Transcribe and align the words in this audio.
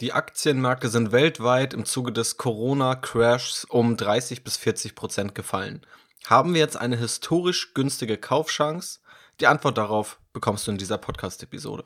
Die 0.00 0.12
Aktienmärkte 0.12 0.88
sind 0.88 1.12
weltweit 1.12 1.72
im 1.72 1.84
Zuge 1.84 2.10
des 2.10 2.36
Corona-Crashs 2.36 3.64
um 3.66 3.96
30 3.96 4.42
bis 4.42 4.56
40 4.56 4.96
Prozent 4.96 5.36
gefallen. 5.36 5.82
Haben 6.26 6.52
wir 6.52 6.60
jetzt 6.60 6.76
eine 6.76 6.96
historisch 6.96 7.74
günstige 7.74 8.16
Kaufchance? 8.16 8.98
Die 9.38 9.46
Antwort 9.46 9.78
darauf 9.78 10.18
bekommst 10.32 10.66
du 10.66 10.72
in 10.72 10.78
dieser 10.78 10.98
Podcast-Episode. 10.98 11.84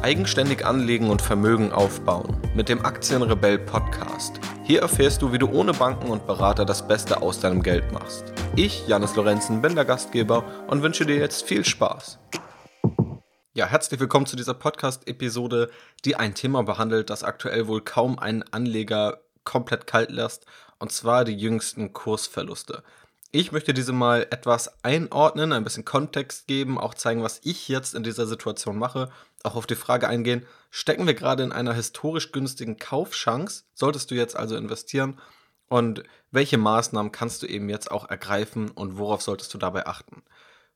Eigenständig 0.00 0.64
anlegen 0.64 1.10
und 1.10 1.20
Vermögen 1.20 1.70
aufbauen 1.70 2.40
mit 2.54 2.70
dem 2.70 2.82
Aktienrebell 2.82 3.58
Podcast. 3.58 4.40
Hier 4.64 4.80
erfährst 4.80 5.20
du, 5.20 5.34
wie 5.34 5.38
du 5.38 5.50
ohne 5.50 5.74
Banken 5.74 6.08
und 6.08 6.26
Berater 6.26 6.64
das 6.64 6.88
Beste 6.88 7.20
aus 7.20 7.40
deinem 7.40 7.62
Geld 7.62 7.92
machst. 7.92 8.32
Ich, 8.56 8.88
Janis 8.88 9.16
Lorenzen, 9.16 9.60
bin 9.60 9.74
der 9.74 9.84
Gastgeber 9.84 10.44
und 10.68 10.82
wünsche 10.82 11.04
dir 11.04 11.16
jetzt 11.16 11.42
viel 11.42 11.62
Spaß. 11.62 12.18
Ja, 13.54 13.66
herzlich 13.66 14.00
willkommen 14.00 14.24
zu 14.24 14.34
dieser 14.34 14.54
Podcast-Episode, 14.54 15.70
die 16.06 16.16
ein 16.16 16.34
Thema 16.34 16.62
behandelt, 16.62 17.10
das 17.10 17.22
aktuell 17.22 17.66
wohl 17.66 17.82
kaum 17.82 18.18
einen 18.18 18.42
Anleger 18.44 19.20
komplett 19.44 19.86
kalt 19.86 20.10
lässt, 20.10 20.46
und 20.78 20.90
zwar 20.90 21.26
die 21.26 21.36
jüngsten 21.36 21.92
Kursverluste. 21.92 22.82
Ich 23.30 23.52
möchte 23.52 23.74
diese 23.74 23.92
mal 23.92 24.26
etwas 24.30 24.82
einordnen, 24.82 25.52
ein 25.52 25.64
bisschen 25.64 25.84
Kontext 25.84 26.46
geben, 26.46 26.78
auch 26.78 26.94
zeigen, 26.94 27.22
was 27.22 27.40
ich 27.44 27.68
jetzt 27.68 27.94
in 27.94 28.02
dieser 28.02 28.26
Situation 28.26 28.78
mache, 28.78 29.10
auch 29.42 29.54
auf 29.54 29.66
die 29.66 29.74
Frage 29.74 30.08
eingehen, 30.08 30.46
stecken 30.70 31.06
wir 31.06 31.12
gerade 31.12 31.42
in 31.42 31.52
einer 31.52 31.74
historisch 31.74 32.32
günstigen 32.32 32.78
Kaufchance? 32.78 33.64
Solltest 33.74 34.10
du 34.10 34.14
jetzt 34.14 34.34
also 34.34 34.56
investieren? 34.56 35.20
Und 35.68 36.04
welche 36.30 36.56
Maßnahmen 36.56 37.12
kannst 37.12 37.42
du 37.42 37.46
eben 37.46 37.68
jetzt 37.68 37.90
auch 37.90 38.08
ergreifen 38.08 38.70
und 38.70 38.96
worauf 38.96 39.20
solltest 39.20 39.52
du 39.52 39.58
dabei 39.58 39.86
achten? 39.86 40.22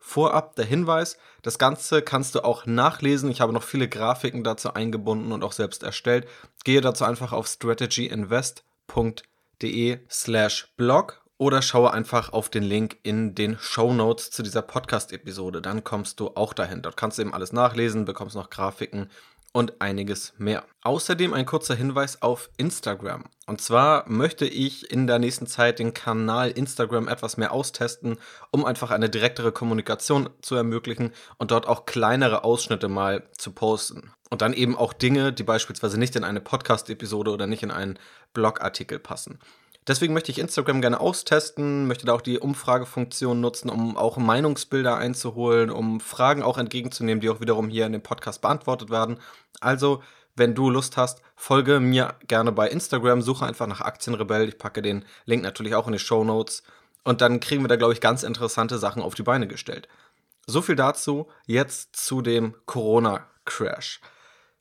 Vorab 0.09 0.55
der 0.55 0.65
Hinweis, 0.65 1.19
das 1.43 1.59
Ganze 1.59 2.01
kannst 2.01 2.37
du 2.37 2.45
auch 2.45 2.65
nachlesen. 2.65 3.29
Ich 3.29 3.41
habe 3.41 3.53
noch 3.53 3.65
viele 3.65 3.89
Grafiken 3.89 4.45
dazu 4.45 4.73
eingebunden 4.73 5.33
und 5.33 5.43
auch 5.43 5.51
selbst 5.51 5.83
erstellt. 5.83 6.29
Gehe 6.63 6.81
dazu 6.81 7.05
einfach 7.05 7.33
auf 7.33 7.49
strategyinvest.de 7.49 9.99
slash 10.09 10.69
blog 10.77 11.25
oder 11.39 11.61
schaue 11.61 11.93
einfach 11.93 12.33
auf 12.33 12.49
den 12.49 12.63
Link 12.63 12.99
in 13.03 13.35
den 13.35 13.59
Show 13.59 13.93
Notes 13.93 14.31
zu 14.31 14.45
dieser 14.45 14.63
Podcast-Episode. 14.63 15.61
Dann 15.61 15.83
kommst 15.83 16.21
du 16.21 16.29
auch 16.37 16.53
dahin. 16.53 16.83
Dort 16.83 16.97
kannst 16.97 17.19
du 17.19 17.23
eben 17.23 17.35
alles 17.35 17.53
nachlesen, 17.53 18.05
bekommst 18.05 18.37
noch 18.37 18.49
Grafiken 18.49 19.11
und 19.53 19.81
einiges 19.81 20.35
mehr. 20.39 20.65
Außerdem 20.83 21.33
ein 21.33 21.47
kurzer 21.47 21.75
Hinweis 21.75 22.21
auf 22.23 22.51
Instagram. 22.57 23.25
Und 23.47 23.61
zwar 23.61 24.09
möchte 24.09 24.45
ich 24.45 24.91
in 24.91 25.07
der 25.07 25.19
nächsten 25.19 25.47
Zeit 25.47 25.79
den 25.79 25.95
Kanal 25.95 26.51
Instagram 26.51 27.09
etwas 27.09 27.37
mehr 27.37 27.53
austesten, 27.53 28.19
um 28.51 28.65
einfach 28.65 28.91
eine 28.91 29.09
direktere 29.09 29.53
Kommunikation 29.53 30.29
zu 30.43 30.57
ermöglichen 30.57 31.13
und 31.39 31.53
dort 31.53 31.67
auch 31.67 31.87
kleinere 31.87 32.45
Ausschnitte 32.45 32.89
mal 32.89 33.29
zu 33.39 33.53
posten. 33.53 34.13
Und 34.31 34.43
dann 34.43 34.53
eben 34.53 34.77
auch 34.77 34.93
Dinge, 34.93 35.33
die 35.33 35.45
beispielsweise 35.45 35.99
nicht 35.99 36.17
in 36.17 36.25
eine 36.25 36.41
Podcast-Episode 36.41 37.31
oder 37.31 37.47
nicht 37.47 37.63
in 37.63 37.71
einen 37.71 37.99
Blogartikel 38.33 38.99
passen. 38.99 39.39
Deswegen 39.89 40.15
möchte 40.15 40.33
ich 40.33 40.39
Instagram 40.39 40.81
gerne 40.81 40.99
austesten, 40.99 41.87
möchte 41.87 42.07
da 42.07 42.13
auch 42.13 42.21
die 42.21 42.41
Umfragefunktion 42.41 43.41
nutzen, 43.41 43.71
um 43.71 43.97
auch 43.97 44.17
Meinungsbilder 44.17 44.97
einzuholen, 44.97 45.71
um 45.71 46.01
Fragen 46.01 46.43
auch 46.43 46.59
entgegenzunehmen, 46.59 47.21
die 47.21 47.31
auch 47.31 47.41
wiederum 47.41 47.69
hier 47.69 47.87
in 47.87 47.93
dem 47.93 48.03
Podcast 48.03 48.43
beantwortet 48.43 48.91
werden. 48.91 49.19
Also, 49.61 50.03
wenn 50.35 50.55
du 50.55 50.71
Lust 50.71 50.97
hast, 50.97 51.23
folge 51.37 51.79
mir 51.79 52.15
gerne 52.27 52.51
bei 52.53 52.69
Instagram, 52.69 53.23
suche 53.23 53.47
einfach 53.47 53.67
nach 53.69 53.81
Aktienrebell. 53.81 54.49
Ich 54.49 54.59
packe 54.59 54.83
den 54.83 55.05
Link 55.25 55.43
natürlich 55.43 55.75
auch 55.75 55.87
in 55.87 55.93
die 55.93 55.99
Show 55.99 56.25
Notes. 56.25 56.63
Und 57.05 57.21
dann 57.21 57.39
kriegen 57.39 57.63
wir 57.63 57.69
da, 57.69 57.77
glaube 57.77 57.93
ich, 57.93 58.01
ganz 58.01 58.25
interessante 58.25 58.79
Sachen 58.79 59.03
auf 59.03 59.15
die 59.15 59.23
Beine 59.23 59.47
gestellt. 59.47 59.89
So 60.47 60.63
viel 60.63 60.77
dazu. 60.77 61.29
Jetzt 61.47 61.97
zu 61.97 62.23
dem 62.23 62.55
Corona-Crash. 62.67 64.01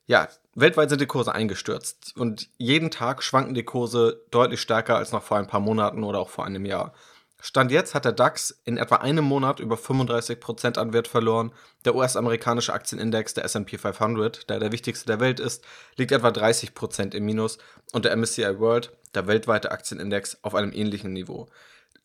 Ja, 0.06 0.28
weltweit 0.56 0.88
sind 0.88 1.00
die 1.00 1.06
Kurse 1.06 1.34
eingestürzt 1.34 2.14
und 2.16 2.48
jeden 2.56 2.90
Tag 2.90 3.22
schwanken 3.22 3.54
die 3.54 3.62
Kurse 3.62 4.22
deutlich 4.30 4.60
stärker 4.60 4.96
als 4.96 5.12
noch 5.12 5.22
vor 5.22 5.36
ein 5.36 5.46
paar 5.46 5.60
Monaten 5.60 6.02
oder 6.02 6.18
auch 6.18 6.30
vor 6.30 6.44
einem 6.44 6.64
Jahr. 6.64 6.92
Stand 7.40 7.70
jetzt 7.70 7.94
hat 7.94 8.06
der 8.06 8.12
DAX 8.12 8.62
in 8.64 8.78
etwa 8.78 8.96
einem 8.96 9.24
Monat 9.24 9.60
über 9.60 9.76
35% 9.76 10.78
an 10.78 10.92
Wert 10.94 11.06
verloren. 11.06 11.52
Der 11.84 11.94
US-amerikanische 11.94 12.72
Aktienindex, 12.72 13.34
der 13.34 13.44
SP 13.44 13.76
500, 13.76 14.48
der 14.48 14.58
der 14.58 14.72
wichtigste 14.72 15.06
der 15.06 15.20
Welt 15.20 15.38
ist, 15.38 15.62
liegt 15.96 16.12
etwa 16.12 16.28
30% 16.28 17.14
im 17.14 17.24
Minus 17.26 17.58
und 17.92 18.06
der 18.06 18.16
MSCI 18.16 18.58
World, 18.58 18.90
der 19.14 19.26
weltweite 19.26 19.70
Aktienindex, 19.70 20.38
auf 20.42 20.54
einem 20.54 20.72
ähnlichen 20.72 21.12
Niveau. 21.12 21.46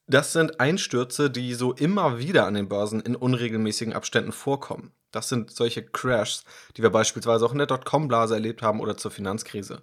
Das 0.08 0.34
sind 0.34 0.60
Einstürze, 0.60 1.30
die 1.30 1.54
so 1.54 1.72
immer 1.72 2.20
wieder 2.20 2.46
an 2.46 2.56
den 2.56 2.68
Börsen 2.68 3.00
in 3.00 3.16
unregelmäßigen 3.16 3.94
Abständen 3.94 4.34
vorkommen. 4.34 4.92
Das 5.12 5.30
sind 5.30 5.52
solche 5.52 5.84
Crashs, 5.84 6.44
die 6.78 6.84
wir 6.84 6.90
beispielsweise 6.90 7.46
auch 7.46 7.52
in 7.52 7.58
der 7.58 7.68
Dotcom-Blase 7.68 8.36
erlebt 8.36 8.62
haben 8.62 8.80
oder 8.80 8.98
zur 8.98 9.12
Finanzkrise. 9.12 9.82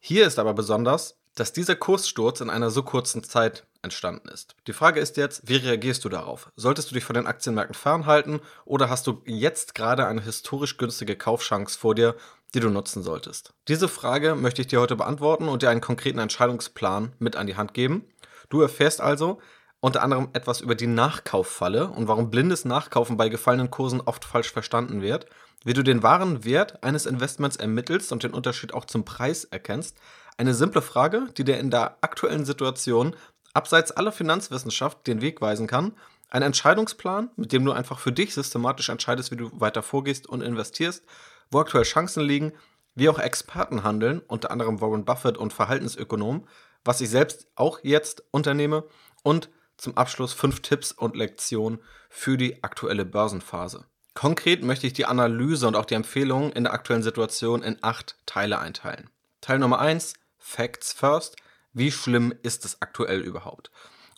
Hier 0.00 0.26
ist 0.26 0.38
aber 0.38 0.54
besonders, 0.54 1.16
dass 1.34 1.52
dieser 1.52 1.76
Kurssturz 1.76 2.40
in 2.40 2.50
einer 2.50 2.70
so 2.70 2.82
kurzen 2.82 3.22
Zeit 3.22 3.64
entstanden 3.82 4.28
ist. 4.28 4.56
Die 4.66 4.72
Frage 4.72 5.00
ist 5.00 5.16
jetzt, 5.16 5.42
wie 5.48 5.56
reagierst 5.56 6.04
du 6.04 6.08
darauf? 6.08 6.50
Solltest 6.56 6.90
du 6.90 6.94
dich 6.94 7.04
von 7.04 7.14
den 7.14 7.26
Aktienmärkten 7.26 7.74
fernhalten 7.74 8.40
oder 8.64 8.90
hast 8.90 9.06
du 9.06 9.22
jetzt 9.24 9.74
gerade 9.74 10.06
eine 10.06 10.22
historisch 10.22 10.76
günstige 10.78 11.16
Kaufchance 11.16 11.78
vor 11.78 11.94
dir, 11.94 12.16
die 12.54 12.60
du 12.60 12.70
nutzen 12.70 13.02
solltest? 13.02 13.54
Diese 13.68 13.88
Frage 13.88 14.34
möchte 14.34 14.62
ich 14.62 14.68
dir 14.68 14.80
heute 14.80 14.96
beantworten 14.96 15.48
und 15.48 15.62
dir 15.62 15.70
einen 15.70 15.80
konkreten 15.80 16.18
Entscheidungsplan 16.18 17.12
mit 17.18 17.36
an 17.36 17.46
die 17.46 17.56
Hand 17.56 17.72
geben. 17.72 18.04
Du 18.48 18.60
erfährst 18.60 19.00
also, 19.00 19.40
unter 19.80 20.02
anderem 20.02 20.28
etwas 20.32 20.60
über 20.60 20.74
die 20.74 20.86
Nachkauffalle 20.86 21.88
und 21.88 22.08
warum 22.08 22.30
blindes 22.30 22.64
Nachkaufen 22.64 23.16
bei 23.16 23.28
gefallenen 23.28 23.70
Kursen 23.70 24.00
oft 24.00 24.24
falsch 24.24 24.52
verstanden 24.52 25.02
wird, 25.02 25.26
wie 25.64 25.72
du 25.72 25.82
den 25.82 26.02
wahren 26.02 26.44
Wert 26.44 26.82
eines 26.82 27.06
Investments 27.06 27.56
ermittelst 27.56 28.12
und 28.12 28.22
den 28.22 28.32
Unterschied 28.32 28.74
auch 28.74 28.84
zum 28.84 29.04
Preis 29.04 29.44
erkennst. 29.44 29.96
Eine 30.36 30.54
simple 30.54 30.82
Frage, 30.82 31.28
die 31.36 31.44
dir 31.44 31.58
in 31.58 31.70
der 31.70 31.98
aktuellen 32.00 32.44
Situation 32.44 33.14
abseits 33.54 33.92
aller 33.92 34.12
Finanzwissenschaft 34.12 35.06
den 35.06 35.20
Weg 35.20 35.40
weisen 35.40 35.66
kann. 35.66 35.92
Ein 36.30 36.42
Entscheidungsplan, 36.42 37.30
mit 37.36 37.52
dem 37.52 37.64
du 37.64 37.72
einfach 37.72 37.98
für 37.98 38.12
dich 38.12 38.34
systematisch 38.34 38.88
entscheidest, 38.88 39.30
wie 39.30 39.36
du 39.36 39.50
weiter 39.52 39.82
vorgehst 39.82 40.28
und 40.28 40.42
investierst, 40.42 41.04
wo 41.50 41.60
aktuell 41.60 41.84
Chancen 41.84 42.22
liegen, 42.22 42.52
wie 42.94 43.08
auch 43.08 43.18
Experten 43.18 43.82
handeln, 43.84 44.20
unter 44.28 44.50
anderem 44.50 44.80
Warren 44.80 45.04
Buffett 45.04 45.38
und 45.38 45.52
Verhaltensökonom, 45.52 46.46
was 46.84 47.00
ich 47.00 47.10
selbst 47.10 47.46
auch 47.54 47.80
jetzt 47.82 48.24
unternehme 48.30 48.84
und 49.22 49.48
zum 49.78 49.96
Abschluss 49.96 50.34
fünf 50.34 50.60
Tipps 50.60 50.92
und 50.92 51.16
Lektionen 51.16 51.80
für 52.10 52.36
die 52.36 52.62
aktuelle 52.62 53.04
Börsenphase. 53.04 53.86
Konkret 54.14 54.62
möchte 54.62 54.86
ich 54.86 54.92
die 54.92 55.06
Analyse 55.06 55.66
und 55.66 55.76
auch 55.76 55.84
die 55.84 55.94
Empfehlungen 55.94 56.52
in 56.52 56.64
der 56.64 56.72
aktuellen 56.72 57.02
Situation 57.02 57.62
in 57.62 57.78
acht 57.82 58.16
Teile 58.26 58.58
einteilen. 58.58 59.08
Teil 59.40 59.60
Nummer 59.60 59.78
eins: 59.78 60.14
Facts 60.36 60.92
first. 60.92 61.36
Wie 61.72 61.92
schlimm 61.92 62.34
ist 62.42 62.64
es 62.64 62.82
aktuell 62.82 63.20
überhaupt? 63.20 63.70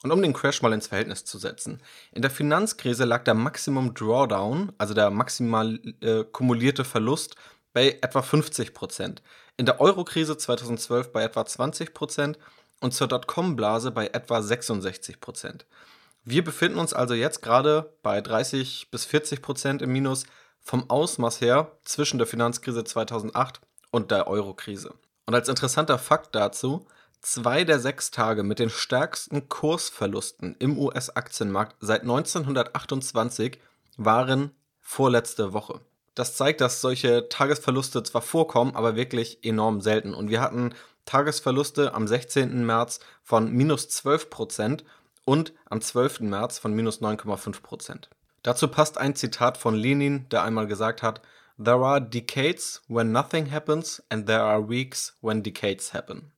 Und 0.02 0.12
um 0.12 0.22
den 0.22 0.32
Crash 0.32 0.62
mal 0.62 0.72
ins 0.72 0.86
Verhältnis 0.86 1.26
zu 1.26 1.36
setzen. 1.36 1.82
In 2.12 2.22
der 2.22 2.30
Finanzkrise 2.30 3.04
lag 3.04 3.24
der 3.24 3.34
Maximum 3.34 3.92
Drawdown, 3.92 4.72
also 4.78 4.94
der 4.94 5.10
maximal 5.10 5.78
äh, 6.00 6.24
kumulierte 6.24 6.84
Verlust, 6.84 7.36
bei 7.74 7.98
etwa 8.00 8.20
50%. 8.20 9.18
In 9.58 9.66
der 9.66 9.80
Eurokrise 9.80 10.38
2012 10.38 11.12
bei 11.12 11.22
etwa 11.22 11.42
20% 11.42 12.36
und 12.80 12.92
zur 12.92 13.08
Dotcom-Blase 13.08 13.90
bei 13.90 14.08
etwa 14.08 14.42
66 14.42 15.20
Prozent. 15.20 15.66
Wir 16.24 16.44
befinden 16.44 16.78
uns 16.78 16.92
also 16.92 17.14
jetzt 17.14 17.42
gerade 17.42 17.94
bei 18.02 18.20
30 18.20 18.90
bis 18.90 19.04
40 19.04 19.42
Prozent 19.42 19.82
im 19.82 19.92
Minus 19.92 20.24
vom 20.60 20.88
Ausmaß 20.90 21.40
her 21.40 21.72
zwischen 21.84 22.18
der 22.18 22.26
Finanzkrise 22.26 22.84
2008 22.84 23.60
und 23.90 24.10
der 24.10 24.26
Euro-Krise. 24.26 24.94
Und 25.26 25.34
als 25.34 25.48
interessanter 25.48 25.98
Fakt 25.98 26.34
dazu, 26.34 26.86
zwei 27.22 27.64
der 27.64 27.80
sechs 27.80 28.10
Tage 28.10 28.42
mit 28.42 28.58
den 28.58 28.70
stärksten 28.70 29.48
Kursverlusten 29.48 30.56
im 30.58 30.78
US-Aktienmarkt 30.78 31.76
seit 31.80 32.02
1928 32.02 33.58
waren 33.96 34.52
vorletzte 34.80 35.52
Woche. 35.52 35.80
Das 36.14 36.36
zeigt, 36.36 36.60
dass 36.60 36.80
solche 36.80 37.28
Tagesverluste 37.28 38.02
zwar 38.02 38.22
vorkommen, 38.22 38.74
aber 38.74 38.96
wirklich 38.96 39.44
enorm 39.44 39.80
selten. 39.80 40.12
Und 40.12 40.28
wir 40.28 40.40
hatten 40.40 40.74
Tagesverluste 41.10 41.92
am 41.92 42.06
16. 42.06 42.64
März 42.64 43.00
von 43.24 43.50
minus 43.50 43.88
12 43.88 44.30
Prozent 44.30 44.84
und 45.24 45.52
am 45.68 45.80
12. 45.80 46.20
März 46.20 46.60
von 46.60 46.72
minus 46.72 47.02
9,5 47.02 47.62
Prozent. 47.62 48.10
Dazu 48.44 48.68
passt 48.68 48.96
ein 48.96 49.16
Zitat 49.16 49.58
von 49.58 49.74
Lenin, 49.74 50.28
der 50.28 50.44
einmal 50.44 50.68
gesagt 50.68 51.02
hat, 51.02 51.20
There 51.58 51.84
are 51.84 52.00
decades 52.00 52.82
when 52.86 53.10
nothing 53.10 53.50
happens 53.50 54.00
and 54.08 54.26
there 54.26 54.42
are 54.42 54.68
weeks 54.68 55.16
when 55.20 55.42
decades 55.42 55.92
happen. 55.92 56.30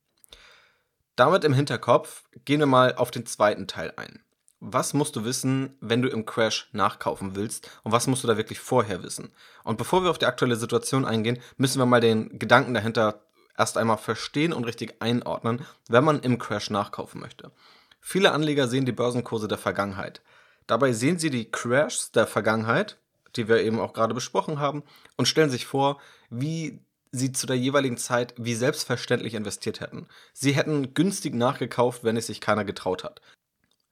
Damit 1.15 1.43
im 1.43 1.53
Hinterkopf 1.53 2.23
gehen 2.43 2.59
wir 2.59 2.65
mal 2.65 2.95
auf 2.95 3.11
den 3.11 3.27
zweiten 3.27 3.67
Teil 3.67 3.93
ein. 3.97 4.23
Was 4.59 4.95
musst 4.95 5.15
du 5.15 5.23
wissen, 5.23 5.77
wenn 5.81 6.01
du 6.01 6.09
im 6.09 6.25
Crash 6.25 6.67
nachkaufen 6.71 7.35
willst 7.35 7.69
und 7.83 7.91
was 7.91 8.07
musst 8.07 8.23
du 8.23 8.27
da 8.27 8.37
wirklich 8.37 8.59
vorher 8.59 9.03
wissen? 9.03 9.33
Und 9.63 9.77
bevor 9.77 10.01
wir 10.01 10.09
auf 10.09 10.17
die 10.17 10.25
aktuelle 10.25 10.55
Situation 10.55 11.05
eingehen, 11.05 11.37
müssen 11.57 11.77
wir 11.77 11.85
mal 11.85 12.01
den 12.01 12.39
Gedanken 12.39 12.73
dahinter 12.73 13.21
erst 13.57 13.77
einmal 13.77 13.97
verstehen 13.97 14.53
und 14.53 14.63
richtig 14.65 14.95
einordnen, 14.99 15.65
wenn 15.87 16.03
man 16.03 16.19
im 16.21 16.37
Crash 16.37 16.69
nachkaufen 16.69 17.21
möchte. 17.21 17.51
Viele 18.01 18.31
Anleger 18.31 18.67
sehen 18.67 18.85
die 18.85 18.91
Börsenkurse 18.91 19.47
der 19.47 19.57
Vergangenheit. 19.57 20.21
Dabei 20.67 20.93
sehen 20.93 21.19
sie 21.19 21.29
die 21.29 21.49
Crashs 21.49 22.11
der 22.11 22.27
Vergangenheit, 22.27 22.97
die 23.35 23.47
wir 23.47 23.61
eben 23.61 23.79
auch 23.79 23.93
gerade 23.93 24.13
besprochen 24.13 24.59
haben, 24.59 24.83
und 25.17 25.27
stellen 25.27 25.49
sich 25.49 25.65
vor, 25.65 26.01
wie 26.29 26.79
sie 27.11 27.31
zu 27.31 27.45
der 27.45 27.57
jeweiligen 27.57 27.97
Zeit 27.97 28.33
wie 28.37 28.55
selbstverständlich 28.55 29.35
investiert 29.35 29.79
hätten. 29.79 30.07
Sie 30.33 30.53
hätten 30.53 30.93
günstig 30.93 31.35
nachgekauft, 31.35 32.03
wenn 32.03 32.17
es 32.17 32.27
sich 32.27 32.41
keiner 32.41 32.65
getraut 32.65 33.03
hat. 33.03 33.21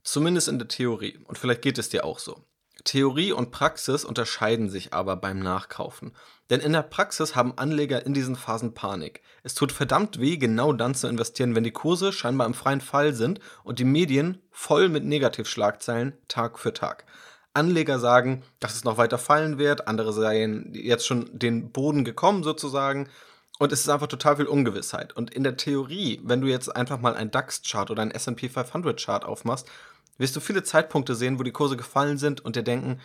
Zumindest 0.04 0.48
in 0.48 0.58
der 0.58 0.68
Theorie. 0.68 1.20
Und 1.26 1.38
vielleicht 1.38 1.62
geht 1.62 1.78
es 1.78 1.90
dir 1.90 2.04
auch 2.04 2.18
so. 2.18 2.44
Theorie 2.84 3.32
und 3.32 3.52
Praxis 3.52 4.04
unterscheiden 4.04 4.70
sich 4.70 4.94
aber 4.94 5.16
beim 5.16 5.40
Nachkaufen. 5.40 6.14
Denn 6.52 6.60
in 6.60 6.74
der 6.74 6.84
Praxis 6.84 7.34
haben 7.34 7.58
Anleger 7.58 8.06
in 8.06 8.14
diesen 8.14 8.36
Phasen 8.36 8.74
Panik. 8.74 9.22
Es 9.42 9.56
tut 9.56 9.72
verdammt 9.72 10.20
weh, 10.20 10.36
genau 10.36 10.74
dann 10.74 10.94
zu 10.94 11.08
investieren, 11.08 11.56
wenn 11.56 11.64
die 11.64 11.72
Kurse 11.72 12.12
scheinbar 12.12 12.46
im 12.46 12.54
freien 12.54 12.82
Fall 12.82 13.14
sind 13.14 13.40
und 13.64 13.80
die 13.80 13.86
Medien 13.86 14.38
voll 14.52 14.90
mit 14.90 15.06
Negativschlagzeilen 15.06 16.12
Tag 16.28 16.60
für 16.60 16.74
Tag. 16.74 17.06
Anleger 17.54 18.00
sagen, 18.00 18.44
dass 18.60 18.76
es 18.76 18.84
noch 18.84 18.98
weiter 18.98 19.18
fallen 19.18 19.60
wird, 19.60 19.88
andere 19.88 20.12
seien 20.12 20.74
jetzt 20.74 21.08
schon 21.08 21.30
den 21.32 21.72
Boden 21.72 22.04
gekommen 22.04 22.44
sozusagen. 22.44 23.08
Und 23.58 23.72
es 23.72 23.80
ist 23.80 23.90
einfach 23.90 24.08
total 24.08 24.36
viel 24.36 24.48
Ungewissheit. 24.48 25.16
Und 25.16 25.34
in 25.34 25.44
der 25.44 25.56
Theorie, 25.56 26.20
wenn 26.24 26.42
du 26.42 26.48
jetzt 26.48 26.76
einfach 26.76 27.00
mal 27.00 27.16
ein 27.16 27.32
DAX-Chart 27.32 27.90
oder 27.92 28.02
ein 28.02 28.12
SP 28.12 28.52
500-Chart 28.52 29.24
aufmachst, 29.24 29.70
wirst 30.18 30.36
du 30.36 30.42
viele 30.42 30.64
Zeitpunkte 30.64 31.16
sehen, 31.16 31.40
wo 31.40 31.44
die 31.44 31.54
Kurse 31.54 31.78
gefallen 31.78 32.18
sind 32.18 32.44
und 32.44 32.58
dir 32.58 32.64
denken, 32.64 33.00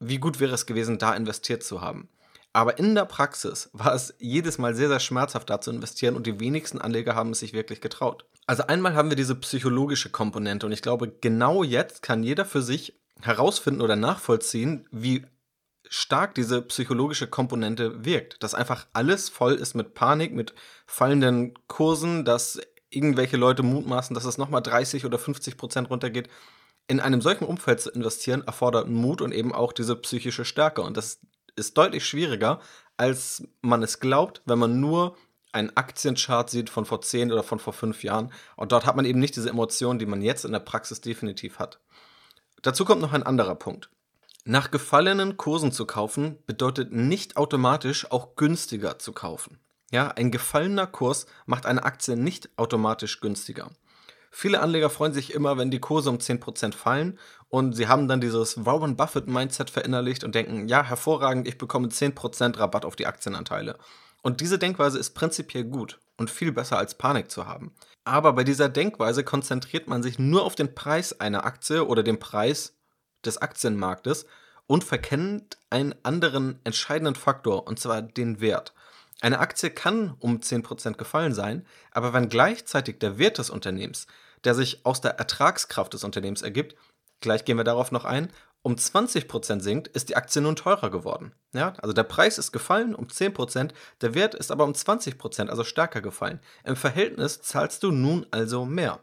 wie 0.00 0.18
gut 0.18 0.38
wäre 0.38 0.52
es 0.52 0.66
gewesen, 0.66 0.98
da 0.98 1.14
investiert 1.14 1.62
zu 1.62 1.80
haben. 1.80 2.10
Aber 2.52 2.78
in 2.78 2.94
der 2.94 3.04
Praxis 3.04 3.70
war 3.72 3.94
es 3.94 4.14
jedes 4.18 4.58
Mal 4.58 4.74
sehr, 4.74 4.88
sehr 4.88 5.00
schmerzhaft, 5.00 5.50
da 5.50 5.60
zu 5.60 5.70
investieren 5.70 6.16
und 6.16 6.26
die 6.26 6.40
wenigsten 6.40 6.80
Anleger 6.80 7.14
haben 7.14 7.30
es 7.30 7.40
sich 7.40 7.52
wirklich 7.52 7.80
getraut. 7.80 8.24
Also 8.46 8.66
einmal 8.66 8.94
haben 8.94 9.10
wir 9.10 9.16
diese 9.16 9.36
psychologische 9.36 10.10
Komponente 10.10 10.66
und 10.66 10.72
ich 10.72 10.82
glaube, 10.82 11.12
genau 11.20 11.62
jetzt 11.62 12.02
kann 12.02 12.24
jeder 12.24 12.44
für 12.44 12.62
sich 12.62 13.00
herausfinden 13.20 13.80
oder 13.80 13.96
nachvollziehen, 13.96 14.88
wie 14.90 15.24
stark 15.88 16.34
diese 16.34 16.62
psychologische 16.62 17.26
Komponente 17.26 18.04
wirkt. 18.04 18.42
Dass 18.42 18.54
einfach 18.54 18.86
alles 18.92 19.28
voll 19.28 19.54
ist 19.54 19.74
mit 19.74 19.94
Panik, 19.94 20.32
mit 20.32 20.54
fallenden 20.86 21.54
Kursen, 21.66 22.24
dass 22.24 22.60
irgendwelche 22.90 23.36
Leute 23.36 23.62
mutmaßen, 23.62 24.14
dass 24.14 24.24
es 24.24 24.38
nochmal 24.38 24.62
30 24.62 25.04
oder 25.04 25.18
50 25.18 25.56
Prozent 25.56 25.90
runtergeht. 25.90 26.28
In 26.88 27.00
einem 27.00 27.20
solchen 27.20 27.44
Umfeld 27.44 27.80
zu 27.80 27.90
investieren, 27.90 28.42
erfordert 28.44 28.88
Mut 28.88 29.20
und 29.20 29.32
eben 29.32 29.52
auch 29.52 29.72
diese 29.72 29.94
psychische 29.96 30.44
Stärke. 30.44 30.82
Und 30.82 30.96
das 30.96 31.20
ist 31.56 31.76
deutlich 31.78 32.06
schwieriger, 32.06 32.60
als 32.96 33.42
man 33.62 33.82
es 33.82 34.00
glaubt, 34.00 34.42
wenn 34.44 34.58
man 34.58 34.80
nur 34.80 35.16
einen 35.52 35.76
Aktienchart 35.76 36.50
sieht 36.50 36.70
von 36.70 36.84
vor 36.84 37.02
10 37.02 37.32
oder 37.32 37.42
von 37.42 37.58
vor 37.58 37.72
5 37.72 38.04
Jahren. 38.04 38.32
Und 38.56 38.72
dort 38.72 38.86
hat 38.86 38.96
man 38.96 39.04
eben 39.04 39.18
nicht 39.18 39.36
diese 39.36 39.50
Emotionen, 39.50 39.98
die 39.98 40.06
man 40.06 40.22
jetzt 40.22 40.44
in 40.44 40.52
der 40.52 40.60
Praxis 40.60 41.00
definitiv 41.00 41.58
hat. 41.58 41.80
Dazu 42.62 42.84
kommt 42.84 43.00
noch 43.00 43.12
ein 43.12 43.22
anderer 43.22 43.54
Punkt. 43.54 43.90
Nach 44.44 44.70
gefallenen 44.70 45.36
Kursen 45.36 45.72
zu 45.72 45.86
kaufen 45.86 46.38
bedeutet 46.46 46.92
nicht 46.92 47.36
automatisch 47.36 48.10
auch 48.10 48.36
günstiger 48.36 48.98
zu 48.98 49.12
kaufen. 49.12 49.58
Ja, 49.90 50.08
ein 50.08 50.30
gefallener 50.30 50.86
Kurs 50.86 51.26
macht 51.46 51.66
eine 51.66 51.82
Aktie 51.82 52.16
nicht 52.16 52.48
automatisch 52.56 53.20
günstiger. 53.20 53.70
Viele 54.30 54.60
Anleger 54.60 54.90
freuen 54.90 55.12
sich 55.12 55.34
immer, 55.34 55.58
wenn 55.58 55.70
die 55.70 55.80
Kurse 55.80 56.08
um 56.08 56.18
10% 56.18 56.74
fallen 56.74 57.18
und 57.48 57.74
sie 57.74 57.88
haben 57.88 58.06
dann 58.06 58.20
dieses 58.20 58.64
Warren 58.64 58.96
Buffett 58.96 59.26
Mindset 59.26 59.70
verinnerlicht 59.70 60.22
und 60.22 60.34
denken, 60.34 60.68
ja, 60.68 60.84
hervorragend, 60.84 61.48
ich 61.48 61.58
bekomme 61.58 61.88
10% 61.88 62.58
Rabatt 62.58 62.84
auf 62.84 62.94
die 62.94 63.06
Aktienanteile. 63.06 63.76
Und 64.22 64.40
diese 64.40 64.58
Denkweise 64.58 64.98
ist 64.98 65.14
prinzipiell 65.14 65.64
gut 65.64 65.98
und 66.16 66.30
viel 66.30 66.52
besser 66.52 66.78
als 66.78 66.94
Panik 66.94 67.30
zu 67.30 67.46
haben. 67.46 67.74
Aber 68.04 68.32
bei 68.34 68.44
dieser 68.44 68.68
Denkweise 68.68 69.24
konzentriert 69.24 69.88
man 69.88 70.02
sich 70.02 70.18
nur 70.18 70.44
auf 70.44 70.54
den 70.54 70.74
Preis 70.74 71.18
einer 71.18 71.44
Aktie 71.44 71.84
oder 71.84 72.02
den 72.02 72.18
Preis 72.18 72.76
des 73.24 73.38
Aktienmarktes 73.38 74.26
und 74.66 74.84
verkennt 74.84 75.58
einen 75.70 75.94
anderen 76.04 76.60
entscheidenden 76.62 77.16
Faktor, 77.16 77.66
und 77.66 77.80
zwar 77.80 78.02
den 78.02 78.40
Wert. 78.40 78.72
Eine 79.20 79.38
Aktie 79.38 79.70
kann 79.70 80.14
um 80.18 80.38
10% 80.38 80.94
gefallen 80.94 81.34
sein, 81.34 81.66
aber 81.90 82.12
wenn 82.12 82.28
gleichzeitig 82.28 82.98
der 82.98 83.18
Wert 83.18 83.38
des 83.38 83.50
Unternehmens, 83.50 84.06
der 84.44 84.54
sich 84.54 84.84
aus 84.86 85.00
der 85.00 85.18
Ertragskraft 85.18 85.92
des 85.92 86.04
Unternehmens 86.04 86.42
ergibt, 86.42 86.74
gleich 87.20 87.44
gehen 87.44 87.58
wir 87.58 87.64
darauf 87.64 87.92
noch 87.92 88.04
ein, 88.04 88.32
um 88.62 88.74
20% 88.74 89.60
sinkt, 89.60 89.88
ist 89.88 90.10
die 90.10 90.16
Aktie 90.16 90.42
nun 90.42 90.56
teurer 90.56 90.90
geworden. 90.90 91.32
Ja, 91.52 91.74
also 91.78 91.92
der 91.92 92.02
Preis 92.02 92.38
ist 92.38 92.52
gefallen 92.52 92.94
um 92.94 93.06
10%, 93.06 93.70
der 94.02 94.14
Wert 94.14 94.34
ist 94.34 94.50
aber 94.50 94.64
um 94.64 94.72
20%, 94.72 95.48
also 95.48 95.64
stärker 95.64 96.02
gefallen. 96.02 96.40
Im 96.64 96.76
Verhältnis 96.76 97.40
zahlst 97.40 97.82
du 97.82 97.90
nun 97.90 98.26
also 98.30 98.64
mehr. 98.64 99.00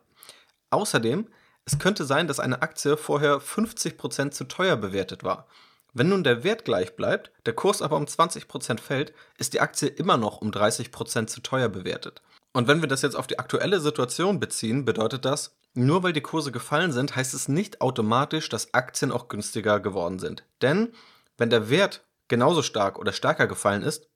Außerdem 0.69 1.27
es 1.67 1.79
könnte 1.79 2.05
sein, 2.05 2.27
dass 2.27 2.39
eine 2.39 2.61
Aktie 2.61 2.95
vorher 2.95 3.41
50% 3.41 4.31
zu 4.31 4.45
teuer 4.45 4.77
bewertet 4.77 5.25
war. 5.25 5.47
Wenn 5.93 6.09
nun 6.09 6.23
der 6.23 6.43
Wert 6.43 6.65
gleich 6.65 6.95
bleibt, 6.95 7.31
der 7.45 7.53
Kurs 7.53 7.81
aber 7.81 7.97
um 7.97 8.05
20% 8.05 8.79
fällt, 8.79 9.13
ist 9.37 9.53
die 9.53 9.61
Aktie 9.61 9.87
immer 9.87 10.17
noch 10.17 10.41
um 10.41 10.51
30% 10.51 11.27
zu 11.27 11.41
teuer 11.41 11.69
bewertet. 11.69 12.21
Und 12.53 12.67
wenn 12.67 12.81
wir 12.81 12.87
das 12.87 13.01
jetzt 13.01 13.15
auf 13.15 13.27
die 13.27 13.39
aktuelle 13.39 13.79
Situation 13.79 14.39
beziehen, 14.39 14.85
bedeutet 14.85 15.25
das, 15.25 15.55
nur 15.73 16.01
weil 16.03 16.13
die 16.13 16.21
Kurse 16.21 16.51
gefallen 16.51 16.91
sind, 16.91 17.15
heißt 17.15 17.33
es 17.33 17.47
nicht 17.47 17.81
automatisch, 17.81 18.49
dass 18.49 18.73
Aktien 18.73 19.11
auch 19.11 19.27
günstiger 19.27 19.79
geworden 19.79 20.17
sind. 20.17 20.43
Denn 20.61 20.93
wenn 21.37 21.51
der 21.51 21.69
Wert 21.69 22.03
genauso 22.27 22.63
stark 22.63 22.97
oder 22.97 23.13
stärker 23.13 23.47
gefallen 23.47 23.83
ist, 23.83 24.09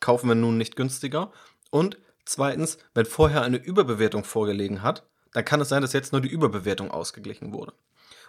kaufen 0.00 0.28
wir 0.28 0.34
nun 0.34 0.56
nicht 0.56 0.76
günstiger. 0.76 1.30
Und 1.70 1.98
zweitens, 2.24 2.78
wenn 2.94 3.06
vorher 3.06 3.42
eine 3.42 3.58
Überbewertung 3.58 4.24
vorgelegen 4.24 4.82
hat, 4.82 5.06
dann 5.32 5.44
kann 5.44 5.60
es 5.60 5.68
sein, 5.68 5.82
dass 5.82 5.92
jetzt 5.92 6.12
nur 6.12 6.20
die 6.20 6.28
Überbewertung 6.28 6.90
ausgeglichen 6.90 7.52
wurde. 7.52 7.74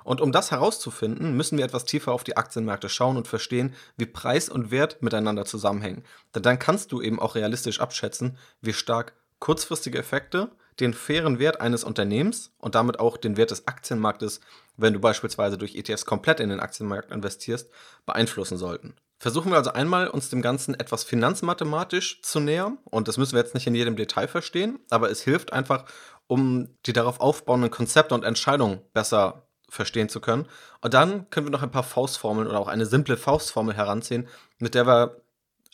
Und 0.04 0.22
um 0.22 0.32
das 0.32 0.52
herauszufinden, 0.52 1.36
müssen 1.36 1.58
wir 1.58 1.66
etwas 1.66 1.86
tiefer 1.86 2.12
auf 2.12 2.24
die 2.24 2.38
Aktienmärkte 2.38 2.90
schauen 2.90 3.18
und 3.18 3.28
verstehen, 3.28 3.74
wie 3.98 4.06
Preis 4.06 4.50
und 4.50 4.72
Wert 4.72 5.02
miteinander 5.02 5.46
zusammenhängen. 5.46 6.04
Denn 6.34 6.44
dann 6.44 6.60
kannst 6.60 6.92
du 6.92 7.02
eben 7.02 7.20
auch 7.20 7.36
realistisch 7.36 7.80
abschätzen, 7.80 8.38
wie 8.62 8.74
stark 8.74 9.14
kurzfristige 9.40 9.98
Effekte 9.98 10.52
den 10.80 10.94
fairen 10.94 11.40
Wert 11.40 11.62
eines 11.62 11.84
Unternehmens 11.84 12.54
und 12.58 12.76
damit 12.76 13.00
auch 13.00 13.18
den 13.18 13.38
Wert 13.38 13.52
des 13.52 13.68
Aktienmarktes, 13.68 14.40
wenn 14.78 14.94
du 14.94 15.00
beispielsweise 15.00 15.58
durch 15.58 15.76
ETFs 15.76 16.06
komplett 16.06 16.40
in 16.40 16.50
den 16.50 16.60
Aktienmarkt 16.60 17.12
investierst, 17.12 17.70
beeinflussen 18.06 18.58
sollten. 18.58 18.96
Versuchen 19.22 19.52
wir 19.52 19.58
also 19.58 19.74
einmal, 19.74 20.08
uns 20.08 20.30
dem 20.30 20.42
Ganzen 20.42 20.80
etwas 20.80 21.04
finanzmathematisch 21.04 22.22
zu 22.22 22.40
nähern. 22.40 22.78
Und 22.86 23.10
das 23.10 23.18
müssen 23.18 23.34
wir 23.34 23.42
jetzt 23.42 23.54
nicht 23.54 23.68
in 23.68 23.76
jedem 23.76 23.98
Detail 23.98 24.30
verstehen, 24.30 24.80
aber 24.90 25.12
es 25.12 25.22
hilft 25.22 25.52
einfach, 25.52 25.84
um 26.28 26.70
die 26.86 26.94
darauf 26.94 27.20
aufbauenden 27.20 27.70
Konzepte 27.70 28.16
und 28.16 28.24
Entscheidungen 28.24 28.82
besser 28.94 29.49
verstehen 29.70 30.10
zu 30.10 30.20
können. 30.20 30.46
Und 30.82 30.94
dann 30.94 31.30
können 31.30 31.48
wir 31.48 31.52
noch 31.52 31.64
ein 31.64 31.72
paar 31.72 31.84
Faustformeln 31.84 32.48
oder 32.48 32.60
auch 32.60 32.68
eine 32.68 32.86
simple 32.86 33.18
Faustformel 33.18 33.76
heranziehen, 33.76 34.28
mit 34.60 34.76
der 34.76 34.88
wir 34.88 35.22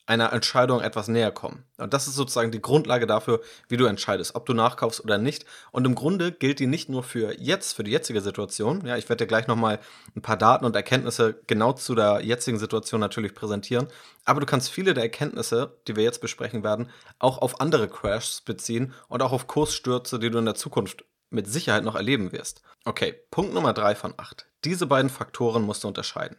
einer 0.08 0.32
Entscheidung 0.34 0.82
etwas 0.82 1.08
näher 1.08 1.32
kommen. 1.32 1.64
Und 1.78 1.94
das 1.94 2.08
ist 2.08 2.16
sozusagen 2.16 2.52
die 2.52 2.62
Grundlage 2.62 3.08
dafür, 3.08 3.42
wie 3.68 3.78
du 3.78 3.86
entscheidest, 3.86 4.36
ob 4.36 4.46
du 4.46 4.54
nachkaufst 4.54 5.04
oder 5.04 5.18
nicht. 5.18 5.46
Und 5.72 5.86
im 5.86 5.96
Grunde 5.96 6.32
gilt 6.32 6.60
die 6.60 6.68
nicht 6.68 6.90
nur 6.90 7.02
für 7.02 7.34
jetzt, 7.40 7.74
für 7.74 7.84
die 7.84 7.92
jetzige 7.92 8.22
Situation. 8.22 8.86
Ja, 8.86 8.98
ich 8.98 9.10
werde 9.10 9.24
dir 9.24 9.28
gleich 9.28 9.48
nochmal 9.48 9.80
ein 10.16 10.22
paar 10.22 10.38
Daten 10.38 10.66
und 10.66 10.76
Erkenntnisse 10.76 11.40
genau 11.48 11.74
zu 11.74 11.96
der 11.96 12.22
jetzigen 12.24 12.60
Situation 12.60 13.00
natürlich 13.00 13.34
präsentieren. 13.34 13.88
Aber 14.26 14.40
du 14.40 14.46
kannst 14.46 14.70
viele 14.70 14.94
der 14.94 15.04
Erkenntnisse, 15.04 15.76
die 15.88 15.96
wir 15.96 16.04
jetzt 16.04 16.22
besprechen 16.22 16.64
werden, 16.64 16.90
auch 17.18 17.40
auf 17.40 17.60
andere 17.60 17.88
Crashs 17.88 18.42
beziehen 18.42 18.94
und 19.08 19.24
auch 19.24 19.32
auf 19.32 19.48
Kursstürze, 19.48 20.20
die 20.20 20.30
du 20.30 20.38
in 20.38 20.46
der 20.46 20.56
Zukunft 20.56 21.04
mit 21.30 21.48
Sicherheit 21.48 21.84
noch 21.84 21.96
erleben 21.96 22.32
wirst. 22.32 22.62
Okay, 22.86 23.14
Punkt 23.32 23.54
Nummer 23.54 23.74
drei 23.74 23.96
von 23.96 24.14
acht. 24.18 24.48
Diese 24.64 24.86
beiden 24.86 25.10
Faktoren 25.10 25.64
musst 25.64 25.84
du 25.84 25.88
unterscheiden. 25.88 26.38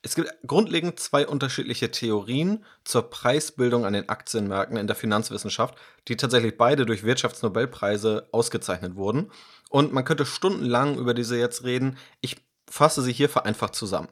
Es 0.00 0.14
gibt 0.14 0.32
grundlegend 0.46 1.00
zwei 1.00 1.26
unterschiedliche 1.26 1.90
Theorien 1.90 2.64
zur 2.84 3.10
Preisbildung 3.10 3.84
an 3.84 3.94
den 3.94 4.08
Aktienmärkten 4.08 4.76
in 4.76 4.86
der 4.86 4.94
Finanzwissenschaft, 4.94 5.74
die 6.06 6.16
tatsächlich 6.16 6.56
beide 6.56 6.86
durch 6.86 7.02
Wirtschaftsnobelpreise 7.02 8.28
ausgezeichnet 8.30 8.94
wurden. 8.94 9.32
Und 9.70 9.92
man 9.92 10.04
könnte 10.04 10.24
stundenlang 10.24 10.96
über 10.96 11.14
diese 11.14 11.36
jetzt 11.36 11.64
reden. 11.64 11.98
Ich 12.20 12.36
fasse 12.70 13.02
sie 13.02 13.12
hier 13.12 13.28
vereinfacht 13.28 13.74
zusammen. 13.74 14.08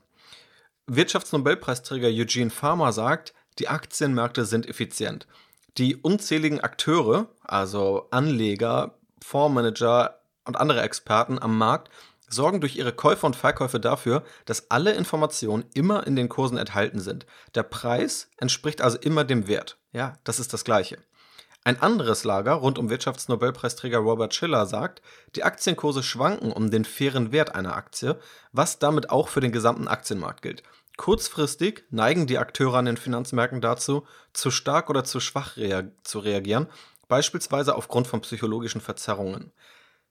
Wirtschaftsnobelpreisträger 0.89 2.09
Eugene 2.09 2.51
Farmer 2.51 2.93
sagt, 2.93 3.33
die 3.59 3.69
Aktienmärkte 3.69 4.45
sind 4.45 4.69
effizient. 4.69 5.27
Die 5.79 5.97
unzähligen 5.97 6.61
Akteure, 6.61 7.29
also 7.43 8.09
Anleger, 8.11 8.99
Fondsmanager 9.27 10.21
und 10.45 10.57
andere 10.57 10.83
Experten 10.83 11.41
am 11.41 11.59
Markt 11.59 11.91
sorgen 12.29 12.61
durch 12.61 12.77
ihre 12.77 12.93
Käufe 12.93 13.27
und 13.27 13.35
Verkäufe 13.35 13.81
dafür, 13.81 14.23
dass 14.45 14.71
alle 14.71 14.93
Informationen 14.93 15.65
immer 15.75 16.07
in 16.07 16.17
den 16.17 16.29
Kursen 16.29 16.59
enthalten 16.59 17.01
sind. 17.01 17.27
Der 17.55 17.65
Preis 17.65 18.31
entspricht 18.37 18.81
also 18.81 18.99
immer 18.99 19.25
dem 19.25 19.49
Wert. 19.49 19.79
Ja, 19.93 20.15
das 20.25 20.39
ist 20.39 20.53
das 20.53 20.65
Gleiche. 20.65 20.99
Ein 21.65 21.83
anderes 21.83 22.23
Lager 22.23 22.53
rund 22.53 22.79
um 22.79 22.91
Wirtschaftsnobelpreisträger 22.91 23.99
Robert 23.99 24.35
Schiller 24.35 24.67
sagt, 24.67 25.03
die 25.35 25.43
Aktienkurse 25.43 26.05
schwanken 26.05 26.53
um 26.53 26.71
den 26.71 26.85
fairen 26.85 27.33
Wert 27.33 27.57
einer 27.57 27.75
Aktie, 27.75 28.21
was 28.53 28.79
damit 28.79 29.11
auch 29.11 29.29
für 29.29 29.41
den 29.41 29.51
gesamten 29.51 29.89
Aktienmarkt 29.89 30.43
gilt. 30.43 30.63
Kurzfristig 30.97 31.85
neigen 31.91 32.27
die 32.27 32.39
Akteure 32.39 32.77
an 32.77 32.87
den 32.87 32.97
Finanzmärkten 32.97 33.61
dazu, 33.61 34.07
zu 34.33 34.51
stark 34.51 34.89
oder 34.89 35.05
zu 35.05 35.21
schwach 35.21 35.57
rea 35.57 35.85
zu 36.05 36.21
reagieren, 36.21 36.69
beispielsweise 37.09 37.75
aufgrund 37.75 38.07
von 38.07 38.21
psychologischen 38.21 38.81
Verzerrungen. 38.81 39.53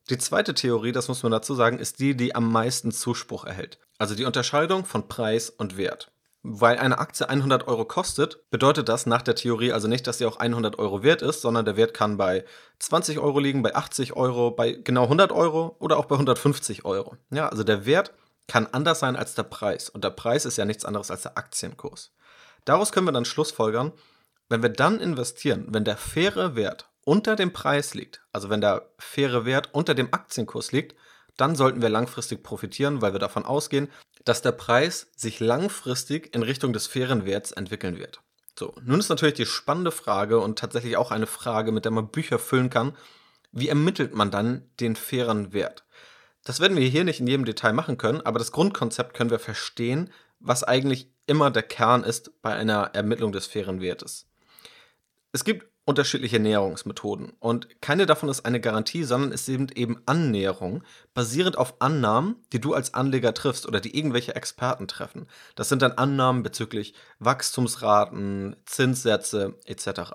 Die 0.10 0.18
zweite 0.18 0.54
Theorie, 0.54 0.92
das 0.92 1.08
muss 1.08 1.24
man 1.24 1.32
dazu 1.32 1.56
sagen, 1.56 1.80
ist 1.80 2.00
die, 2.00 2.16
die 2.16 2.36
am 2.36 2.52
meisten 2.52 2.92
Zuspruch 2.92 3.46
erhält. 3.46 3.80
Also 3.98 4.14
die 4.14 4.26
Unterscheidung 4.26 4.86
von 4.86 5.08
Preis 5.08 5.50
und 5.50 5.78
Wert. 5.78 6.12
Weil 6.44 6.78
eine 6.78 7.00
Aktie 7.00 7.28
100 7.28 7.68
Euro 7.68 7.86
kostet, 7.86 8.48
bedeutet 8.52 8.88
das 8.88 9.08
nach 9.08 9.24
der 9.24 9.34
Theorie 9.34 9.72
also 9.72 9.88
nicht, 9.88 10.06
dass 10.06 10.20
sie 10.20 10.28
auch 10.28 10.38
100 10.38 10.78
Euro 10.78 11.02
wert 11.02 11.24
ist, 11.24 11.42
sondern 11.42 11.66
der 11.66 11.76
Wert 11.76 11.96
kann 11.96 12.18
bei 12.18 12.46
20 12.78 13.18
Euro 13.18 13.40
liegen, 13.40 13.64
bei 13.64 13.74
80 13.74 14.16
Euro, 14.16 14.52
bei 14.52 14.74
genau 14.74 15.04
100 15.04 15.32
Euro 15.32 15.76
oder 15.80 15.98
auch 15.98 16.06
bei 16.06 16.14
150 16.14 16.86
Euro. 16.86 17.18
Ja, 17.32 17.50
also 17.50 17.64
der 17.64 17.88
Wert 17.88 18.14
kann 18.48 18.68
anders 18.72 19.00
sein 19.00 19.16
als 19.16 19.34
der 19.34 19.42
Preis. 19.42 19.90
Und 19.90 20.04
der 20.04 20.12
Preis 20.12 20.46
ist 20.46 20.58
ja 20.58 20.66
nichts 20.66 20.86
anderes 20.86 21.10
als 21.10 21.24
der 21.24 21.36
Aktienkurs. 21.36 22.12
Daraus 22.64 22.92
können 22.92 23.08
wir 23.08 23.12
dann 23.12 23.26
schlussfolgern, 23.26 23.92
wenn 24.50 24.62
wir 24.62 24.70
dann 24.70 25.00
investieren, 25.00 25.68
wenn 25.70 25.86
der 25.86 25.98
faire 25.98 26.56
Wert 26.56 26.90
unter 27.04 27.36
dem 27.36 27.54
Preis 27.54 27.94
liegt, 27.94 28.22
also 28.32 28.50
wenn 28.50 28.62
der 28.62 28.90
faire 28.98 29.46
Wert 29.46 29.70
unter 29.74 29.94
dem 29.94 30.14
Aktienkurs 30.14 30.72
liegt, 30.72 30.96
dann 31.38 31.56
sollten 31.56 31.82
wir 31.82 31.90
langfristig 31.90 32.44
profitieren, 32.44 33.02
weil 33.02 33.14
wir 33.14 33.20
davon 33.20 33.46
ausgehen, 33.46 33.90
dass 34.24 34.42
der 34.42 34.54
Preis 34.54 35.08
sich 35.16 35.40
langfristig 35.40 36.34
in 36.34 36.44
Richtung 36.44 36.74
des 36.74 36.88
fairen 36.88 37.26
Werts 37.26 37.52
entwickeln 37.52 37.98
wird. 37.98 38.22
So, 38.58 38.74
nun 38.84 39.00
ist 39.00 39.10
natürlich 39.10 39.36
die 39.36 39.46
spannende 39.46 39.92
Frage 39.92 40.40
und 40.40 40.58
tatsächlich 40.58 40.98
auch 40.98 41.12
eine 41.12 41.28
Frage, 41.28 41.72
mit 41.72 41.86
der 41.86 41.92
man 41.92 42.10
Bücher 42.10 42.40
füllen 42.40 42.70
kann, 42.70 42.96
wie 43.52 43.70
ermittelt 43.70 44.14
man 44.14 44.32
dann 44.32 44.70
den 44.80 44.96
fairen 44.96 45.54
Wert? 45.54 45.86
Das 46.44 46.60
werden 46.60 46.78
wir 46.78 46.88
hier 46.88 47.04
nicht 47.04 47.20
in 47.20 47.28
jedem 47.28 47.46
Detail 47.46 47.74
machen 47.74 47.98
können, 47.98 48.22
aber 48.22 48.40
das 48.40 48.52
Grundkonzept 48.52 49.14
können 49.14 49.30
wir 49.30 49.40
verstehen, 49.40 50.12
was 50.40 50.64
eigentlich 50.64 51.12
immer 51.26 51.52
der 51.52 51.64
Kern 51.64 52.04
ist 52.04 52.42
bei 52.42 52.54
einer 52.54 52.92
Ermittlung 52.94 53.32
des 53.32 53.48
fairen 53.48 53.82
Wertes. 53.82 54.28
Es 55.36 55.44
gibt 55.44 55.68
unterschiedliche 55.84 56.40
Näherungsmethoden. 56.40 57.34
Und 57.40 57.82
keine 57.82 58.06
davon 58.06 58.30
ist 58.30 58.46
eine 58.46 58.62
Garantie, 58.62 59.04
sondern 59.04 59.34
es 59.34 59.46
sind 59.46 59.78
eben 59.78 60.02
Annäherung, 60.06 60.82
basierend 61.14 61.58
auf 61.58 61.82
Annahmen, 61.82 62.38
die 62.54 62.62
du 62.62 62.74
als 62.74 62.94
Anleger 62.94 63.34
triffst 63.34 63.68
oder 63.68 63.82
die 63.82 63.98
irgendwelche 63.98 64.34
Experten 64.34 64.88
treffen. 64.88 65.28
Das 65.56 65.68
sind 65.68 65.82
dann 65.82 65.92
Annahmen 65.92 66.42
bezüglich 66.42 66.94
Wachstumsraten, 67.20 68.56
Zinssätze 68.66 69.56
etc. 69.66 70.14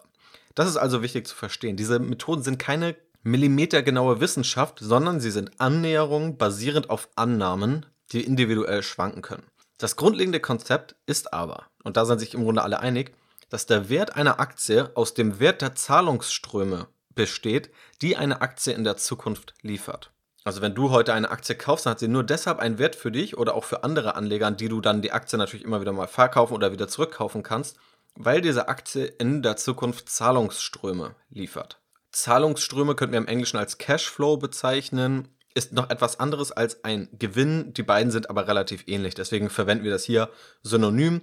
Das 0.54 0.66
ist 0.66 0.78
also 0.78 1.02
wichtig 1.02 1.26
zu 1.26 1.36
verstehen. 1.36 1.76
Diese 1.76 1.98
Methoden 1.98 2.42
sind 2.42 2.58
keine 2.58 2.96
millimetergenaue 3.22 4.20
Wissenschaft, 4.20 4.78
sondern 4.80 5.20
sie 5.20 5.30
sind 5.30 5.50
Annäherungen 5.60 6.38
basierend 6.38 6.88
auf 6.88 7.10
Annahmen, 7.14 7.84
die 8.12 8.22
individuell 8.22 8.82
schwanken 8.82 9.20
können. 9.20 9.44
Das 9.76 9.96
grundlegende 9.96 10.40
Konzept 10.40 10.94
ist 11.04 11.34
aber, 11.34 11.66
und 11.84 11.98
da 11.98 12.06
sind 12.06 12.20
sich 12.20 12.32
im 12.32 12.44
Grunde 12.44 12.62
alle 12.62 12.80
einig, 12.80 13.12
dass 13.50 13.66
der 13.66 13.88
Wert 13.90 14.16
einer 14.16 14.40
Aktie 14.40 14.90
aus 14.95 15.12
dem 15.12 15.38
Wert 15.38 15.61
der 15.61 15.75
Zahlungsströme 15.75 16.87
besteht, 17.14 17.71
die 18.00 18.16
eine 18.16 18.40
Aktie 18.40 18.73
in 18.73 18.85
der 18.85 18.97
Zukunft 18.97 19.54
liefert. 19.61 20.12
Also 20.42 20.62
wenn 20.62 20.75
du 20.75 20.90
heute 20.90 21.12
eine 21.12 21.30
Aktie 21.30 21.54
kaufst, 21.54 21.85
dann 21.85 21.92
hat 21.92 21.99
sie 21.99 22.09
nur 22.09 22.25
deshalb 22.25 22.61
einen 22.61 22.78
Wert 22.78 22.97
für 22.97 23.12
dich 23.12 23.37
oder 23.37 23.54
auch 23.54 23.64
für 23.64 23.85
andere 23.85 24.14
Anleger, 24.14 24.47
an 24.47 24.57
die 24.57 24.69
du 24.69 24.80
dann 24.80 25.02
die 25.02 25.12
Aktie 25.12 25.38
natürlich 25.38 25.64
immer 25.64 25.83
wieder 25.83 25.92
mal 25.92 26.07
verkaufen 26.07 26.54
oder 26.54 26.73
wieder 26.73 26.88
zurückkaufen 26.88 27.42
kannst, 27.42 27.76
weil 28.14 28.40
diese 28.40 28.69
Aktie 28.69 29.04
in 29.04 29.42
der 29.42 29.57
Zukunft 29.57 30.09
Zahlungsströme 30.09 31.14
liefert. 31.28 31.78
Zahlungsströme 32.12 32.95
könnten 32.95 33.12
wir 33.12 33.21
im 33.21 33.26
Englischen 33.26 33.59
als 33.59 33.76
Cashflow 33.76 34.38
bezeichnen, 34.38 35.28
ist 35.54 35.73
noch 35.73 35.90
etwas 35.90 36.21
anderes 36.21 36.52
als 36.52 36.85
ein 36.85 37.09
Gewinn. 37.19 37.75
Die 37.75 37.83
beiden 37.83 38.12
sind 38.12 38.30
aber 38.30 38.47
relativ 38.47 38.85
ähnlich. 38.87 39.14
Deswegen 39.14 39.50
verwenden 39.50 39.85
wir 39.85 39.90
das 39.90 40.04
hier 40.04 40.30
synonym 40.62 41.23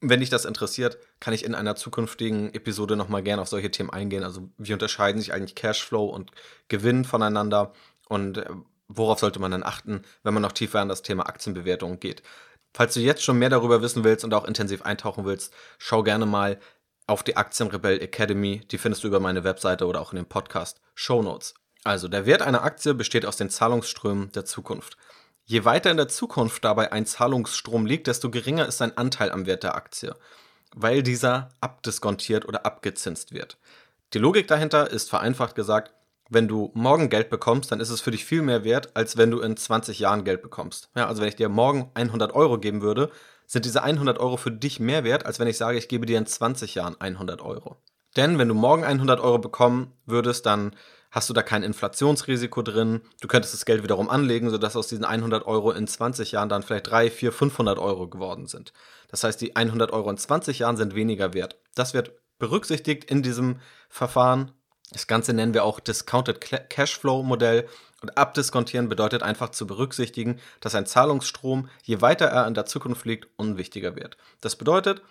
wenn 0.00 0.20
dich 0.20 0.30
das 0.30 0.44
interessiert, 0.44 0.98
kann 1.20 1.34
ich 1.34 1.44
in 1.44 1.54
einer 1.54 1.76
zukünftigen 1.76 2.54
Episode 2.54 2.96
nochmal 2.96 3.22
gerne 3.22 3.42
auf 3.42 3.48
solche 3.48 3.70
Themen 3.70 3.90
eingehen. 3.90 4.22
Also 4.22 4.48
wie 4.56 4.72
unterscheiden 4.72 5.20
sich 5.20 5.32
eigentlich 5.32 5.54
Cashflow 5.54 6.06
und 6.06 6.30
Gewinn 6.68 7.04
voneinander 7.04 7.72
und 8.08 8.38
äh, 8.38 8.46
worauf 8.88 9.18
sollte 9.18 9.40
man 9.40 9.50
dann 9.50 9.62
achten, 9.62 10.02
wenn 10.22 10.34
man 10.34 10.42
noch 10.42 10.52
tiefer 10.52 10.80
in 10.80 10.88
das 10.88 11.02
Thema 11.02 11.28
Aktienbewertung 11.28 12.00
geht. 12.00 12.22
Falls 12.74 12.94
du 12.94 13.00
jetzt 13.00 13.22
schon 13.22 13.38
mehr 13.38 13.50
darüber 13.50 13.82
wissen 13.82 14.04
willst 14.04 14.24
und 14.24 14.34
auch 14.34 14.44
intensiv 14.44 14.82
eintauchen 14.82 15.24
willst, 15.24 15.52
schau 15.78 16.02
gerne 16.02 16.26
mal 16.26 16.58
auf 17.06 17.22
die 17.22 17.36
Aktienrebell 17.36 18.00
Academy. 18.00 18.60
Die 18.70 18.78
findest 18.78 19.02
du 19.02 19.08
über 19.08 19.20
meine 19.20 19.44
Webseite 19.44 19.86
oder 19.86 20.00
auch 20.00 20.12
in 20.12 20.16
den 20.16 20.26
Podcast 20.26 20.80
Show 20.94 21.22
Notes. 21.22 21.54
Also 21.84 22.08
der 22.08 22.26
Wert 22.26 22.42
einer 22.42 22.62
Aktie 22.62 22.94
besteht 22.94 23.24
aus 23.24 23.36
den 23.36 23.50
Zahlungsströmen 23.50 24.30
der 24.32 24.44
Zukunft. 24.44 24.96
Je 25.50 25.64
weiter 25.64 25.90
in 25.90 25.96
der 25.96 26.08
Zukunft 26.08 26.62
dabei 26.62 26.92
ein 26.92 27.06
Zahlungsstrom 27.06 27.86
liegt, 27.86 28.06
desto 28.06 28.30
geringer 28.30 28.66
ist 28.66 28.76
sein 28.76 28.94
Anteil 28.98 29.32
am 29.32 29.46
Wert 29.46 29.62
der 29.62 29.76
Aktie, 29.76 30.14
weil 30.76 31.02
dieser 31.02 31.48
abdiskontiert 31.62 32.46
oder 32.46 32.66
abgezinst 32.66 33.32
wird. 33.32 33.56
Die 34.12 34.18
Logik 34.18 34.46
dahinter 34.46 34.90
ist 34.90 35.08
vereinfacht 35.08 35.54
gesagt, 35.54 35.94
wenn 36.28 36.48
du 36.48 36.70
morgen 36.74 37.08
Geld 37.08 37.30
bekommst, 37.30 37.72
dann 37.72 37.80
ist 37.80 37.88
es 37.88 38.02
für 38.02 38.10
dich 38.10 38.26
viel 38.26 38.42
mehr 38.42 38.62
wert, 38.62 38.94
als 38.94 39.16
wenn 39.16 39.30
du 39.30 39.40
in 39.40 39.56
20 39.56 39.98
Jahren 39.98 40.24
Geld 40.24 40.42
bekommst. 40.42 40.90
Ja, 40.94 41.06
also 41.06 41.22
wenn 41.22 41.30
ich 41.30 41.36
dir 41.36 41.48
morgen 41.48 41.90
100 41.94 42.34
Euro 42.34 42.58
geben 42.58 42.82
würde, 42.82 43.10
sind 43.46 43.64
diese 43.64 43.82
100 43.82 44.18
Euro 44.18 44.36
für 44.36 44.52
dich 44.52 44.80
mehr 44.80 45.02
wert, 45.02 45.24
als 45.24 45.40
wenn 45.40 45.48
ich 45.48 45.56
sage, 45.56 45.78
ich 45.78 45.88
gebe 45.88 46.04
dir 46.04 46.18
in 46.18 46.26
20 46.26 46.74
Jahren 46.74 47.00
100 47.00 47.40
Euro. 47.40 47.78
Denn 48.18 48.36
wenn 48.36 48.48
du 48.48 48.54
morgen 48.54 48.84
100 48.84 49.18
Euro 49.18 49.38
bekommen 49.38 49.94
würdest, 50.04 50.44
dann 50.44 50.76
hast 51.10 51.28
du 51.28 51.34
da 51.34 51.42
kein 51.42 51.62
Inflationsrisiko 51.62 52.62
drin. 52.62 53.00
Du 53.20 53.28
könntest 53.28 53.54
das 53.54 53.64
Geld 53.64 53.82
wiederum 53.82 54.10
anlegen, 54.10 54.50
sodass 54.50 54.76
aus 54.76 54.88
diesen 54.88 55.04
100 55.04 55.46
Euro 55.46 55.70
in 55.72 55.86
20 55.86 56.32
Jahren 56.32 56.48
dann 56.48 56.62
vielleicht 56.62 56.90
3, 56.90 57.10
4, 57.10 57.32
500 57.32 57.78
Euro 57.78 58.08
geworden 58.08 58.46
sind. 58.46 58.72
Das 59.08 59.24
heißt, 59.24 59.40
die 59.40 59.56
100 59.56 59.92
Euro 59.92 60.10
in 60.10 60.18
20 60.18 60.60
Jahren 60.60 60.76
sind 60.76 60.94
weniger 60.94 61.32
wert. 61.32 61.58
Das 61.74 61.94
wird 61.94 62.12
berücksichtigt 62.38 63.04
in 63.04 63.22
diesem 63.22 63.60
Verfahren. 63.88 64.52
Das 64.90 65.06
Ganze 65.06 65.32
nennen 65.32 65.54
wir 65.54 65.64
auch 65.64 65.80
Discounted 65.80 66.40
Cashflow 66.40 67.22
Modell. 67.22 67.68
Und 68.00 68.16
abdiskontieren 68.16 68.88
bedeutet 68.88 69.22
einfach 69.22 69.48
zu 69.48 69.66
berücksichtigen, 69.66 70.38
dass 70.60 70.74
ein 70.74 70.86
Zahlungsstrom, 70.86 71.68
je 71.82 72.00
weiter 72.00 72.26
er 72.26 72.46
in 72.46 72.54
der 72.54 72.64
Zukunft 72.64 73.04
liegt, 73.04 73.28
unwichtiger 73.36 73.96
wird. 73.96 74.16
Das 74.40 74.54
bedeutet, 74.54 75.02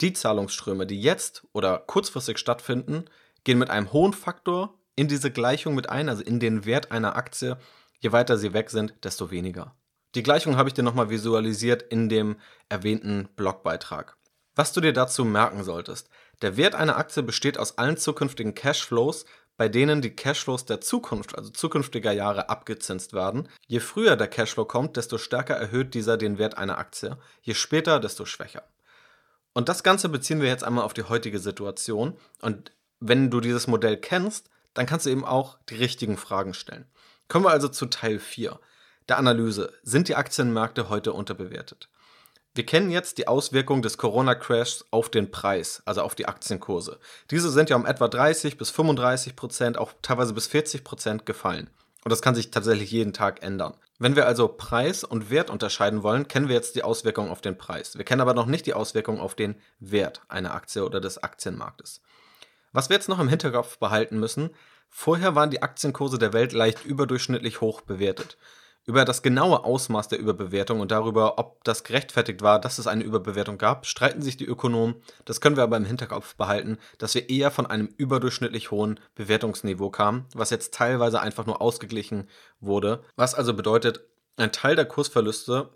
die 0.00 0.12
Zahlungsströme, 0.12 0.86
die 0.86 1.00
jetzt 1.00 1.46
oder 1.52 1.78
kurzfristig 1.78 2.38
stattfinden, 2.38 3.04
gehen 3.44 3.58
mit 3.58 3.70
einem 3.70 3.92
hohen 3.92 4.12
Faktor 4.12 4.74
in 4.96 5.08
diese 5.08 5.30
Gleichung 5.30 5.74
mit 5.74 5.88
ein, 5.88 6.08
also 6.08 6.22
in 6.22 6.40
den 6.40 6.64
Wert 6.64 6.92
einer 6.92 7.16
Aktie. 7.16 7.56
Je 8.00 8.12
weiter 8.12 8.36
sie 8.36 8.52
weg 8.52 8.70
sind, 8.70 8.94
desto 9.04 9.30
weniger. 9.30 9.76
Die 10.14 10.22
Gleichung 10.22 10.56
habe 10.56 10.68
ich 10.68 10.74
dir 10.74 10.82
nochmal 10.82 11.08
visualisiert 11.08 11.82
in 11.82 12.08
dem 12.08 12.36
erwähnten 12.68 13.28
Blogbeitrag. 13.36 14.16
Was 14.54 14.72
du 14.72 14.80
dir 14.80 14.92
dazu 14.92 15.24
merken 15.24 15.64
solltest. 15.64 16.10
Der 16.42 16.56
Wert 16.56 16.74
einer 16.74 16.96
Aktie 16.96 17.22
besteht 17.22 17.56
aus 17.56 17.78
allen 17.78 17.96
zukünftigen 17.96 18.54
Cashflows, 18.54 19.24
bei 19.56 19.68
denen 19.68 20.02
die 20.02 20.14
Cashflows 20.14 20.66
der 20.66 20.80
Zukunft, 20.80 21.36
also 21.36 21.50
zukünftiger 21.50 22.12
Jahre, 22.12 22.50
abgezinst 22.50 23.12
werden. 23.12 23.48
Je 23.66 23.80
früher 23.80 24.16
der 24.16 24.28
Cashflow 24.28 24.64
kommt, 24.64 24.96
desto 24.96 25.18
stärker 25.18 25.54
erhöht 25.54 25.94
dieser 25.94 26.16
den 26.16 26.38
Wert 26.38 26.58
einer 26.58 26.78
Aktie. 26.78 27.16
Je 27.40 27.54
später, 27.54 28.00
desto 28.00 28.24
schwächer. 28.24 28.64
Und 29.54 29.68
das 29.68 29.82
Ganze 29.82 30.08
beziehen 30.08 30.40
wir 30.40 30.48
jetzt 30.48 30.64
einmal 30.64 30.84
auf 30.84 30.94
die 30.94 31.04
heutige 31.04 31.38
Situation. 31.38 32.18
Und 32.40 32.72
wenn 33.00 33.30
du 33.30 33.40
dieses 33.40 33.66
Modell 33.66 33.98
kennst, 33.98 34.50
dann 34.74 34.86
kannst 34.86 35.06
du 35.06 35.10
eben 35.10 35.24
auch 35.24 35.58
die 35.68 35.76
richtigen 35.76 36.16
Fragen 36.16 36.54
stellen. 36.54 36.86
Kommen 37.28 37.44
wir 37.44 37.50
also 37.50 37.68
zu 37.68 37.86
Teil 37.86 38.18
4 38.18 38.58
der 39.08 39.18
Analyse. 39.18 39.72
Sind 39.82 40.08
die 40.08 40.14
Aktienmärkte 40.14 40.88
heute 40.88 41.12
unterbewertet? 41.12 41.88
Wir 42.54 42.66
kennen 42.66 42.90
jetzt 42.90 43.16
die 43.16 43.28
Auswirkungen 43.28 43.80
des 43.80 43.96
Corona-Crashs 43.96 44.84
auf 44.90 45.08
den 45.08 45.30
Preis, 45.30 45.82
also 45.86 46.02
auf 46.02 46.14
die 46.14 46.26
Aktienkurse. 46.26 46.98
Diese 47.30 47.50
sind 47.50 47.70
ja 47.70 47.76
um 47.76 47.86
etwa 47.86 48.08
30 48.08 48.58
bis 48.58 48.68
35 48.70 49.36
Prozent, 49.36 49.78
auch 49.78 49.94
teilweise 50.02 50.34
bis 50.34 50.48
40 50.48 50.84
Prozent 50.84 51.24
gefallen. 51.24 51.70
Und 52.04 52.10
das 52.10 52.20
kann 52.20 52.34
sich 52.34 52.50
tatsächlich 52.50 52.90
jeden 52.90 53.14
Tag 53.14 53.42
ändern. 53.42 53.74
Wenn 53.98 54.16
wir 54.16 54.26
also 54.26 54.48
Preis 54.48 55.04
und 55.04 55.30
Wert 55.30 55.48
unterscheiden 55.48 56.02
wollen, 56.02 56.28
kennen 56.28 56.48
wir 56.48 56.56
jetzt 56.56 56.74
die 56.74 56.82
Auswirkungen 56.82 57.30
auf 57.30 57.40
den 57.40 57.56
Preis. 57.56 57.96
Wir 57.96 58.04
kennen 58.04 58.20
aber 58.20 58.34
noch 58.34 58.46
nicht 58.46 58.66
die 58.66 58.74
Auswirkungen 58.74 59.20
auf 59.20 59.34
den 59.34 59.54
Wert 59.78 60.20
einer 60.28 60.52
Aktie 60.54 60.84
oder 60.84 61.00
des 61.00 61.22
Aktienmarktes. 61.22 62.02
Was 62.72 62.88
wir 62.88 62.96
jetzt 62.96 63.08
noch 63.08 63.20
im 63.20 63.28
Hinterkopf 63.28 63.78
behalten 63.78 64.18
müssen, 64.18 64.50
vorher 64.88 65.34
waren 65.34 65.50
die 65.50 65.62
Aktienkurse 65.62 66.18
der 66.18 66.32
Welt 66.32 66.52
leicht 66.52 66.84
überdurchschnittlich 66.84 67.60
hoch 67.60 67.82
bewertet. 67.82 68.38
Über 68.84 69.04
das 69.04 69.22
genaue 69.22 69.62
Ausmaß 69.64 70.08
der 70.08 70.18
Überbewertung 70.18 70.80
und 70.80 70.90
darüber, 70.90 71.38
ob 71.38 71.62
das 71.62 71.84
gerechtfertigt 71.84 72.42
war, 72.42 72.60
dass 72.60 72.78
es 72.78 72.88
eine 72.88 73.04
Überbewertung 73.04 73.56
gab, 73.56 73.86
streiten 73.86 74.22
sich 74.22 74.36
die 74.36 74.46
Ökonomen. 74.46 74.96
Das 75.24 75.40
können 75.40 75.54
wir 75.54 75.62
aber 75.62 75.76
im 75.76 75.84
Hinterkopf 75.84 76.34
behalten, 76.34 76.78
dass 76.98 77.14
wir 77.14 77.28
eher 77.30 77.52
von 77.52 77.66
einem 77.66 77.86
überdurchschnittlich 77.96 78.72
hohen 78.72 78.98
Bewertungsniveau 79.14 79.90
kamen, 79.90 80.24
was 80.34 80.50
jetzt 80.50 80.74
teilweise 80.74 81.20
einfach 81.20 81.46
nur 81.46 81.60
ausgeglichen 81.60 82.28
wurde. 82.58 83.04
Was 83.14 83.36
also 83.36 83.54
bedeutet, 83.54 84.00
ein 84.36 84.50
Teil 84.50 84.74
der 84.74 84.86
Kursverluste 84.86 85.68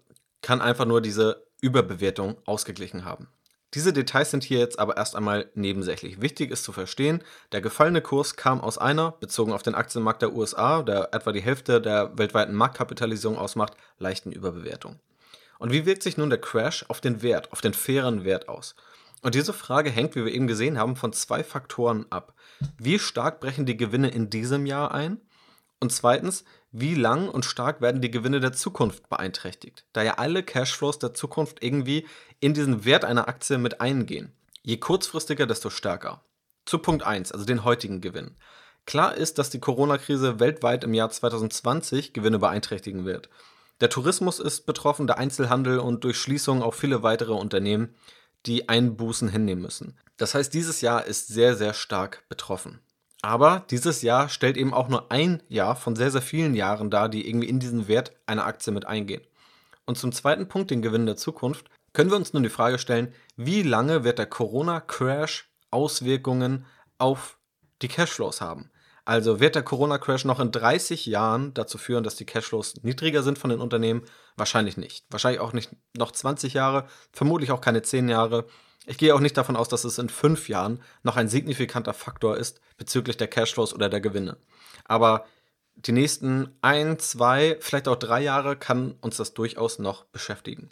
kann 0.43 0.61
einfach 0.61 0.87
nur 0.87 1.01
diese 1.01 1.47
Überbewertung 1.61 2.37
ausgeglichen 2.45 3.05
haben. 3.05 3.29
Diese 3.77 3.93
Details 3.93 4.31
sind 4.31 4.43
hier 4.43 4.59
jetzt 4.59 4.79
aber 4.79 4.97
erst 4.97 5.15
einmal 5.15 5.51
nebensächlich. 5.55 6.23
Wichtig 6.23 6.51
ist 6.51 6.65
zu 6.65 6.73
verstehen, 6.73 7.23
der 7.53 7.61
gefallene 7.61 8.01
Kurs 8.01 8.35
kam 8.35 8.63
aus 8.63 8.79
einer, 8.79 9.13
bezogen 9.21 9.53
auf 9.53 9.63
den 9.63 9.75
Aktienmarkt 9.75 10.23
der 10.23 10.33
USA, 10.33 10.83
der 10.83 11.13
etwa 11.13 11.31
die 11.31 11.43
Hälfte 11.43 11.83
der 11.83 12.17
weltweiten 12.17 12.55
Marktkapitalisierung 12.55 13.37
ausmacht, 13.37 13.75
leichten 13.99 14.33
Überbewertung. 14.33 14.99
Und 15.59 15.73
wie 15.73 15.85
wirkt 15.85 16.03
sich 16.03 16.17
nun 16.17 16.31
der 16.31 16.41
Crash 16.41 16.87
auf 16.89 17.03
den 17.03 17.21
Wert, 17.21 17.53
auf 17.53 17.61
den 17.61 17.75
fairen 17.75 18.25
Wert 18.25 18.49
aus? 18.49 18.77
Und 19.21 19.35
diese 19.35 19.53
Frage 19.53 19.91
hängt, 19.91 20.17
wie 20.17 20.25
wir 20.25 20.33
eben 20.33 20.47
gesehen 20.47 20.79
haben, 20.79 20.97
von 20.97 21.13
zwei 21.13 21.45
Faktoren 21.45 22.07
ab. 22.09 22.33
Wie 22.79 22.99
stark 22.99 23.41
brechen 23.41 23.67
die 23.67 23.77
Gewinne 23.77 24.09
in 24.09 24.31
diesem 24.31 24.65
Jahr 24.65 24.95
ein? 24.95 25.21
Und 25.81 25.93
zweitens, 25.93 26.45
wie 26.79 26.95
lang 26.95 27.29
und 27.29 27.47
stark 27.47 27.81
werden 27.81 28.03
die 28.03 28.11
Gewinne 28.11 28.39
der 28.39 28.53
Zukunft 28.53 29.09
beeinträchtigt, 29.09 29.87
da 29.95 30.03
ja 30.03 30.15
alle 30.15 30.43
Cashflows 30.43 30.99
der 30.99 31.15
Zukunft 31.15 31.63
irgendwie 31.63 32.07
in 32.39 32.53
diesen 32.53 32.85
Wert 32.85 33.05
einer 33.05 33.29
Aktie 33.29 33.57
mit 33.57 33.81
eingehen. 33.81 34.33
Je 34.63 34.77
kurzfristiger, 34.77 35.47
desto 35.47 35.71
stärker. 35.71 36.23
Zu 36.67 36.79
Punkt 36.79 37.03
1, 37.03 37.33
also 37.33 37.47
den 37.47 37.65
heutigen 37.65 38.03
Gewinn. 38.03 38.37
Klar 38.85 39.15
ist, 39.15 39.39
dass 39.39 39.49
die 39.49 39.59
Corona-Krise 39.59 40.39
weltweit 40.39 40.85
im 40.85 40.93
Jahr 40.93 41.09
2020 41.09 42.13
Gewinne 42.13 42.39
beeinträchtigen 42.39 43.07
wird. 43.07 43.31
Der 43.81 43.89
Tourismus 43.89 44.39
ist 44.39 44.67
betroffen, 44.67 45.07
der 45.07 45.19
Einzelhandel 45.19 45.79
und 45.79 46.05
durch 46.05 46.19
Schließungen 46.19 46.63
auch 46.63 46.75
viele 46.75 47.03
weitere 47.03 47.33
Unternehmen, 47.33 47.95
die 48.45 48.69
Einbußen 48.69 49.29
hinnehmen 49.29 49.63
müssen. 49.63 49.99
Das 50.19 50.35
heißt, 50.35 50.53
dieses 50.53 50.83
Jahr 50.83 51.07
ist 51.07 51.29
sehr, 51.29 51.57
sehr 51.57 51.73
stark 51.73 52.25
betroffen. 52.29 52.81
Aber 53.27 53.65
dieses 53.71 54.03
Jahr 54.03 54.29
stellt 54.29 54.57
eben 54.57 54.73
auch 54.73 54.87
nur 54.87 55.11
ein 55.11 55.43
Jahr 55.49 55.75
von 55.75 55.97
sehr, 55.97 56.13
sehr 56.13 56.23
vielen 56.23 56.55
Jahren 56.55 56.91
dar, 56.91 57.09
die 57.09 57.29
irgendwie 57.29 57.49
in 57.49 57.59
diesen 57.59 57.89
Wert 57.89 58.13
einer 58.25 58.47
Aktie 58.47 58.73
mit 58.73 58.85
eingehen. 58.85 59.21
Und 59.85 59.99
zum 59.99 60.13
zweiten 60.13 60.47
Punkt, 60.47 60.71
den 60.71 60.81
Gewinn 60.81 61.07
der 61.07 61.17
Zukunft, 61.17 61.69
können 61.93 62.11
wir 62.11 62.17
uns 62.17 62.33
nun 62.33 62.45
die 62.45 62.51
Frage 62.51 62.79
stellen, 62.79 63.13
wie 63.35 63.65
lange 63.65 64.05
wird 64.05 64.21
der 64.21 64.27
Corona-Crash 64.27 65.51
Auswirkungen 65.73 66.67
auf 66.99 67.37
die 67.83 67.89
Cashflows 67.89 68.41
haben? 68.41 68.71
Also 69.05 69.41
wird 69.41 69.57
der 69.57 69.65
Corona-Crash 69.65 70.25
noch 70.25 70.39
in 70.39 70.53
30 70.53 71.07
Jahren 71.07 71.53
dazu 71.53 71.79
führen, 71.79 72.05
dass 72.05 72.15
die 72.15 72.27
Cashflows 72.27 72.75
niedriger 72.85 73.25
sind 73.25 73.41
von 73.41 73.51
den 73.51 73.61
Unternehmen? 73.61 74.03
Wahrscheinlich 74.37 74.77
nicht. 74.77 75.05
Wahrscheinlich 75.11 75.41
auch 75.41 75.53
nicht 75.53 75.75
noch 75.97 76.13
20 76.13 76.55
Jahre, 76.55 76.87
vermutlich 77.11 77.51
auch 77.51 77.61
keine 77.61 77.83
10 77.83 78.09
Jahre. 78.09 78.47
Ich 78.87 78.99
gehe 78.99 79.15
auch 79.15 79.21
nicht 79.21 79.37
davon 79.37 79.57
aus, 79.57 79.69
dass 79.69 79.85
es 79.85 79.99
in 79.99 80.09
5 80.09 80.49
Jahren 80.49 80.81
noch 81.03 81.17
ein 81.17 81.29
signifikanter 81.29 81.93
Faktor 81.93 82.37
ist 82.37 82.61
bezüglich 82.77 83.17
der 83.17 83.29
Cashflows 83.29 83.75
oder 83.75 83.89
der 83.89 84.01
Gewinne. 84.01 84.37
Aber 84.85 85.27
die 85.75 85.93
nächsten 85.93 86.57
ein, 86.63 86.99
zwei, 86.99 87.57
vielleicht 87.61 87.89
auch 87.89 87.97
drei 87.97 88.23
Jahre 88.23 88.57
kann 88.57 88.93
uns 89.01 89.17
das 89.17 89.35
durchaus 89.35 89.79
noch 89.79 90.05
beschäftigen. 90.05 90.71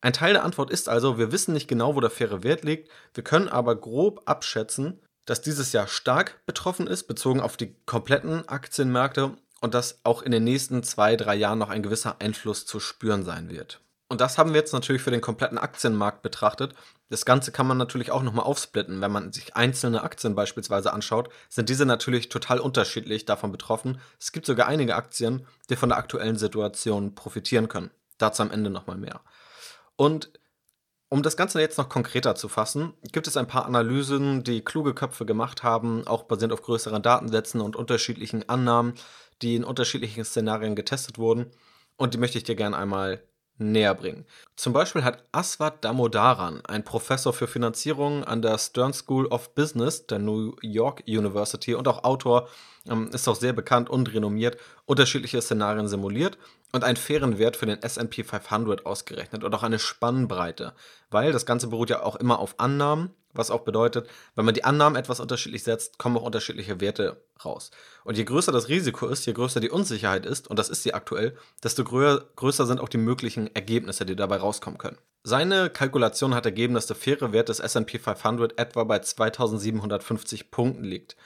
Ein 0.00 0.14
Teil 0.14 0.32
der 0.32 0.44
Antwort 0.44 0.70
ist 0.70 0.88
also, 0.88 1.18
wir 1.18 1.30
wissen 1.30 1.52
nicht 1.52 1.68
genau, 1.68 1.94
wo 1.94 2.00
der 2.00 2.10
faire 2.10 2.42
Wert 2.42 2.64
liegt, 2.64 2.90
wir 3.14 3.22
können 3.22 3.48
aber 3.48 3.76
grob 3.76 4.22
abschätzen, 4.24 5.00
dass 5.26 5.42
dieses 5.42 5.72
Jahr 5.72 5.86
stark 5.86 6.44
betroffen 6.46 6.88
ist, 6.88 7.04
bezogen 7.04 7.40
auf 7.40 7.56
die 7.56 7.76
kompletten 7.86 8.48
Aktienmärkte 8.48 9.36
und 9.60 9.74
dass 9.74 10.00
auch 10.02 10.22
in 10.22 10.32
den 10.32 10.42
nächsten 10.42 10.82
zwei, 10.82 11.14
drei 11.14 11.36
Jahren 11.36 11.58
noch 11.58 11.70
ein 11.70 11.84
gewisser 11.84 12.16
Einfluss 12.20 12.66
zu 12.66 12.80
spüren 12.80 13.24
sein 13.24 13.48
wird. 13.48 13.80
Und 14.12 14.20
das 14.20 14.36
haben 14.36 14.52
wir 14.52 14.60
jetzt 14.60 14.74
natürlich 14.74 15.00
für 15.00 15.10
den 15.10 15.22
kompletten 15.22 15.56
Aktienmarkt 15.56 16.20
betrachtet. 16.20 16.74
Das 17.08 17.24
Ganze 17.24 17.50
kann 17.50 17.66
man 17.66 17.78
natürlich 17.78 18.10
auch 18.10 18.22
nochmal 18.22 18.44
aufsplitten. 18.44 19.00
Wenn 19.00 19.10
man 19.10 19.32
sich 19.32 19.56
einzelne 19.56 20.02
Aktien 20.02 20.34
beispielsweise 20.34 20.92
anschaut, 20.92 21.30
sind 21.48 21.70
diese 21.70 21.86
natürlich 21.86 22.28
total 22.28 22.60
unterschiedlich 22.60 23.24
davon 23.24 23.52
betroffen. 23.52 24.02
Es 24.20 24.30
gibt 24.30 24.44
sogar 24.44 24.68
einige 24.68 24.96
Aktien, 24.96 25.46
die 25.70 25.76
von 25.76 25.88
der 25.88 25.96
aktuellen 25.96 26.36
Situation 26.36 27.14
profitieren 27.14 27.68
können. 27.68 27.90
Dazu 28.18 28.42
am 28.42 28.50
Ende 28.50 28.68
nochmal 28.68 28.98
mehr. 28.98 29.22
Und 29.96 30.30
um 31.08 31.22
das 31.22 31.38
Ganze 31.38 31.58
jetzt 31.62 31.78
noch 31.78 31.88
konkreter 31.88 32.34
zu 32.34 32.50
fassen, 32.50 32.92
gibt 33.12 33.28
es 33.28 33.38
ein 33.38 33.48
paar 33.48 33.64
Analysen, 33.64 34.44
die 34.44 34.62
kluge 34.62 34.92
Köpfe 34.92 35.24
gemacht 35.24 35.62
haben, 35.62 36.06
auch 36.06 36.24
basierend 36.24 36.52
auf 36.52 36.60
größeren 36.60 37.00
Datensätzen 37.00 37.62
und 37.62 37.76
unterschiedlichen 37.76 38.46
Annahmen, 38.46 38.92
die 39.40 39.56
in 39.56 39.64
unterschiedlichen 39.64 40.26
Szenarien 40.26 40.76
getestet 40.76 41.16
wurden. 41.16 41.50
Und 41.96 42.12
die 42.12 42.18
möchte 42.18 42.36
ich 42.36 42.44
dir 42.44 42.56
gerne 42.56 42.76
einmal 42.76 43.22
näher 43.62 43.94
bringen. 43.94 44.26
Zum 44.56 44.72
Beispiel 44.72 45.04
hat 45.04 45.24
Aswad 45.32 45.84
Damodaran, 45.84 46.60
ein 46.66 46.84
Professor 46.84 47.32
für 47.32 47.46
Finanzierung 47.46 48.24
an 48.24 48.42
der 48.42 48.58
Stern 48.58 48.92
School 48.92 49.26
of 49.26 49.54
Business 49.54 50.06
der 50.06 50.18
New 50.18 50.54
York 50.62 51.02
University 51.06 51.74
und 51.74 51.86
auch 51.88 52.04
Autor, 52.04 52.48
ähm, 52.88 53.10
ist 53.12 53.28
auch 53.28 53.36
sehr 53.36 53.52
bekannt 53.52 53.88
und 53.88 54.12
renommiert, 54.12 54.56
unterschiedliche 54.86 55.40
Szenarien 55.40 55.88
simuliert 55.88 56.38
und 56.72 56.84
einen 56.84 56.96
fairen 56.96 57.38
Wert 57.38 57.56
für 57.56 57.66
den 57.66 57.82
SP 57.84 58.24
500 58.24 58.86
ausgerechnet 58.86 59.44
und 59.44 59.54
auch 59.54 59.62
eine 59.62 59.78
Spannbreite, 59.78 60.72
weil 61.10 61.32
das 61.32 61.46
Ganze 61.46 61.68
beruht 61.68 61.90
ja 61.90 62.02
auch 62.02 62.16
immer 62.16 62.38
auf 62.38 62.58
Annahmen 62.58 63.14
was 63.34 63.50
auch 63.50 63.60
bedeutet, 63.60 64.08
wenn 64.34 64.44
man 64.44 64.54
die 64.54 64.64
Annahmen 64.64 64.96
etwas 64.96 65.20
unterschiedlich 65.20 65.62
setzt, 65.62 65.98
kommen 65.98 66.16
auch 66.16 66.22
unterschiedliche 66.22 66.80
Werte 66.80 67.22
raus. 67.44 67.70
Und 68.04 68.16
je 68.18 68.24
größer 68.24 68.52
das 68.52 68.68
Risiko 68.68 69.08
ist, 69.08 69.26
je 69.26 69.32
größer 69.32 69.60
die 69.60 69.70
Unsicherheit 69.70 70.26
ist, 70.26 70.48
und 70.48 70.58
das 70.58 70.68
ist 70.68 70.82
sie 70.82 70.94
aktuell, 70.94 71.36
desto 71.62 71.84
grö 71.84 72.20
größer 72.36 72.66
sind 72.66 72.80
auch 72.80 72.88
die 72.88 72.98
möglichen 72.98 73.54
Ergebnisse, 73.54 74.06
die 74.06 74.16
dabei 74.16 74.36
rauskommen 74.36 74.78
können. 74.78 74.98
Seine 75.24 75.70
Kalkulation 75.70 76.34
hat 76.34 76.46
ergeben, 76.46 76.74
dass 76.74 76.86
der 76.86 76.96
faire 76.96 77.32
Wert 77.32 77.48
des 77.48 77.60
SP 77.62 77.98
500 77.98 78.58
etwa 78.58 78.84
bei 78.84 78.98
2750 78.98 80.50
Punkten 80.50 80.84
liegt. 80.84 81.16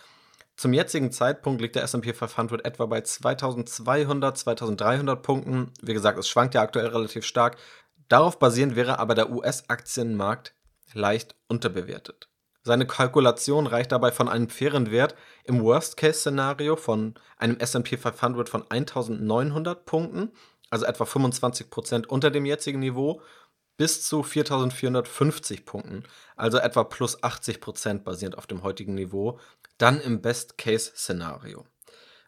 Zum 0.57 0.73
jetzigen 0.73 1.13
Zeitpunkt 1.13 1.61
liegt 1.61 1.77
der 1.77 1.83
SP 1.85 2.17
500 2.17 2.65
etwa 2.65 2.87
bei 2.87 3.03
2200, 3.03 4.39
2300 4.39 5.23
Punkten. 5.23 5.71
Wie 5.83 5.93
gesagt, 5.93 6.19
es 6.19 6.29
schwankt 6.29 6.55
ja 6.55 6.63
aktuell 6.63 6.87
relativ 6.87 7.27
stark. 7.27 7.59
Darauf 8.09 8.39
basierend 8.39 8.75
wäre 8.75 8.99
aber 8.99 9.15
der 9.15 9.31
US-Aktienmarkt 9.31 10.55
leicht 10.95 11.35
unterbewertet. 11.49 12.31
Seine 12.63 12.87
Kalkulation 12.87 13.67
reicht 13.67 13.93
dabei 13.93 14.11
von 14.11 14.29
einem 14.29 14.49
fairen 14.49 14.91
Wert 14.91 15.15
im 15.45 15.63
Worst-Case-Szenario 15.63 16.77
von 16.77 17.15
einem 17.37 17.61
SP 17.61 17.95
500 17.97 18.49
von 18.49 18.65
1900 18.69 19.85
Punkten, 19.85 20.33
also 20.71 20.87
etwa 20.87 21.05
25% 21.05 22.07
unter 22.07 22.31
dem 22.31 22.45
jetzigen 22.45 22.81
Niveau, 22.81 23.21
bis 23.77 24.03
zu 24.03 24.23
4450 24.23 25.65
Punkten, 25.65 26.05
also 26.35 26.59
etwa 26.59 26.85
plus 26.85 27.23
80% 27.23 28.01
basierend 28.01 28.39
auf 28.39 28.47
dem 28.47 28.63
heutigen 28.63 28.95
Niveau, 28.95 29.39
dann 29.79 30.01
im 30.01 30.23
Best-Case-Szenario. 30.23 31.65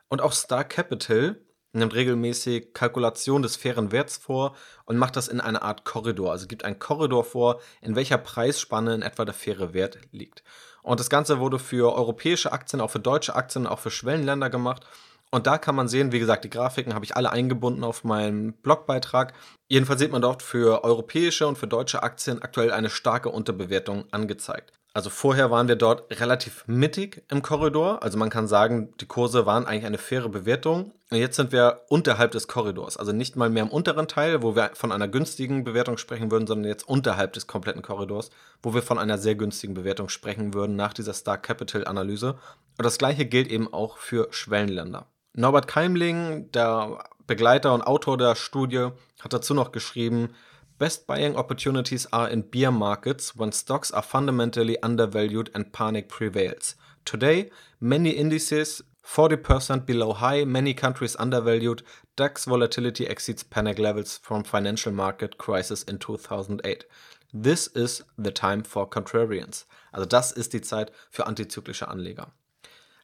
Und 0.09 0.21
auch 0.21 0.33
Star 0.33 0.65
Capital 0.65 1.41
nimmt 1.73 1.95
regelmäßig 1.95 2.73
Kalkulation 2.73 3.43
des 3.43 3.57
fairen 3.57 3.93
Werts 3.93 4.17
vor 4.17 4.57
und 4.85 4.97
macht 4.97 5.17
das 5.17 5.29
in 5.29 5.41
einer 5.41 5.63
Art 5.63 5.85
Korridor. 5.85 6.33
Also 6.33 6.47
gibt 6.47 6.65
einen 6.65 6.79
Korridor 6.79 7.25
vor, 7.25 7.61
in 7.83 7.95
welcher 7.95 8.19
Preisspanne 8.19 8.95
in 8.95 9.03
etwa 9.03 9.25
der 9.25 9.35
faire 9.35 9.75
Wert 9.75 9.99
liegt. 10.11 10.43
Und 10.83 11.01
das 11.01 11.11
Ganze 11.11 11.39
wurde 11.39 11.59
für 11.59 11.95
europäische 11.95 12.53
Aktien, 12.53 12.81
auch 12.81 12.91
für 12.91 13.01
deutsche 13.01 13.35
Aktien, 13.35 13.67
auch 13.67 13.79
für 13.79 13.91
Schwellenländer 13.91 14.49
gemacht. 14.49 14.87
Und 15.31 15.47
da 15.47 15.59
kann 15.59 15.75
man 15.75 15.89
sehen, 15.89 16.13
wie 16.13 16.19
gesagt, 16.21 16.45
die 16.45 16.51
Grafiken 16.51 16.95
habe 16.95 17.05
ich 17.05 17.17
alle 17.17 17.31
eingebunden 17.31 17.85
auf 17.85 18.03
meinem 18.03 18.55
Blogbeitrag. 18.55 19.35
Jedenfalls 19.69 20.01
sieht 20.01 20.13
man 20.13 20.23
dort 20.23 20.43
für 20.43 20.85
europäische 20.85 21.47
und 21.47 21.59
für 21.59 21.67
deutsche 21.67 22.03
Aktien 22.03 22.41
aktuell 22.41 22.73
eine 22.73 22.89
starke 22.89 23.29
Unterbewertung 23.29 24.07
angezeigt. 24.11 24.73
Also 24.95 25.11
vorher 25.11 25.51
waren 25.51 25.69
wir 25.69 25.77
dort 25.77 26.11
relativ 26.21 26.65
mittig 26.67 27.23
im 27.31 27.43
Korridor. 27.43 28.03
Also 28.03 28.19
man 28.19 28.31
kann 28.31 28.49
sagen, 28.49 28.93
die 29.01 29.07
Kurse 29.07 29.47
waren 29.47 29.67
eigentlich 29.67 29.87
eine 29.87 29.99
faire 29.99 30.29
Bewertung. 30.29 30.93
Und 31.11 31.19
jetzt 31.19 31.37
sind 31.37 31.53
wir 31.53 31.83
unterhalb 31.89 32.33
des 32.33 32.49
Korridors. 32.49 32.97
Also 32.97 33.13
nicht 33.13 33.37
mal 33.37 33.49
mehr 33.51 33.63
im 33.63 33.71
unteren 33.71 34.09
Teil, 34.09 34.43
wo 34.43 34.57
wir 34.57 34.71
von 34.75 34.91
einer 34.91 35.09
günstigen 35.09 35.65
Bewertung 35.65 35.99
sprechen 35.99 36.31
würden, 36.31 36.47
sondern 36.47 36.69
jetzt 36.69 36.89
unterhalb 36.89 37.33
des 37.35 37.47
kompletten 37.47 37.83
Korridors, 37.83 38.31
wo 38.63 38.75
wir 38.75 38.83
von 38.83 38.99
einer 38.99 39.19
sehr 39.19 39.35
günstigen 39.35 39.75
Bewertung 39.75 40.09
sprechen 40.09 40.53
würden 40.53 40.75
nach 40.75 40.93
dieser 40.93 41.13
Star 41.13 41.39
Capital 41.39 41.87
Analyse. 41.87 42.39
Und 42.77 42.85
das 42.85 42.99
gleiche 42.99 43.27
gilt 43.27 43.49
eben 43.49 43.73
auch 43.73 43.99
für 43.99 44.29
Schwellenländer. 44.31 45.07
Norbert 45.35 45.69
Keimling, 45.69 46.51
der 46.53 47.05
Begleiter 47.27 47.73
und 47.75 47.83
Autor 47.83 48.19
der 48.19 48.35
Studie, 48.35 48.89
hat 49.21 49.33
dazu 49.33 49.55
noch 49.55 49.71
geschrieben, 49.71 50.31
Best 50.79 51.09
buying 51.09 51.37
opportunities 51.37 52.07
are 52.13 52.29
in 52.29 52.43
beer 52.43 52.71
markets 52.71 53.35
when 53.35 53.51
stocks 53.51 53.91
are 53.91 54.03
fundamentally 54.03 54.81
undervalued 54.81 55.51
and 55.53 55.73
panic 55.73 56.09
prevails. 56.09 56.77
Today, 57.05 57.51
many 57.81 58.11
indices 58.11 58.83
40% 59.05 59.87
below 59.87 60.13
high, 60.13 60.45
many 60.45 60.75
countries 60.75 61.17
undervalued, 61.19 61.83
DAX 62.15 62.45
volatility 62.45 63.07
exceeds 63.07 63.43
panic 63.43 63.79
levels 63.79 64.19
from 64.23 64.45
financial 64.45 64.93
market 64.93 65.37
crisis 65.37 65.83
in 65.83 65.99
2008. 65.99 66.85
This 67.33 67.67
is 67.69 68.03
the 68.17 68.31
time 68.31 68.63
for 68.63 68.89
contrarians. 68.89 69.65
Also 69.93 70.07
das 70.07 70.31
ist 70.31 70.53
die 70.53 70.61
Zeit 70.61 70.93
für 71.11 71.27
antizyklische 71.27 71.89
Anleger. 71.89 72.33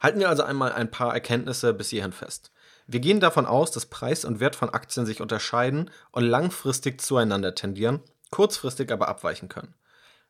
Halten 0.00 0.20
wir 0.20 0.28
also 0.28 0.44
einmal 0.44 0.72
ein 0.72 0.90
paar 0.90 1.14
Erkenntnisse 1.14 1.74
bis 1.74 1.88
hierhin 1.88 2.12
fest. 2.12 2.52
Wir 2.86 3.00
gehen 3.00 3.20
davon 3.20 3.46
aus, 3.46 3.70
dass 3.70 3.86
Preis 3.86 4.24
und 4.24 4.40
Wert 4.40 4.56
von 4.56 4.70
Aktien 4.70 5.06
sich 5.06 5.20
unterscheiden 5.20 5.90
und 6.10 6.24
langfristig 6.24 7.00
zueinander 7.00 7.54
tendieren, 7.54 8.00
kurzfristig 8.30 8.92
aber 8.92 9.08
abweichen 9.08 9.48
können. 9.48 9.74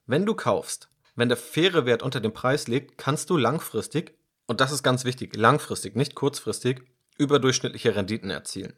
Wenn 0.07 0.27
du 0.27 0.35
kaufst, 0.35 0.89
wenn 1.17 1.29
der 1.29 1.39
faire 1.39 1.87
Wert 1.87 2.03
unter 2.03 2.21
dem 2.21 2.33
Preis 2.33 2.69
liegt, 2.69 2.99
kannst 2.99 3.31
du 3.31 3.37
langfristig, 3.37 4.15
und 4.47 4.61
das 4.61 4.73
ist 4.73 4.83
ganz 4.83 5.05
wichtig, 5.05 5.35
langfristig, 5.37 5.97
nicht 5.97 6.15
kurzfristig, 6.15 6.83
überdurchschnittliche 7.19 7.95
Renditen 7.97 8.31
erzielen. 8.31 8.75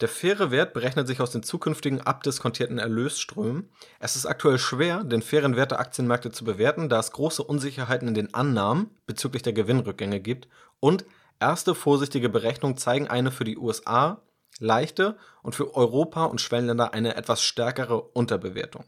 Der 0.00 0.08
faire 0.08 0.50
Wert 0.50 0.74
berechnet 0.74 1.06
sich 1.06 1.22
aus 1.22 1.30
den 1.30 1.42
zukünftigen 1.42 2.02
abdiskontierten 2.02 2.78
Erlösströmen. 2.78 3.70
Es 3.98 4.14
ist 4.14 4.26
aktuell 4.26 4.58
schwer, 4.58 5.04
den 5.04 5.22
fairen 5.22 5.56
Wert 5.56 5.70
der 5.70 5.80
Aktienmärkte 5.80 6.30
zu 6.30 6.44
bewerten, 6.44 6.90
da 6.90 6.98
es 6.98 7.12
große 7.12 7.42
Unsicherheiten 7.42 8.08
in 8.08 8.14
den 8.14 8.34
Annahmen 8.34 8.90
bezüglich 9.06 9.42
der 9.42 9.54
Gewinnrückgänge 9.54 10.20
gibt 10.20 10.48
und 10.80 11.06
Erste 11.40 11.74
vorsichtige 11.74 12.28
Berechnungen 12.28 12.76
zeigen 12.76 13.08
eine 13.08 13.30
für 13.30 13.44
die 13.44 13.58
USA 13.58 14.20
leichte 14.58 15.16
und 15.42 15.54
für 15.54 15.74
Europa 15.74 16.24
und 16.24 16.40
Schwellenländer 16.40 16.94
eine 16.94 17.16
etwas 17.16 17.42
stärkere 17.42 18.00
Unterbewertung. 18.00 18.84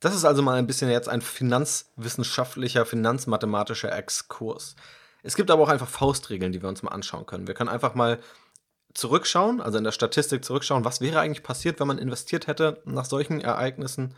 Das 0.00 0.14
ist 0.14 0.24
also 0.24 0.42
mal 0.42 0.58
ein 0.58 0.66
bisschen 0.66 0.90
jetzt 0.90 1.08
ein 1.08 1.22
finanzwissenschaftlicher, 1.22 2.86
finanzmathematischer 2.86 3.96
Exkurs. 3.96 4.76
Es 5.22 5.34
gibt 5.34 5.50
aber 5.50 5.62
auch 5.62 5.68
einfach 5.68 5.88
Faustregeln, 5.88 6.52
die 6.52 6.62
wir 6.62 6.68
uns 6.68 6.82
mal 6.82 6.92
anschauen 6.92 7.26
können. 7.26 7.48
Wir 7.48 7.54
können 7.54 7.68
einfach 7.68 7.94
mal 7.94 8.20
zurückschauen, 8.94 9.60
also 9.60 9.78
in 9.78 9.84
der 9.84 9.92
Statistik 9.92 10.44
zurückschauen, 10.44 10.84
was 10.84 11.00
wäre 11.00 11.20
eigentlich 11.20 11.42
passiert, 11.42 11.80
wenn 11.80 11.88
man 11.88 11.98
investiert 11.98 12.46
hätte 12.46 12.80
nach 12.84 13.04
solchen 13.04 13.40
Ereignissen. 13.40 14.14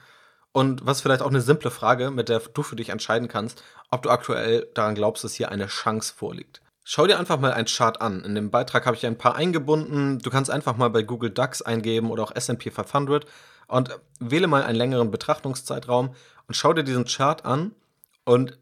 Und 0.52 0.85
was 0.85 1.00
vielleicht 1.00 1.22
auch 1.22 1.28
eine 1.28 1.40
simple 1.40 1.70
Frage, 1.70 2.11
mit 2.11 2.28
der 2.28 2.40
du 2.40 2.62
für 2.62 2.76
dich 2.76 2.88
entscheiden 2.88 3.28
kannst, 3.28 3.62
ob 3.90 4.02
du 4.02 4.11
aktuell 4.11 4.68
daran 4.74 4.96
glaubst, 4.96 5.22
dass 5.22 5.35
hier 5.35 5.50
eine 5.50 5.68
Chance 5.68 6.12
vorliegt. 6.14 6.61
Schau 6.92 7.07
dir 7.07 7.20
einfach 7.20 7.38
mal 7.38 7.53
einen 7.53 7.68
Chart 7.68 8.00
an. 8.00 8.24
In 8.24 8.35
dem 8.35 8.50
Beitrag 8.50 8.85
habe 8.85 8.96
ich 8.96 9.07
ein 9.07 9.16
paar 9.16 9.37
eingebunden. 9.37 10.18
Du 10.18 10.29
kannst 10.29 10.50
einfach 10.50 10.76
mal 10.76 10.90
bei 10.90 11.05
Google 11.05 11.31
DAX 11.31 11.62
eingeben 11.62 12.11
oder 12.11 12.24
auch 12.24 12.35
S&P 12.35 12.68
500 12.72 13.26
und 13.68 14.00
wähle 14.18 14.48
mal 14.48 14.64
einen 14.64 14.76
längeren 14.76 15.12
Betrachtungszeitraum 15.12 16.16
und 16.48 16.55
schau 16.55 16.72
dir 16.72 16.83
diesen 16.83 17.05
Chart 17.05 17.44
an 17.44 17.76
und 18.24 18.59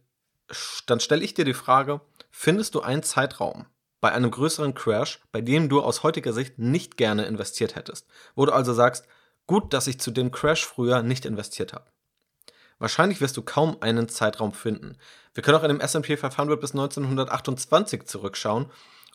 dann 0.85 1.01
stelle 1.01 1.25
ich 1.25 1.33
dir 1.33 1.47
die 1.47 1.55
Frage, 1.55 2.03
findest 2.31 2.75
du 2.75 2.83
einen 2.83 3.03
Zeitraum 3.03 3.65
bei 4.03 4.13
einem 4.13 4.31
größeren 4.31 4.75
Crash, 4.75 5.21
bei 5.33 5.41
dem 5.41 5.71
du 5.71 5.81
aus 5.81 6.03
heutiger 6.03 6.35
Sicht 6.35 6.59
nicht 6.59 6.99
gerne 6.99 7.25
investiert 7.25 7.77
hättest, 7.77 8.07
wo 8.35 8.45
du 8.45 8.53
also 8.53 8.75
sagst, 8.75 9.07
gut, 9.47 9.73
dass 9.73 9.87
ich 9.87 10.01
zu 10.01 10.11
dem 10.11 10.33
Crash 10.33 10.67
früher 10.67 11.01
nicht 11.03 11.25
investiert 11.25 11.73
habe. 11.73 11.87
Wahrscheinlich 12.79 13.21
wirst 13.21 13.37
du 13.37 13.43
kaum 13.43 13.77
einen 13.81 14.09
Zeitraum 14.09 14.53
finden. 14.53 14.97
Wir 15.35 15.43
können 15.43 15.57
auch 15.57 15.63
in 15.65 15.69
dem 15.69 15.81
S&P 15.81 16.17
500 16.17 16.61
bis 16.61 16.73
1928 16.73 18.05
zurückschauen 18.05 18.67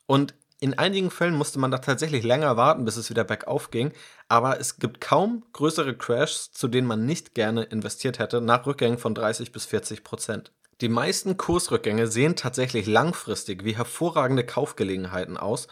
und 0.05 0.33
in 0.59 0.77
einigen 0.77 1.11
Fällen 1.11 1.35
musste 1.35 1.59
man 1.59 1.71
da 1.71 1.79
tatsächlich 1.79 2.23
länger 2.23 2.55
warten, 2.55 2.85
bis 2.85 2.95
es 2.95 3.09
wieder 3.09 3.25
bergauf 3.25 3.69
ging, 3.69 3.91
aber 4.29 4.61
es 4.61 4.79
gibt 4.79 5.01
kaum 5.01 5.43
größere 5.51 5.97
Crashs, 5.97 6.53
zu 6.53 6.69
denen 6.69 6.87
man 6.87 7.05
nicht 7.05 7.35
gerne 7.35 7.63
investiert 7.63 8.17
hätte, 8.17 8.39
nach 8.39 8.65
Rückgängen 8.65 8.97
von 8.97 9.13
30 9.13 9.51
bis 9.51 9.65
40 9.65 10.05
Prozent. 10.05 10.53
Die 10.79 10.87
meisten 10.87 11.35
Kursrückgänge 11.35 12.07
sehen 12.07 12.37
tatsächlich 12.37 12.87
langfristig 12.87 13.65
wie 13.65 13.75
hervorragende 13.75 14.45
Kaufgelegenheiten 14.45 15.35
aus, 15.35 15.67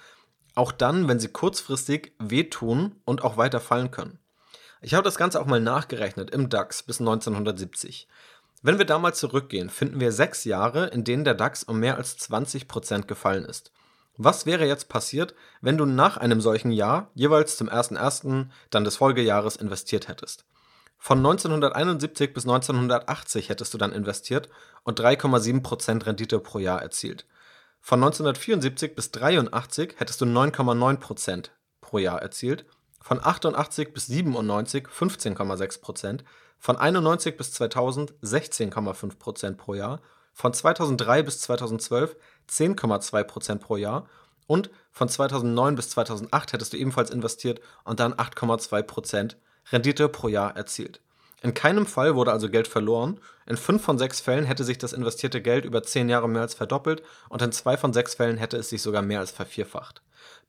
auch 0.56 0.74
dann, 0.74 1.08
wenn 1.08 1.20
sie 1.20 1.30
kurzfristig 1.30 2.14
wehtun 2.20 2.96
und 3.06 3.24
auch 3.24 3.38
weiter 3.38 3.62
fallen 3.62 3.92
können. 3.92 4.20
Ich 4.84 4.96
habe 4.96 5.04
das 5.04 5.18
Ganze 5.18 5.40
auch 5.40 5.46
mal 5.46 5.62
nachgerechnet 5.62 6.32
im 6.32 6.50
DAX 6.50 6.82
bis 6.82 7.00
1970. 7.00 8.08
Wenn 8.64 8.80
wir 8.80 8.86
damals 8.86 9.20
zurückgehen, 9.20 9.70
finden 9.70 10.00
wir 10.00 10.12
sechs 10.12 10.44
Jahre, 10.44 10.88
in 10.88 11.04
denen 11.04 11.24
der 11.24 11.36
DAX 11.36 11.64
um 11.64 11.80
mehr 11.80 11.98
als 11.98 12.18
20% 12.18 13.04
gefallen 13.04 13.46
ist. 13.46 13.72
Was 14.18 14.48
wäre 14.48 14.66
jetzt 14.66 14.90
passiert, 14.90 15.36
wenn 15.62 15.78
du 15.78 15.86
nach 15.86 16.18
einem 16.18 16.42
solchen 16.42 16.72
Jahr 16.72 17.12
jeweils 17.14 17.58
zum 17.58 17.70
1.1., 17.70 18.48
dann 18.72 18.84
des 18.84 18.98
Folgejahres 18.98 19.56
investiert 19.56 20.08
hättest? 20.08 20.46
Von 20.98 21.20
1971 21.20 22.34
bis 22.34 22.46
1980 22.46 23.50
hättest 23.50 23.74
du 23.74 23.78
dann 23.78 23.92
investiert 23.92 24.50
und 24.84 25.00
3,7% 25.00 26.06
Rendite 26.08 26.40
pro 26.40 26.58
Jahr 26.58 26.82
erzielt. 26.82 27.26
Von 27.80 28.04
1974 28.04 28.96
bis 28.96 29.12
83 29.12 29.96
hättest 29.98 30.22
du 30.22 30.26
9,9% 30.26 31.50
pro 31.82 31.98
Jahr 32.00 32.22
erzielt 32.22 32.66
von 33.02 33.20
88 33.24 33.94
bis 33.94 34.08
97 34.08 34.86
15,6% 34.88 36.22
von 36.58 36.78
91 36.78 37.38
bis 37.38 37.52
2000 37.54 38.14
16,5% 38.22 39.56
pro 39.56 39.74
Jahr, 39.74 40.00
von 40.34 40.54
2003 40.54 41.24
bis 41.24 41.42
2012 41.42 42.16
10,2% 42.50 43.56
pro 43.58 43.78
Jahr 43.78 44.08
und 44.48 44.70
von 44.92 45.10
2009 45.10 45.76
bis 45.76 45.90
2008 45.90 46.54
hättest 46.54 46.74
du 46.74 46.78
ebenfalls 46.78 47.10
investiert 47.10 47.62
und 47.84 48.00
dann 48.00 48.14
8,2% 48.14 49.36
Rendite 49.72 50.10
pro 50.10 50.28
Jahr 50.28 50.56
erzielt. 50.56 51.02
In 51.42 51.56
keinem 51.56 51.88
Fall 51.88 52.16
wurde 52.16 52.32
also 52.32 52.50
Geld 52.50 52.68
verloren, 52.68 53.20
in 53.48 53.58
5 53.58 53.84
von 53.84 53.98
6 53.98 54.22
Fällen 54.22 54.46
hätte 54.46 54.64
sich 54.64 54.78
das 54.78 54.94
investierte 54.94 55.42
Geld 55.42 55.66
über 55.66 55.82
10 55.82 56.08
Jahre 56.08 56.30
mehr 56.30 56.44
als 56.44 56.54
verdoppelt 56.54 57.02
und 57.30 57.42
in 57.42 57.52
2 57.52 57.78
von 57.78 57.94
6 57.94 58.16
Fällen 58.16 58.38
hätte 58.38 58.58
es 58.58 58.70
sich 58.70 58.82
sogar 58.82 59.02
mehr 59.02 59.20
als 59.20 59.32
vervierfacht. 59.32 60.04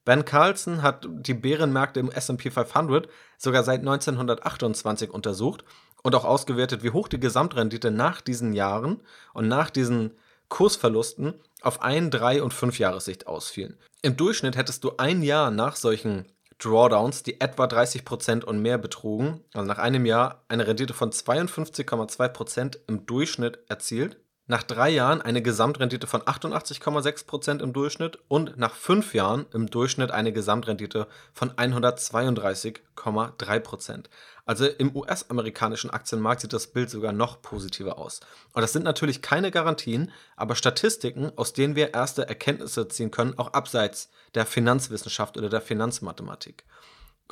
Ben 0.05 0.25
Carlson 0.25 0.83
hat 0.83 1.07
die 1.09 1.35
Bärenmärkte 1.35 2.01
im 2.01 2.11
S&P 2.11 2.51
500 2.51 3.09
sogar 3.39 3.63
seit 3.63 3.81
1928 3.81 5.11
untersucht 5.11 5.65
und 6.03 6.15
auch 6.15 6.25
ausgewertet, 6.25 6.83
wie 6.83 6.91
hoch 6.91 7.09
die 7.09 7.21
Gesamtrendite 7.21 7.91
nach 7.91 8.21
diesen 8.21 8.53
Jahren 8.53 9.01
und 9.33 9.49
nach 9.49 9.71
diesen 9.71 10.13
Kursverlusten 10.49 11.35
auf 11.63 11.81
ein, 11.81 12.11
drei 12.11 12.43
und 12.43 12.53
fünf 12.53 12.79
Jahressicht 12.79 13.27
ausfielen. 13.27 13.79
Im 14.03 14.17
Durchschnitt 14.17 14.57
hättest 14.57 14.85
du 14.85 14.97
ein 14.99 15.23
Jahr 15.23 15.51
nach 15.51 15.77
solchen 15.77 16.27
Drawdowns, 16.63 17.23
die 17.23 17.41
etwa 17.41 17.65
30% 17.65 18.45
und 18.45 18.61
mehr 18.61 18.79
betrugen, 18.79 19.45
also 19.53 19.67
nach 19.67 19.79
einem 19.79 20.07
Jahr 20.07 20.45
eine 20.49 20.67
Rendite 20.67 20.95
von 20.95 21.11
52,2% 21.11 22.79
im 22.87 23.07
Durchschnitt 23.07 23.59
erzielt 23.69 24.19
nach 24.53 24.63
drei 24.63 24.91
Jahren 24.91 25.23
eine 25.23 25.41
Gesamtrendite 25.41 26.07
von 26.07 26.21
88,6% 26.21 27.63
im 27.63 27.73
Durchschnitt 27.73 28.19
und 28.29 28.59
nach 28.59 28.75
fünf 28.75 29.15
Jahren 29.15 29.47
im 29.55 29.71
Durchschnitt 29.71 30.11
eine 30.11 30.31
Gesamtrendite 30.31 31.07
von 31.33 31.53
132,3%. 31.53 34.05
Also 34.45 34.67
im 34.67 34.95
US-amerikanischen 34.95 35.89
Aktienmarkt 35.89 36.43
sieht 36.43 36.53
das 36.53 36.67
Bild 36.67 36.91
sogar 36.91 37.13
noch 37.13 37.41
positiver 37.41 37.97
aus. 37.97 38.21
Und 38.53 38.61
das 38.61 38.75
sind 38.75 38.83
natürlich 38.83 39.23
keine 39.23 39.51
Garantien, 39.51 40.13
aber 40.37 40.55
Statistiken, 40.55 41.33
aus 41.37 41.55
denen 41.55 41.75
wir 41.75 41.95
erste 41.95 42.29
Erkenntnisse 42.29 42.89
ziehen 42.89 43.11
können, 43.11 43.39
auch 43.39 43.55
abseits 43.55 44.11
der 44.35 44.45
Finanzwissenschaft 44.45 45.39
oder 45.39 45.49
der 45.49 45.63
Finanzmathematik. 45.63 46.65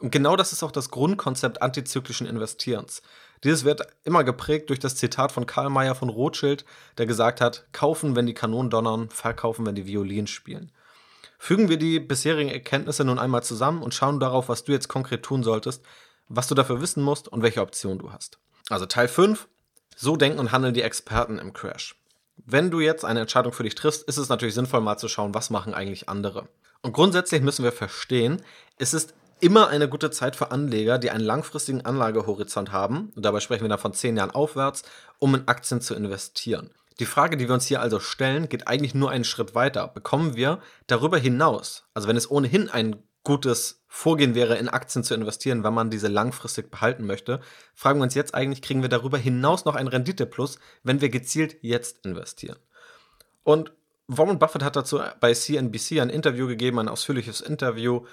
Und 0.00 0.10
genau 0.10 0.36
das 0.36 0.52
ist 0.52 0.62
auch 0.62 0.72
das 0.72 0.90
Grundkonzept 0.90 1.60
antizyklischen 1.62 2.26
Investierens. 2.26 3.02
Dieses 3.44 3.64
wird 3.64 3.82
immer 4.04 4.24
geprägt 4.24 4.68
durch 4.68 4.78
das 4.78 4.96
Zitat 4.96 5.32
von 5.32 5.46
Karl 5.46 5.70
Mayer 5.70 5.94
von 5.94 6.08
Rothschild, 6.08 6.64
der 6.98 7.06
gesagt 7.06 7.40
hat, 7.40 7.66
kaufen, 7.72 8.16
wenn 8.16 8.26
die 8.26 8.34
Kanonen 8.34 8.70
donnern, 8.70 9.10
verkaufen, 9.10 9.66
wenn 9.66 9.74
die 9.74 9.86
Violinen 9.86 10.26
spielen. 10.26 10.72
Fügen 11.38 11.68
wir 11.68 11.78
die 11.78 12.00
bisherigen 12.00 12.50
Erkenntnisse 12.50 13.04
nun 13.04 13.18
einmal 13.18 13.42
zusammen 13.42 13.82
und 13.82 13.94
schauen 13.94 14.20
darauf, 14.20 14.48
was 14.48 14.64
du 14.64 14.72
jetzt 14.72 14.88
konkret 14.88 15.22
tun 15.22 15.42
solltest, 15.42 15.82
was 16.28 16.48
du 16.48 16.54
dafür 16.54 16.80
wissen 16.80 17.02
musst 17.02 17.28
und 17.28 17.42
welche 17.42 17.62
Option 17.62 17.98
du 17.98 18.12
hast. 18.12 18.38
Also 18.68 18.86
Teil 18.86 19.08
5, 19.08 19.48
so 19.96 20.16
denken 20.16 20.38
und 20.38 20.52
handeln 20.52 20.74
die 20.74 20.82
Experten 20.82 21.38
im 21.38 21.52
Crash. 21.52 21.96
Wenn 22.36 22.70
du 22.70 22.80
jetzt 22.80 23.04
eine 23.04 23.20
Entscheidung 23.20 23.52
für 23.52 23.62
dich 23.62 23.74
triffst, 23.74 24.02
ist 24.04 24.16
es 24.16 24.28
natürlich 24.28 24.54
sinnvoll 24.54 24.80
mal 24.80 24.96
zu 24.96 25.08
schauen, 25.08 25.34
was 25.34 25.50
machen 25.50 25.74
eigentlich 25.74 26.08
andere. 26.08 26.48
Und 26.82 26.92
grundsätzlich 26.92 27.42
müssen 27.42 27.64
wir 27.64 27.72
verstehen, 27.72 28.42
es 28.78 28.94
ist 28.94 29.14
immer 29.40 29.68
eine 29.68 29.88
gute 29.88 30.10
Zeit 30.10 30.36
für 30.36 30.50
Anleger, 30.50 30.98
die 30.98 31.10
einen 31.10 31.24
langfristigen 31.24 31.84
Anlagehorizont 31.84 32.72
haben, 32.72 33.12
und 33.14 33.24
dabei 33.24 33.40
sprechen 33.40 33.62
wir 33.62 33.68
dann 33.68 33.78
von 33.78 33.94
zehn 33.94 34.16
Jahren 34.16 34.30
aufwärts, 34.30 34.82
um 35.18 35.34
in 35.34 35.48
Aktien 35.48 35.80
zu 35.80 35.94
investieren. 35.94 36.70
Die 36.98 37.06
Frage, 37.06 37.36
die 37.36 37.48
wir 37.48 37.54
uns 37.54 37.66
hier 37.66 37.80
also 37.80 37.98
stellen, 37.98 38.48
geht 38.48 38.68
eigentlich 38.68 38.94
nur 38.94 39.10
einen 39.10 39.24
Schritt 39.24 39.54
weiter. 39.54 39.88
Bekommen 39.88 40.36
wir 40.36 40.60
darüber 40.86 41.18
hinaus, 41.18 41.84
also 41.94 42.08
wenn 42.08 42.16
es 42.16 42.30
ohnehin 42.30 42.68
ein 42.68 43.02
gutes 43.24 43.82
Vorgehen 43.86 44.34
wäre, 44.34 44.56
in 44.56 44.68
Aktien 44.68 45.02
zu 45.02 45.14
investieren, 45.14 45.64
wenn 45.64 45.74
man 45.74 45.90
diese 45.90 46.08
langfristig 46.08 46.70
behalten 46.70 47.06
möchte, 47.06 47.40
fragen 47.74 47.98
wir 47.98 48.04
uns 48.04 48.14
jetzt 48.14 48.34
eigentlich, 48.34 48.62
kriegen 48.62 48.82
wir 48.82 48.88
darüber 48.88 49.18
hinaus 49.18 49.64
noch 49.64 49.74
einen 49.74 49.88
Renditeplus, 49.88 50.58
wenn 50.82 51.00
wir 51.00 51.08
gezielt 51.08 51.56
jetzt 51.62 52.04
investieren? 52.04 52.56
Und 53.42 53.72
Warren 54.12 54.40
Buffett 54.40 54.64
hat 54.64 54.74
dazu 54.74 55.00
bei 55.20 55.32
CNBC 55.32 56.00
ein 56.00 56.10
Interview 56.10 56.48
gegeben, 56.48 56.80
ein 56.80 56.88
ausführliches 56.88 57.40
Interview, 57.40 58.06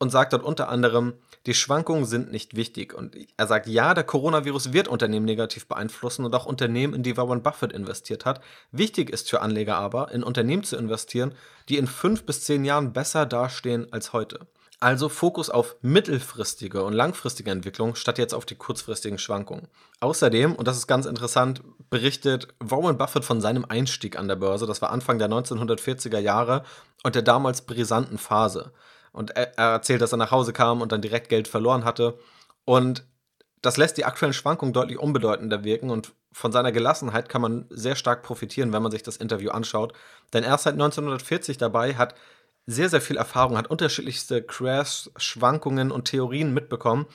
und 0.00 0.10
sagt 0.10 0.32
dort 0.32 0.42
unter 0.42 0.68
anderem, 0.70 1.12
die 1.46 1.54
Schwankungen 1.54 2.06
sind 2.06 2.32
nicht 2.32 2.56
wichtig. 2.56 2.94
Und 2.94 3.16
er 3.36 3.46
sagt, 3.46 3.66
ja, 3.66 3.94
der 3.94 4.02
Coronavirus 4.02 4.72
wird 4.72 4.88
Unternehmen 4.88 5.26
negativ 5.26 5.66
beeinflussen 5.66 6.24
und 6.24 6.34
auch 6.34 6.46
Unternehmen, 6.46 6.94
in 6.94 7.02
die 7.02 7.16
Warren 7.16 7.42
Buffett 7.42 7.72
investiert 7.72 8.24
hat. 8.24 8.40
Wichtig 8.72 9.10
ist 9.10 9.30
für 9.30 9.42
Anleger 9.42 9.76
aber, 9.76 10.10
in 10.10 10.22
Unternehmen 10.22 10.64
zu 10.64 10.76
investieren, 10.76 11.34
die 11.68 11.76
in 11.76 11.86
fünf 11.86 12.24
bis 12.24 12.42
zehn 12.42 12.64
Jahren 12.64 12.92
besser 12.92 13.26
dastehen 13.26 13.92
als 13.92 14.12
heute. 14.14 14.40
Also 14.82 15.10
Fokus 15.10 15.50
auf 15.50 15.76
mittelfristige 15.82 16.82
und 16.82 16.94
langfristige 16.94 17.50
Entwicklung 17.50 17.94
statt 17.94 18.16
jetzt 18.16 18.32
auf 18.32 18.46
die 18.46 18.54
kurzfristigen 18.54 19.18
Schwankungen. 19.18 19.68
Außerdem, 20.00 20.54
und 20.54 20.66
das 20.66 20.78
ist 20.78 20.86
ganz 20.86 21.04
interessant, 21.04 21.62
berichtet 21.90 22.48
Warren 22.60 22.96
Buffett 22.96 23.26
von 23.26 23.42
seinem 23.42 23.66
Einstieg 23.66 24.18
an 24.18 24.28
der 24.28 24.36
Börse. 24.36 24.66
Das 24.66 24.80
war 24.80 24.90
Anfang 24.90 25.18
der 25.18 25.28
1940er 25.28 26.18
Jahre 26.18 26.64
und 27.02 27.14
der 27.14 27.20
damals 27.20 27.60
brisanten 27.60 28.16
Phase. 28.16 28.72
Und 29.12 29.30
er, 29.30 29.58
er 29.58 29.72
erzählt, 29.72 30.00
dass 30.00 30.12
er 30.12 30.18
nach 30.18 30.30
Hause 30.30 30.52
kam 30.52 30.80
und 30.80 30.92
dann 30.92 31.02
direkt 31.02 31.28
Geld 31.28 31.48
verloren 31.48 31.84
hatte. 31.84 32.18
Und 32.64 33.04
das 33.62 33.76
lässt 33.76 33.96
die 33.96 34.04
aktuellen 34.04 34.32
Schwankungen 34.32 34.72
deutlich 34.72 34.98
unbedeutender 34.98 35.64
wirken 35.64 35.90
und 35.90 36.12
von 36.32 36.52
seiner 36.52 36.72
Gelassenheit 36.72 37.28
kann 37.28 37.42
man 37.42 37.66
sehr 37.70 37.96
stark 37.96 38.22
profitieren, 38.22 38.72
wenn 38.72 38.82
man 38.82 38.92
sich 38.92 39.02
das 39.02 39.16
Interview 39.16 39.50
anschaut. 39.50 39.92
Denn 40.32 40.44
er 40.44 40.54
ist 40.54 40.62
seit 40.62 40.74
1940 40.74 41.58
dabei, 41.58 41.96
hat 41.96 42.14
sehr, 42.66 42.88
sehr 42.88 43.00
viel 43.00 43.16
Erfahrung, 43.16 43.58
hat 43.58 43.68
unterschiedlichste 43.68 44.42
Crash, 44.42 45.10
Schwankungen 45.16 45.90
und 45.90 46.04
Theorien 46.04 46.54
mitbekommen 46.54 47.06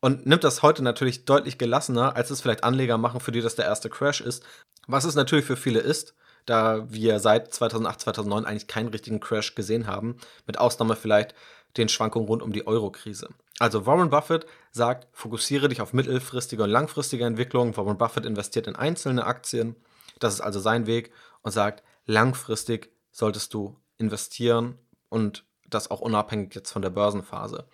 und 0.00 0.26
nimmt 0.26 0.44
das 0.44 0.62
heute 0.62 0.82
natürlich 0.82 1.24
deutlich 1.24 1.58
gelassener, 1.58 2.16
als 2.16 2.30
es 2.30 2.40
vielleicht 2.40 2.64
Anleger 2.64 2.98
machen, 2.98 3.20
für 3.20 3.32
die 3.32 3.40
das 3.40 3.56
der 3.56 3.64
erste 3.64 3.88
Crash 3.88 4.20
ist. 4.20 4.44
Was 4.86 5.04
es 5.04 5.14
natürlich 5.14 5.44
für 5.44 5.56
viele 5.56 5.80
ist, 5.80 6.14
da 6.46 6.90
wir 6.90 7.20
seit 7.20 7.52
2008, 7.52 8.00
2009 8.00 8.44
eigentlich 8.44 8.66
keinen 8.66 8.88
richtigen 8.88 9.20
Crash 9.20 9.54
gesehen 9.54 9.86
haben, 9.86 10.16
mit 10.46 10.58
Ausnahme 10.58 10.96
vielleicht 10.96 11.34
den 11.76 11.88
Schwankungen 11.88 12.28
rund 12.28 12.42
um 12.42 12.52
die 12.52 12.66
Euro-Krise. 12.66 13.28
Also 13.58 13.86
Warren 13.86 14.10
Buffett 14.10 14.46
sagt, 14.72 15.06
fokussiere 15.12 15.68
dich 15.68 15.80
auf 15.80 15.92
mittelfristige 15.92 16.62
und 16.62 16.70
langfristige 16.70 17.24
Entwicklung. 17.24 17.76
Warren 17.76 17.98
Buffett 17.98 18.24
investiert 18.24 18.66
in 18.66 18.76
einzelne 18.76 19.26
Aktien. 19.26 19.76
Das 20.18 20.34
ist 20.34 20.40
also 20.40 20.60
sein 20.60 20.86
Weg 20.86 21.12
und 21.42 21.52
sagt, 21.52 21.82
langfristig 22.06 22.90
solltest 23.12 23.54
du 23.54 23.76
investieren 23.98 24.78
und 25.08 25.44
das 25.68 25.90
auch 25.90 26.00
unabhängig 26.00 26.54
jetzt 26.54 26.72
von 26.72 26.82
der 26.82 26.90
Börsenphase. 26.90 27.66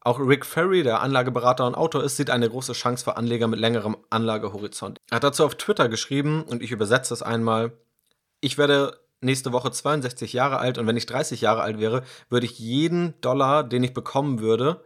Auch 0.00 0.20
Rick 0.20 0.44
Ferry, 0.44 0.82
der 0.82 1.00
Anlageberater 1.00 1.66
und 1.66 1.74
Autor 1.74 2.04
ist, 2.04 2.18
sieht 2.18 2.28
eine 2.28 2.50
große 2.50 2.74
Chance 2.74 3.04
für 3.04 3.16
Anleger 3.16 3.48
mit 3.48 3.58
längerem 3.58 3.96
Anlagehorizont. 4.10 4.98
Er 5.10 5.16
hat 5.16 5.24
dazu 5.24 5.46
auf 5.46 5.54
Twitter 5.54 5.88
geschrieben, 5.88 6.42
und 6.42 6.62
ich 6.62 6.72
übersetze 6.72 7.14
es 7.14 7.22
einmal, 7.22 7.72
ich 8.44 8.58
werde 8.58 9.00
nächste 9.20 9.52
Woche 9.52 9.70
62 9.70 10.34
Jahre 10.34 10.58
alt 10.58 10.76
und 10.76 10.86
wenn 10.86 10.98
ich 10.98 11.06
30 11.06 11.40
Jahre 11.40 11.62
alt 11.62 11.80
wäre, 11.80 12.02
würde 12.28 12.46
ich 12.46 12.58
jeden 12.58 13.18
Dollar, 13.22 13.64
den 13.64 13.82
ich 13.82 13.94
bekommen 13.94 14.40
würde, 14.40 14.84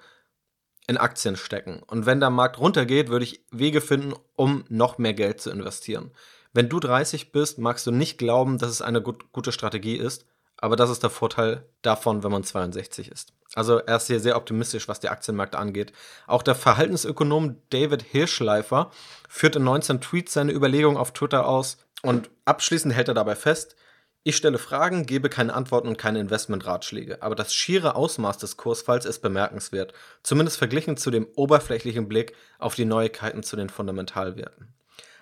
in 0.86 0.96
Aktien 0.96 1.36
stecken. 1.36 1.82
Und 1.86 2.06
wenn 2.06 2.20
der 2.20 2.30
Markt 2.30 2.58
runtergeht, 2.58 3.08
würde 3.08 3.24
ich 3.24 3.44
Wege 3.50 3.80
finden, 3.80 4.14
um 4.36 4.64
noch 4.68 4.96
mehr 4.98 5.12
Geld 5.12 5.40
zu 5.40 5.50
investieren. 5.50 6.12
Wenn 6.52 6.68
du 6.68 6.80
30 6.80 7.32
bist, 7.32 7.58
magst 7.58 7.86
du 7.86 7.90
nicht 7.90 8.16
glauben, 8.16 8.58
dass 8.58 8.70
es 8.70 8.80
eine 8.80 9.02
gut, 9.02 9.32
gute 9.32 9.52
Strategie 9.52 9.96
ist, 9.96 10.24
aber 10.56 10.76
das 10.76 10.90
ist 10.90 11.02
der 11.02 11.10
Vorteil 11.10 11.66
davon, 11.82 12.24
wenn 12.24 12.32
man 12.32 12.42
62 12.42 13.10
ist. 13.10 13.32
Also 13.54 13.78
er 13.78 13.96
ist 13.96 14.08
hier 14.08 14.20
sehr 14.20 14.36
optimistisch, 14.36 14.88
was 14.88 15.00
die 15.00 15.08
Aktienmärkte 15.08 15.58
angeht. 15.58 15.92
Auch 16.26 16.42
der 16.42 16.54
Verhaltensökonom 16.54 17.56
David 17.70 18.02
Hirschleifer 18.02 18.90
führt 19.28 19.56
in 19.56 19.64
19 19.64 20.00
Tweets 20.00 20.32
seine 20.32 20.52
Überlegungen 20.52 20.96
auf 20.96 21.12
Twitter 21.12 21.46
aus 21.46 21.78
und 22.02 22.30
abschließend 22.44 22.94
hält 22.94 23.08
er 23.08 23.14
dabei 23.14 23.34
fest, 23.34 23.76
ich 24.24 24.36
stelle 24.36 24.58
Fragen, 24.58 25.06
gebe 25.06 25.30
keine 25.30 25.54
Antworten 25.54 25.88
und 25.88 25.96
keine 25.96 26.20
Investmentratschläge, 26.20 27.22
aber 27.22 27.34
das 27.34 27.54
schiere 27.54 27.94
Ausmaß 27.94 28.38
des 28.38 28.56
Kursfalls 28.56 29.06
ist 29.06 29.20
bemerkenswert, 29.20 29.94
zumindest 30.22 30.58
verglichen 30.58 30.96
zu 30.96 31.10
dem 31.10 31.26
oberflächlichen 31.34 32.08
Blick 32.08 32.34
auf 32.58 32.74
die 32.74 32.84
Neuigkeiten 32.84 33.42
zu 33.42 33.56
den 33.56 33.70
Fundamentalwerten. 33.70 34.74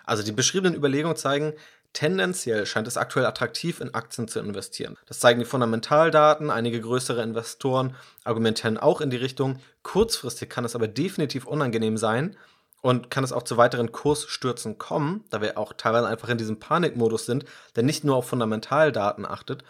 Also 0.05 0.23
die 0.23 0.33
beschriebenen 0.33 0.75
Überlegungen 0.75 1.17
zeigen, 1.17 1.53
tendenziell 1.93 2.67
scheint 2.67 2.89
es 2.89 2.97
aktuell 2.97 3.27
attraktiv, 3.27 3.81
in 3.81 3.95
Aktien 3.95 4.29
zu 4.29 4.41
investieren. 4.41 4.97
Das 5.07 5.21
zeigen 5.21 5.41
die 5.41 5.47
Fundamentaldaten, 5.47 6.51
einige 6.51 6.81
größere 6.81 7.23
Investoren 7.23 7.95
argumentieren 8.25 8.77
auch 8.77 9.01
in 9.01 9.11
die 9.11 9.17
Richtung, 9.17 9.61
kurzfristig 9.83 10.49
kann 10.49 10.65
es 10.65 10.75
aber 10.75 10.89
definitiv 10.89 11.47
unangenehm 11.47 11.97
sein, 11.97 12.37
und 12.87 13.11
kann 13.11 13.25
es 13.25 13.33
auch 13.33 13.43
zu 13.43 13.57
weiteren 13.57 13.91
Kursstürzen 13.91 14.79
kommen, 14.79 15.25
da 15.31 15.41
wir 15.41 15.59
auch 15.59 15.73
teilweise 15.73 16.07
einfach 16.07 16.29
in 16.29 16.39
diesem 16.39 16.61
Panikmodus 16.61 17.27
sind, 17.27 17.45
der 17.75 17.83
nicht 17.83 18.05
nur 18.05 18.15
auf 18.15 18.29
Fundamentaldaten 18.29 19.27
achtet. 19.27 19.65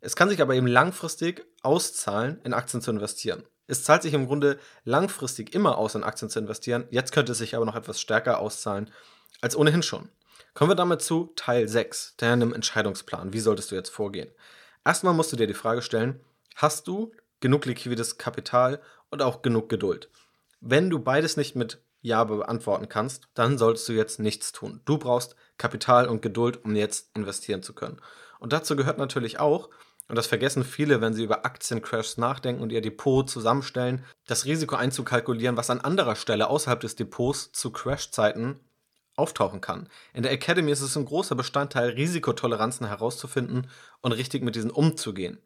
Es 0.00 0.14
kann 0.14 0.28
sich 0.28 0.40
aber 0.40 0.54
eben 0.54 0.68
langfristig 0.68 1.44
auszahlen, 1.62 2.40
in 2.44 2.54
Aktien 2.54 2.80
zu 2.80 2.92
investieren. 2.92 3.42
Es 3.66 3.82
zahlt 3.82 4.02
sich 4.02 4.14
im 4.14 4.28
Grunde 4.28 4.60
langfristig 4.84 5.56
immer 5.56 5.76
aus, 5.76 5.96
in 5.96 6.04
Aktien 6.04 6.30
zu 6.30 6.38
investieren. 6.38 6.84
Jetzt 6.90 7.10
könnte 7.10 7.32
es 7.32 7.38
sich 7.38 7.56
aber 7.56 7.64
noch 7.64 7.74
etwas 7.74 8.00
stärker 8.00 8.38
auszahlen 8.38 8.92
als 9.40 9.56
ohnehin 9.56 9.82
schon. 9.82 10.08
Kommen 10.54 10.70
wir 10.70 10.76
damit 10.76 11.02
zu 11.02 11.32
Teil 11.34 11.66
6, 11.66 12.14
deinem 12.18 12.54
Entscheidungsplan. 12.54 13.32
Wie 13.32 13.40
solltest 13.40 13.72
du 13.72 13.74
jetzt 13.74 13.90
vorgehen? 13.90 14.30
Erstmal 14.84 15.14
musst 15.14 15.32
du 15.32 15.36
dir 15.36 15.48
die 15.48 15.54
Frage 15.54 15.82
stellen, 15.82 16.20
hast 16.54 16.86
du 16.86 17.10
genug 17.40 17.66
liquides 17.66 18.18
Kapital 18.18 18.80
und 19.10 19.20
auch 19.20 19.42
genug 19.42 19.68
Geduld? 19.68 20.10
Wenn 20.60 20.90
du 20.90 21.00
beides 21.00 21.36
nicht 21.36 21.56
mit 21.56 21.80
ja 22.02 22.24
beantworten 22.24 22.88
kannst, 22.88 23.28
dann 23.34 23.56
solltest 23.56 23.88
du 23.88 23.92
jetzt 23.92 24.18
nichts 24.20 24.52
tun. 24.52 24.80
Du 24.84 24.98
brauchst 24.98 25.36
Kapital 25.56 26.08
und 26.08 26.20
Geduld, 26.20 26.64
um 26.64 26.76
jetzt 26.76 27.16
investieren 27.16 27.62
zu 27.62 27.72
können. 27.72 28.00
Und 28.38 28.52
dazu 28.52 28.76
gehört 28.76 28.98
natürlich 28.98 29.40
auch, 29.40 29.70
und 30.08 30.16
das 30.16 30.26
vergessen 30.26 30.64
viele, 30.64 31.00
wenn 31.00 31.14
sie 31.14 31.22
über 31.22 31.46
Aktiencrashs 31.46 32.18
nachdenken 32.18 32.60
und 32.60 32.72
ihr 32.72 32.82
Depot 32.82 33.30
zusammenstellen, 33.30 34.04
das 34.26 34.44
Risiko 34.44 34.74
einzukalkulieren, 34.74 35.56
was 35.56 35.70
an 35.70 35.80
anderer 35.80 36.16
Stelle 36.16 36.48
außerhalb 36.48 36.80
des 36.80 36.96
Depots 36.96 37.52
zu 37.52 37.70
Crashzeiten 37.70 38.60
auftauchen 39.14 39.60
kann. 39.60 39.88
In 40.12 40.22
der 40.22 40.32
Academy 40.32 40.72
ist 40.72 40.80
es 40.80 40.96
ein 40.96 41.04
großer 41.04 41.34
Bestandteil, 41.34 41.90
Risikotoleranzen 41.90 42.86
herauszufinden 42.86 43.70
und 44.00 44.12
richtig 44.12 44.42
mit 44.42 44.56
diesen 44.56 44.70
umzugehen. 44.70 45.38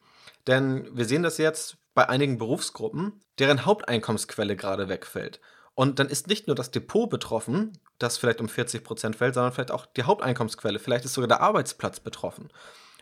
Denn 0.46 0.88
wir 0.96 1.04
sehen 1.04 1.22
das 1.22 1.38
jetzt 1.38 1.76
bei 1.94 2.08
einigen 2.08 2.38
Berufsgruppen, 2.38 3.20
deren 3.38 3.66
Haupteinkommensquelle 3.66 4.56
gerade 4.56 4.88
wegfällt. 4.88 5.40
Und 5.76 5.98
dann 5.98 6.08
ist 6.08 6.26
nicht 6.26 6.46
nur 6.46 6.56
das 6.56 6.70
Depot 6.70 7.08
betroffen, 7.08 7.78
das 7.98 8.16
vielleicht 8.16 8.40
um 8.40 8.48
40 8.48 8.82
Prozent 8.82 9.14
fällt, 9.14 9.34
sondern 9.34 9.52
vielleicht 9.52 9.70
auch 9.70 9.84
die 9.84 10.04
Haupteinkommensquelle. 10.04 10.78
Vielleicht 10.78 11.04
ist 11.04 11.12
sogar 11.12 11.28
der 11.28 11.42
Arbeitsplatz 11.42 12.00
betroffen. 12.00 12.48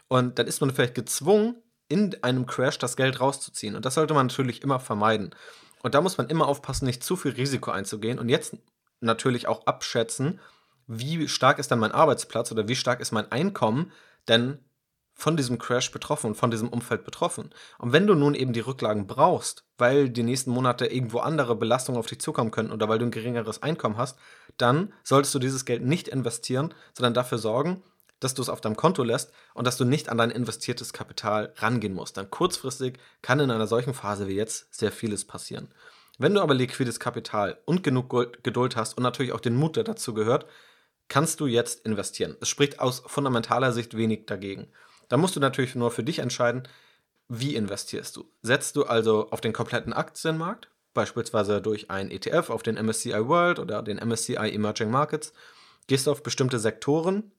Und 0.08 0.40
dann 0.40 0.48
ist 0.48 0.60
man 0.60 0.74
vielleicht 0.74 0.96
gezwungen, 0.96 1.54
in 1.88 2.20
einem 2.24 2.46
Crash 2.46 2.78
das 2.78 2.96
Geld 2.96 3.20
rauszuziehen. 3.20 3.76
Und 3.76 3.84
das 3.84 3.94
sollte 3.94 4.12
man 4.12 4.26
natürlich 4.26 4.62
immer 4.62 4.80
vermeiden. 4.80 5.36
Und 5.84 5.94
da 5.94 6.00
muss 6.00 6.18
man 6.18 6.28
immer 6.28 6.48
aufpassen, 6.48 6.86
nicht 6.86 7.04
zu 7.04 7.14
viel 7.14 7.30
Risiko 7.32 7.70
einzugehen 7.70 8.18
und 8.18 8.28
jetzt 8.28 8.56
natürlich 9.00 9.46
auch 9.46 9.66
abschätzen, 9.66 10.40
wie 10.88 11.28
stark 11.28 11.60
ist 11.60 11.70
dann 11.70 11.78
mein 11.78 11.92
Arbeitsplatz 11.92 12.50
oder 12.50 12.66
wie 12.66 12.74
stark 12.74 13.00
ist 13.00 13.12
mein 13.12 13.30
Einkommen, 13.30 13.92
denn 14.26 14.58
von 15.14 15.36
diesem 15.36 15.58
Crash 15.58 15.92
betroffen 15.92 16.28
und 16.28 16.34
von 16.34 16.50
diesem 16.50 16.68
Umfeld 16.68 17.04
betroffen. 17.04 17.50
Und 17.78 17.92
wenn 17.92 18.06
du 18.06 18.14
nun 18.14 18.34
eben 18.34 18.52
die 18.52 18.60
Rücklagen 18.60 19.06
brauchst, 19.06 19.64
weil 19.78 20.10
die 20.10 20.22
nächsten 20.22 20.50
Monate 20.50 20.86
irgendwo 20.86 21.20
andere 21.20 21.54
Belastungen 21.56 21.98
auf 21.98 22.06
dich 22.06 22.20
zukommen 22.20 22.50
können 22.50 22.72
oder 22.72 22.88
weil 22.88 22.98
du 22.98 23.06
ein 23.06 23.10
geringeres 23.10 23.62
Einkommen 23.62 23.96
hast, 23.96 24.18
dann 24.56 24.92
solltest 25.02 25.34
du 25.34 25.38
dieses 25.38 25.64
Geld 25.64 25.84
nicht 25.84 26.08
investieren, 26.08 26.74
sondern 26.94 27.14
dafür 27.14 27.38
sorgen, 27.38 27.82
dass 28.20 28.34
du 28.34 28.42
es 28.42 28.48
auf 28.48 28.60
deinem 28.60 28.76
Konto 28.76 29.02
lässt 29.02 29.32
und 29.54 29.66
dass 29.66 29.76
du 29.76 29.84
nicht 29.84 30.08
an 30.08 30.18
dein 30.18 30.30
investiertes 30.30 30.92
Kapital 30.92 31.52
rangehen 31.56 31.94
musst. 31.94 32.16
Dann 32.16 32.30
kurzfristig 32.30 32.98
kann 33.22 33.40
in 33.40 33.50
einer 33.50 33.66
solchen 33.66 33.94
Phase 33.94 34.26
wie 34.28 34.34
jetzt 34.34 34.74
sehr 34.74 34.92
vieles 34.92 35.24
passieren. 35.24 35.68
Wenn 36.18 36.34
du 36.34 36.40
aber 36.40 36.54
liquides 36.54 37.00
Kapital 37.00 37.58
und 37.64 37.82
genug 37.82 38.42
Geduld 38.42 38.76
hast 38.76 38.96
und 38.96 39.02
natürlich 39.02 39.32
auch 39.32 39.40
den 39.40 39.56
Mut, 39.56 39.76
der 39.76 39.84
dazu 39.84 40.14
gehört, 40.14 40.46
kannst 41.08 41.40
du 41.40 41.46
jetzt 41.46 41.84
investieren. 41.84 42.36
Es 42.40 42.48
spricht 42.48 42.80
aus 42.80 43.02
fundamentaler 43.06 43.72
Sicht 43.72 43.96
wenig 43.96 44.26
dagegen. 44.26 44.68
Da 45.08 45.16
musst 45.16 45.36
du 45.36 45.40
natürlich 45.40 45.74
nur 45.74 45.90
für 45.90 46.04
dich 46.04 46.18
entscheiden, 46.18 46.68
wie 47.28 47.54
investierst 47.54 48.16
du. 48.16 48.30
Setzt 48.42 48.76
du 48.76 48.84
also 48.84 49.30
auf 49.30 49.40
den 49.40 49.52
kompletten 49.52 49.92
Aktienmarkt, 49.92 50.68
beispielsweise 50.92 51.60
durch 51.60 51.90
ein 51.90 52.10
ETF 52.10 52.50
auf 52.50 52.62
den 52.62 52.76
MSCI 52.76 53.26
World 53.26 53.58
oder 53.58 53.82
den 53.82 53.96
MSCI 53.96 54.34
Emerging 54.36 54.90
Markets, 54.90 55.32
gehst 55.86 56.06
du 56.06 56.10
auf 56.10 56.22
bestimmte 56.22 56.58
Sektoren 56.58 57.32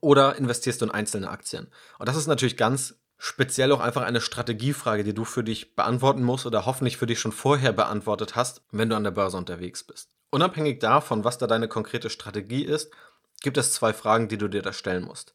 oder 0.00 0.36
investierst 0.36 0.80
du 0.80 0.86
in 0.86 0.90
einzelne 0.90 1.30
Aktien. 1.30 1.68
Und 1.98 2.08
das 2.08 2.16
ist 2.16 2.26
natürlich 2.26 2.56
ganz 2.56 2.94
speziell 3.18 3.70
auch 3.72 3.80
einfach 3.80 4.02
eine 4.02 4.20
Strategiefrage, 4.20 5.04
die 5.04 5.14
du 5.14 5.24
für 5.24 5.44
dich 5.44 5.76
beantworten 5.76 6.22
musst 6.22 6.46
oder 6.46 6.64
hoffentlich 6.64 6.96
für 6.96 7.06
dich 7.06 7.20
schon 7.20 7.32
vorher 7.32 7.72
beantwortet 7.72 8.34
hast, 8.34 8.62
wenn 8.72 8.88
du 8.88 8.96
an 8.96 9.04
der 9.04 9.10
Börse 9.10 9.36
unterwegs 9.36 9.84
bist. 9.84 10.10
Unabhängig 10.30 10.78
davon, 10.78 11.24
was 11.24 11.36
da 11.36 11.46
deine 11.46 11.68
konkrete 11.68 12.08
Strategie 12.08 12.64
ist, 12.64 12.90
gibt 13.42 13.58
es 13.58 13.72
zwei 13.72 13.92
Fragen, 13.92 14.28
die 14.28 14.38
du 14.38 14.48
dir 14.48 14.62
da 14.62 14.72
stellen 14.72 15.04
musst. 15.04 15.34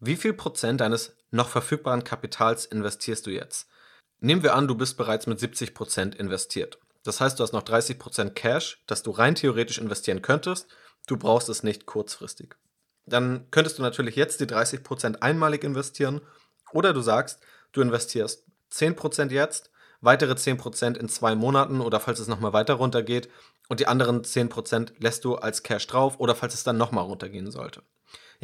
Wie 0.00 0.16
viel 0.16 0.32
Prozent 0.32 0.80
deines 0.80 1.16
noch 1.30 1.48
verfügbaren 1.48 2.04
Kapitals 2.04 2.66
investierst 2.66 3.26
du 3.26 3.30
jetzt? 3.30 3.68
Nehmen 4.20 4.42
wir 4.42 4.54
an, 4.54 4.68
du 4.68 4.74
bist 4.74 4.96
bereits 4.96 5.26
mit 5.26 5.38
70 5.38 5.74
Prozent 5.74 6.14
investiert. 6.14 6.78
Das 7.04 7.20
heißt, 7.20 7.38
du 7.38 7.42
hast 7.42 7.52
noch 7.52 7.62
30 7.62 7.98
Prozent 7.98 8.34
Cash, 8.34 8.82
das 8.86 9.02
du 9.02 9.10
rein 9.10 9.34
theoretisch 9.34 9.78
investieren 9.78 10.22
könntest. 10.22 10.66
Du 11.06 11.16
brauchst 11.16 11.48
es 11.48 11.62
nicht 11.62 11.86
kurzfristig. 11.86 12.56
Dann 13.06 13.46
könntest 13.50 13.78
du 13.78 13.82
natürlich 13.82 14.16
jetzt 14.16 14.40
die 14.40 14.46
30 14.46 14.82
Prozent 14.82 15.22
einmalig 15.22 15.62
investieren 15.62 16.22
oder 16.72 16.92
du 16.92 17.02
sagst, 17.02 17.40
du 17.72 17.82
investierst 17.82 18.46
10 18.70 18.96
Prozent 18.96 19.30
jetzt, 19.30 19.70
weitere 20.00 20.34
10 20.36 20.56
Prozent 20.56 20.96
in 20.96 21.08
zwei 21.08 21.34
Monaten 21.34 21.80
oder 21.80 22.00
falls 22.00 22.18
es 22.18 22.28
nochmal 22.28 22.52
weiter 22.52 22.74
runtergeht 22.74 23.28
und 23.68 23.80
die 23.80 23.86
anderen 23.86 24.24
10 24.24 24.48
Prozent 24.48 24.94
lässt 24.98 25.24
du 25.24 25.36
als 25.36 25.62
Cash 25.62 25.86
drauf 25.86 26.18
oder 26.18 26.34
falls 26.34 26.54
es 26.54 26.64
dann 26.64 26.78
nochmal 26.78 27.04
runtergehen 27.04 27.50
sollte. 27.50 27.82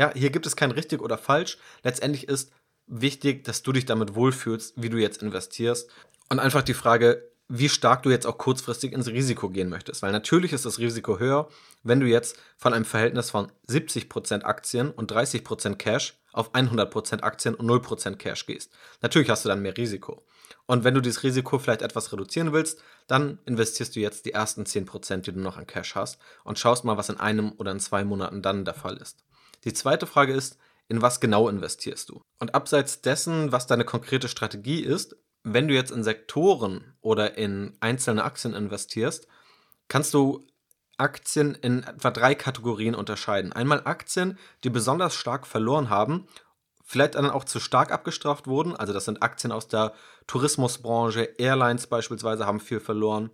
Ja, 0.00 0.14
hier 0.14 0.30
gibt 0.30 0.46
es 0.46 0.56
kein 0.56 0.70
richtig 0.70 1.02
oder 1.02 1.18
falsch. 1.18 1.58
Letztendlich 1.82 2.26
ist 2.26 2.52
wichtig, 2.86 3.44
dass 3.44 3.62
du 3.62 3.70
dich 3.70 3.84
damit 3.84 4.14
wohlfühlst, 4.14 4.72
wie 4.80 4.88
du 4.88 4.96
jetzt 4.96 5.22
investierst. 5.22 5.90
Und 6.30 6.38
einfach 6.38 6.62
die 6.62 6.72
Frage, 6.72 7.30
wie 7.48 7.68
stark 7.68 8.02
du 8.04 8.08
jetzt 8.08 8.26
auch 8.26 8.38
kurzfristig 8.38 8.94
ins 8.94 9.08
Risiko 9.08 9.50
gehen 9.50 9.68
möchtest. 9.68 10.00
Weil 10.00 10.12
natürlich 10.12 10.54
ist 10.54 10.64
das 10.64 10.78
Risiko 10.78 11.18
höher, 11.18 11.50
wenn 11.82 12.00
du 12.00 12.06
jetzt 12.06 12.38
von 12.56 12.72
einem 12.72 12.86
Verhältnis 12.86 13.28
von 13.28 13.52
70% 13.68 14.44
Aktien 14.44 14.90
und 14.90 15.12
30% 15.12 15.74
Cash 15.74 16.18
auf 16.32 16.54
100% 16.54 17.20
Aktien 17.20 17.54
und 17.54 17.68
0% 17.68 18.16
Cash 18.16 18.46
gehst. 18.46 18.72
Natürlich 19.02 19.28
hast 19.28 19.44
du 19.44 19.50
dann 19.50 19.60
mehr 19.60 19.76
Risiko. 19.76 20.24
Und 20.64 20.82
wenn 20.82 20.94
du 20.94 21.02
dieses 21.02 21.24
Risiko 21.24 21.58
vielleicht 21.58 21.82
etwas 21.82 22.10
reduzieren 22.10 22.54
willst, 22.54 22.82
dann 23.06 23.38
investierst 23.44 23.94
du 23.96 24.00
jetzt 24.00 24.24
die 24.24 24.32
ersten 24.32 24.62
10%, 24.62 25.18
die 25.18 25.32
du 25.32 25.40
noch 25.40 25.58
an 25.58 25.66
Cash 25.66 25.94
hast 25.94 26.18
und 26.44 26.58
schaust 26.58 26.86
mal, 26.86 26.96
was 26.96 27.10
in 27.10 27.20
einem 27.20 27.52
oder 27.58 27.72
in 27.72 27.80
zwei 27.80 28.02
Monaten 28.02 28.40
dann 28.40 28.64
der 28.64 28.72
Fall 28.72 28.96
ist. 28.96 29.24
Die 29.64 29.73
zweite 29.73 30.07
Frage 30.07 30.33
ist, 30.33 30.59
in 30.88 31.03
was 31.03 31.20
genau 31.20 31.49
investierst 31.49 32.09
du? 32.09 32.20
Und 32.38 32.55
abseits 32.55 33.01
dessen, 33.01 33.53
was 33.53 33.66
deine 33.66 33.85
konkrete 33.85 34.29
Strategie 34.29 34.81
ist, 34.81 35.16
wenn 35.44 35.68
du 35.68 35.75
jetzt 35.75 35.92
in 35.92 36.05
Sektoren 36.05 36.94
oder 37.01 37.38
in 37.38 37.77
einzelne 37.81 38.25
Aktien 38.25 38.55
investierst, 38.55 39.27
kannst 39.88 40.12
du 40.14 40.46
Aktien 40.99 41.55
in 41.55 41.83
etwa 41.83 42.11
drei 42.11 42.35
Kategorien 42.35 42.94
unterscheiden. 42.94 43.53
Einmal 43.53 43.83
Aktien, 43.85 44.38
die 44.64 44.70
besonders 44.70 45.14
stark 45.14 45.46
verloren 45.46 45.88
haben, 45.88 46.27
vielleicht 46.85 47.14
dann 47.14 47.31
auch 47.31 47.44
zu 47.44 47.61
stark 47.61 47.92
abgestraft 47.92 48.46
wurden. 48.46 48.77
Also 48.77 48.92
das 48.92 49.07
sind 49.07 49.23
Aktien 49.23 49.53
aus 49.53 49.68
der 49.68 49.94
Tourismusbranche, 50.27 51.23
Airlines 51.38 51.87
beispielsweise 51.87 52.46
haben 52.46 52.61
viel 52.61 52.81
verloren. 52.81 53.31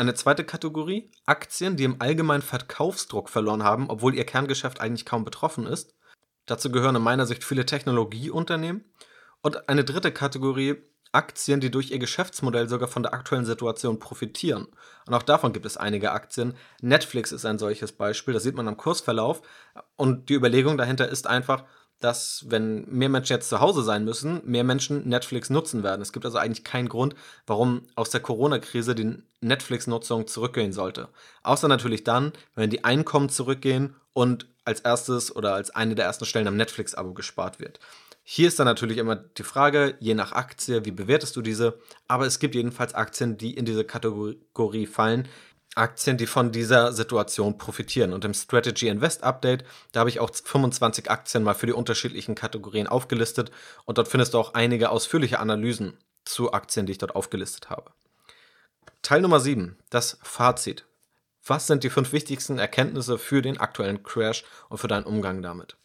Eine 0.00 0.14
zweite 0.14 0.44
Kategorie, 0.44 1.10
Aktien, 1.26 1.76
die 1.76 1.82
im 1.82 2.00
allgemeinen 2.00 2.42
Verkaufsdruck 2.42 3.28
verloren 3.28 3.64
haben, 3.64 3.90
obwohl 3.90 4.14
ihr 4.14 4.24
Kerngeschäft 4.24 4.80
eigentlich 4.80 5.04
kaum 5.04 5.24
betroffen 5.24 5.66
ist. 5.66 5.92
Dazu 6.46 6.70
gehören 6.70 6.94
in 6.94 7.02
meiner 7.02 7.26
Sicht 7.26 7.42
viele 7.42 7.66
Technologieunternehmen. 7.66 8.84
Und 9.42 9.68
eine 9.68 9.82
dritte 9.82 10.12
Kategorie, 10.12 10.76
Aktien, 11.10 11.58
die 11.58 11.72
durch 11.72 11.90
ihr 11.90 11.98
Geschäftsmodell 11.98 12.68
sogar 12.68 12.86
von 12.86 13.02
der 13.02 13.12
aktuellen 13.12 13.44
Situation 13.44 13.98
profitieren. 13.98 14.68
Und 15.06 15.14
auch 15.14 15.22
davon 15.24 15.52
gibt 15.52 15.66
es 15.66 15.76
einige 15.76 16.12
Aktien. 16.12 16.54
Netflix 16.80 17.32
ist 17.32 17.44
ein 17.44 17.58
solches 17.58 17.90
Beispiel, 17.90 18.34
das 18.34 18.44
sieht 18.44 18.54
man 18.54 18.68
am 18.68 18.76
Kursverlauf. 18.76 19.42
Und 19.96 20.28
die 20.28 20.34
Überlegung 20.34 20.78
dahinter 20.78 21.08
ist 21.08 21.26
einfach, 21.26 21.64
dass 22.00 22.44
wenn 22.48 22.84
mehr 22.88 23.08
Menschen 23.08 23.32
jetzt 23.32 23.48
zu 23.48 23.60
Hause 23.60 23.82
sein 23.82 24.04
müssen, 24.04 24.40
mehr 24.44 24.64
Menschen 24.64 25.08
Netflix 25.08 25.50
nutzen 25.50 25.82
werden. 25.82 26.02
Es 26.02 26.12
gibt 26.12 26.24
also 26.24 26.38
eigentlich 26.38 26.64
keinen 26.64 26.88
Grund, 26.88 27.14
warum 27.46 27.82
aus 27.96 28.10
der 28.10 28.20
Corona-Krise 28.20 28.94
die 28.94 29.22
Netflix-Nutzung 29.40 30.26
zurückgehen 30.26 30.72
sollte. 30.72 31.08
Außer 31.42 31.68
natürlich 31.68 32.04
dann, 32.04 32.32
wenn 32.54 32.70
die 32.70 32.84
Einkommen 32.84 33.28
zurückgehen 33.28 33.94
und 34.12 34.46
als 34.64 34.80
erstes 34.80 35.34
oder 35.34 35.54
als 35.54 35.70
eine 35.70 35.94
der 35.94 36.04
ersten 36.04 36.24
Stellen 36.24 36.48
am 36.48 36.56
Netflix-Abo 36.56 37.14
gespart 37.14 37.58
wird. 37.58 37.80
Hier 38.30 38.46
ist 38.48 38.58
dann 38.58 38.66
natürlich 38.66 38.98
immer 38.98 39.16
die 39.16 39.42
Frage, 39.42 39.96
je 40.00 40.12
nach 40.12 40.32
Aktie, 40.32 40.84
wie 40.84 40.90
bewertest 40.90 41.34
du 41.34 41.40
diese? 41.40 41.78
Aber 42.08 42.26
es 42.26 42.38
gibt 42.38 42.54
jedenfalls 42.54 42.92
Aktien, 42.94 43.38
die 43.38 43.54
in 43.54 43.64
diese 43.64 43.84
Kategorie 43.84 44.86
fallen, 44.86 45.26
Aktien, 45.78 46.16
die 46.16 46.26
von 46.26 46.52
dieser 46.52 46.92
Situation 46.92 47.58
profitieren. 47.58 48.12
Und 48.12 48.24
im 48.24 48.34
Strategy 48.34 48.88
Invest 48.88 49.22
Update, 49.22 49.64
da 49.92 50.00
habe 50.00 50.10
ich 50.10 50.20
auch 50.20 50.30
25 50.32 51.10
Aktien 51.10 51.42
mal 51.42 51.54
für 51.54 51.66
die 51.66 51.72
unterschiedlichen 51.72 52.34
Kategorien 52.34 52.86
aufgelistet 52.86 53.50
und 53.84 53.98
dort 53.98 54.08
findest 54.08 54.34
du 54.34 54.38
auch 54.38 54.54
einige 54.54 54.90
ausführliche 54.90 55.38
Analysen 55.38 55.96
zu 56.24 56.52
Aktien, 56.52 56.86
die 56.86 56.92
ich 56.92 56.98
dort 56.98 57.14
aufgelistet 57.14 57.70
habe. 57.70 57.92
Teil 59.02 59.22
Nummer 59.22 59.40
7, 59.40 59.78
das 59.90 60.18
Fazit. 60.22 60.84
Was 61.46 61.66
sind 61.66 61.84
die 61.84 61.90
fünf 61.90 62.12
wichtigsten 62.12 62.58
Erkenntnisse 62.58 63.16
für 63.16 63.40
den 63.40 63.58
aktuellen 63.58 64.02
Crash 64.02 64.44
und 64.68 64.78
für 64.78 64.88
deinen 64.88 65.06
Umgang 65.06 65.40
damit? 65.40 65.76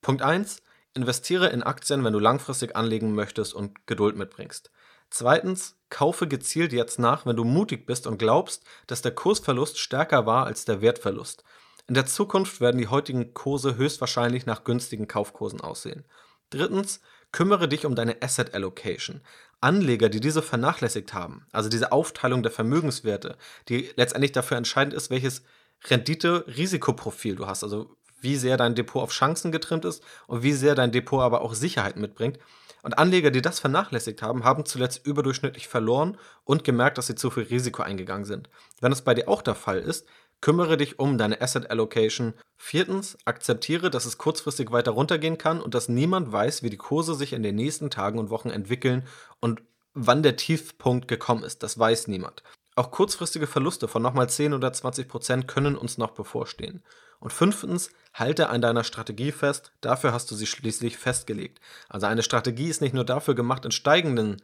Punkt 0.00 0.22
1. 0.22 0.62
Investiere 0.94 1.48
in 1.48 1.62
Aktien, 1.62 2.04
wenn 2.04 2.12
du 2.12 2.20
langfristig 2.20 2.76
anlegen 2.76 3.14
möchtest 3.14 3.52
und 3.52 3.86
Geduld 3.86 4.16
mitbringst. 4.16 4.70
Zweitens, 5.10 5.76
kaufe 5.90 6.26
gezielt 6.26 6.72
jetzt 6.72 6.98
nach, 6.98 7.24
wenn 7.24 7.36
du 7.36 7.44
mutig 7.44 7.86
bist 7.86 8.06
und 8.06 8.18
glaubst, 8.18 8.64
dass 8.86 9.02
der 9.02 9.14
Kursverlust 9.14 9.78
stärker 9.78 10.26
war 10.26 10.46
als 10.46 10.64
der 10.64 10.80
Wertverlust. 10.80 11.44
In 11.86 11.94
der 11.94 12.06
Zukunft 12.06 12.60
werden 12.60 12.78
die 12.78 12.88
heutigen 12.88 13.34
Kurse 13.34 13.76
höchstwahrscheinlich 13.76 14.46
nach 14.46 14.64
günstigen 14.64 15.06
Kaufkursen 15.06 15.60
aussehen. 15.60 16.04
Drittens, 16.50 17.00
kümmere 17.30 17.68
dich 17.68 17.84
um 17.84 17.94
deine 17.94 18.22
Asset 18.22 18.54
Allocation. 18.54 19.20
Anleger, 19.60 20.08
die 20.08 20.20
diese 20.20 20.42
vernachlässigt 20.42 21.14
haben, 21.14 21.46
also 21.52 21.68
diese 21.68 21.90
Aufteilung 21.90 22.42
der 22.42 22.52
Vermögenswerte, 22.52 23.36
die 23.68 23.90
letztendlich 23.96 24.32
dafür 24.32 24.56
entscheidend 24.56 24.94
ist, 24.94 25.10
welches 25.10 25.42
Rendite-Risikoprofil 25.84 27.36
du 27.36 27.46
hast, 27.46 27.64
also 27.64 27.96
wie 28.20 28.36
sehr 28.36 28.56
dein 28.56 28.74
Depot 28.74 29.02
auf 29.02 29.12
Chancen 29.12 29.52
getrimmt 29.52 29.84
ist 29.84 30.02
und 30.26 30.42
wie 30.42 30.52
sehr 30.52 30.74
dein 30.74 30.92
Depot 30.92 31.20
aber 31.20 31.42
auch 31.42 31.54
Sicherheit 31.54 31.96
mitbringt, 31.96 32.38
und 32.84 32.98
Anleger, 32.98 33.30
die 33.30 33.40
das 33.40 33.60
vernachlässigt 33.60 34.20
haben, 34.20 34.44
haben 34.44 34.66
zuletzt 34.66 35.06
überdurchschnittlich 35.06 35.68
verloren 35.68 36.18
und 36.44 36.64
gemerkt, 36.64 36.98
dass 36.98 37.06
sie 37.06 37.14
zu 37.14 37.30
viel 37.30 37.44
Risiko 37.44 37.82
eingegangen 37.82 38.26
sind. 38.26 38.50
Wenn 38.78 38.92
es 38.92 39.00
bei 39.00 39.14
dir 39.14 39.26
auch 39.26 39.40
der 39.40 39.54
Fall 39.54 39.78
ist, 39.78 40.06
kümmere 40.42 40.76
dich 40.76 40.98
um 40.98 41.16
deine 41.16 41.40
Asset 41.40 41.70
Allocation. 41.70 42.34
Viertens, 42.58 43.16
akzeptiere, 43.24 43.88
dass 43.88 44.04
es 44.04 44.18
kurzfristig 44.18 44.70
weiter 44.70 44.90
runtergehen 44.90 45.38
kann 45.38 45.62
und 45.62 45.72
dass 45.72 45.88
niemand 45.88 46.30
weiß, 46.30 46.62
wie 46.62 46.68
die 46.68 46.76
Kurse 46.76 47.14
sich 47.14 47.32
in 47.32 47.42
den 47.42 47.56
nächsten 47.56 47.88
Tagen 47.88 48.18
und 48.18 48.28
Wochen 48.28 48.50
entwickeln 48.50 49.04
und 49.40 49.62
wann 49.94 50.22
der 50.22 50.36
Tiefpunkt 50.36 51.08
gekommen 51.08 51.42
ist. 51.42 51.62
Das 51.62 51.78
weiß 51.78 52.08
niemand. 52.08 52.42
Auch 52.76 52.90
kurzfristige 52.90 53.46
Verluste 53.46 53.88
von 53.88 54.02
nochmal 54.02 54.28
10 54.28 54.52
oder 54.52 54.74
20 54.74 55.08
Prozent 55.08 55.48
können 55.48 55.76
uns 55.76 55.96
noch 55.96 56.10
bevorstehen. 56.10 56.82
Und 57.18 57.32
fünftens, 57.32 57.90
halte 58.14 58.48
an 58.48 58.62
deiner 58.62 58.84
Strategie 58.84 59.32
fest, 59.32 59.72
dafür 59.80 60.12
hast 60.12 60.30
du 60.30 60.34
sie 60.36 60.46
schließlich 60.46 60.96
festgelegt. 60.96 61.60
Also 61.88 62.06
eine 62.06 62.22
Strategie 62.22 62.68
ist 62.68 62.80
nicht 62.80 62.94
nur 62.94 63.04
dafür 63.04 63.34
gemacht, 63.34 63.64
in 63.64 63.72
steigenden 63.72 64.40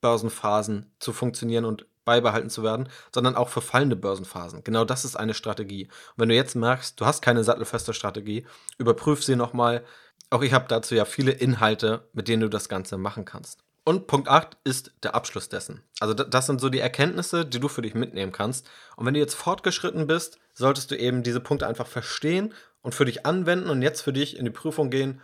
Börsenphasen 0.00 0.90
zu 0.98 1.12
funktionieren 1.12 1.64
und 1.66 1.86
beibehalten 2.04 2.50
zu 2.50 2.62
werden, 2.62 2.88
sondern 3.14 3.36
auch 3.36 3.48
für 3.48 3.60
fallende 3.60 3.96
Börsenphasen. 3.96 4.64
Genau 4.64 4.84
das 4.84 5.04
ist 5.04 5.16
eine 5.16 5.34
Strategie. 5.34 5.84
Und 5.84 6.18
wenn 6.18 6.28
du 6.28 6.34
jetzt 6.34 6.54
merkst, 6.54 7.00
du 7.00 7.06
hast 7.06 7.22
keine 7.22 7.44
sattelfeste 7.44 7.94
Strategie, 7.94 8.46
überprüf 8.78 9.22
sie 9.22 9.36
nochmal. 9.36 9.84
Auch 10.30 10.42
ich 10.42 10.52
habe 10.52 10.66
dazu 10.68 10.94
ja 10.94 11.04
viele 11.04 11.32
Inhalte, 11.32 12.08
mit 12.12 12.28
denen 12.28 12.42
du 12.42 12.50
das 12.50 12.68
Ganze 12.68 12.98
machen 12.98 13.24
kannst. 13.24 13.60
Und 13.84 14.06
Punkt 14.06 14.28
8 14.28 14.56
ist 14.64 14.92
der 15.02 15.14
Abschluss 15.14 15.50
dessen. 15.50 15.82
Also 16.00 16.14
das 16.14 16.46
sind 16.46 16.60
so 16.60 16.70
die 16.70 16.78
Erkenntnisse, 16.78 17.44
die 17.44 17.60
du 17.60 17.68
für 17.68 17.82
dich 17.82 17.94
mitnehmen 17.94 18.32
kannst. 18.32 18.66
Und 18.96 19.04
wenn 19.04 19.12
du 19.12 19.20
jetzt 19.20 19.34
fortgeschritten 19.34 20.06
bist, 20.06 20.38
solltest 20.54 20.90
du 20.90 20.96
eben 20.96 21.22
diese 21.22 21.40
Punkte 21.40 21.66
einfach 21.66 21.86
verstehen 21.86 22.54
und 22.84 22.94
für 22.94 23.06
dich 23.06 23.26
anwenden 23.26 23.70
und 23.70 23.82
jetzt 23.82 24.02
für 24.02 24.12
dich 24.12 24.36
in 24.36 24.44
die 24.44 24.50
Prüfung 24.50 24.90
gehen. 24.90 25.20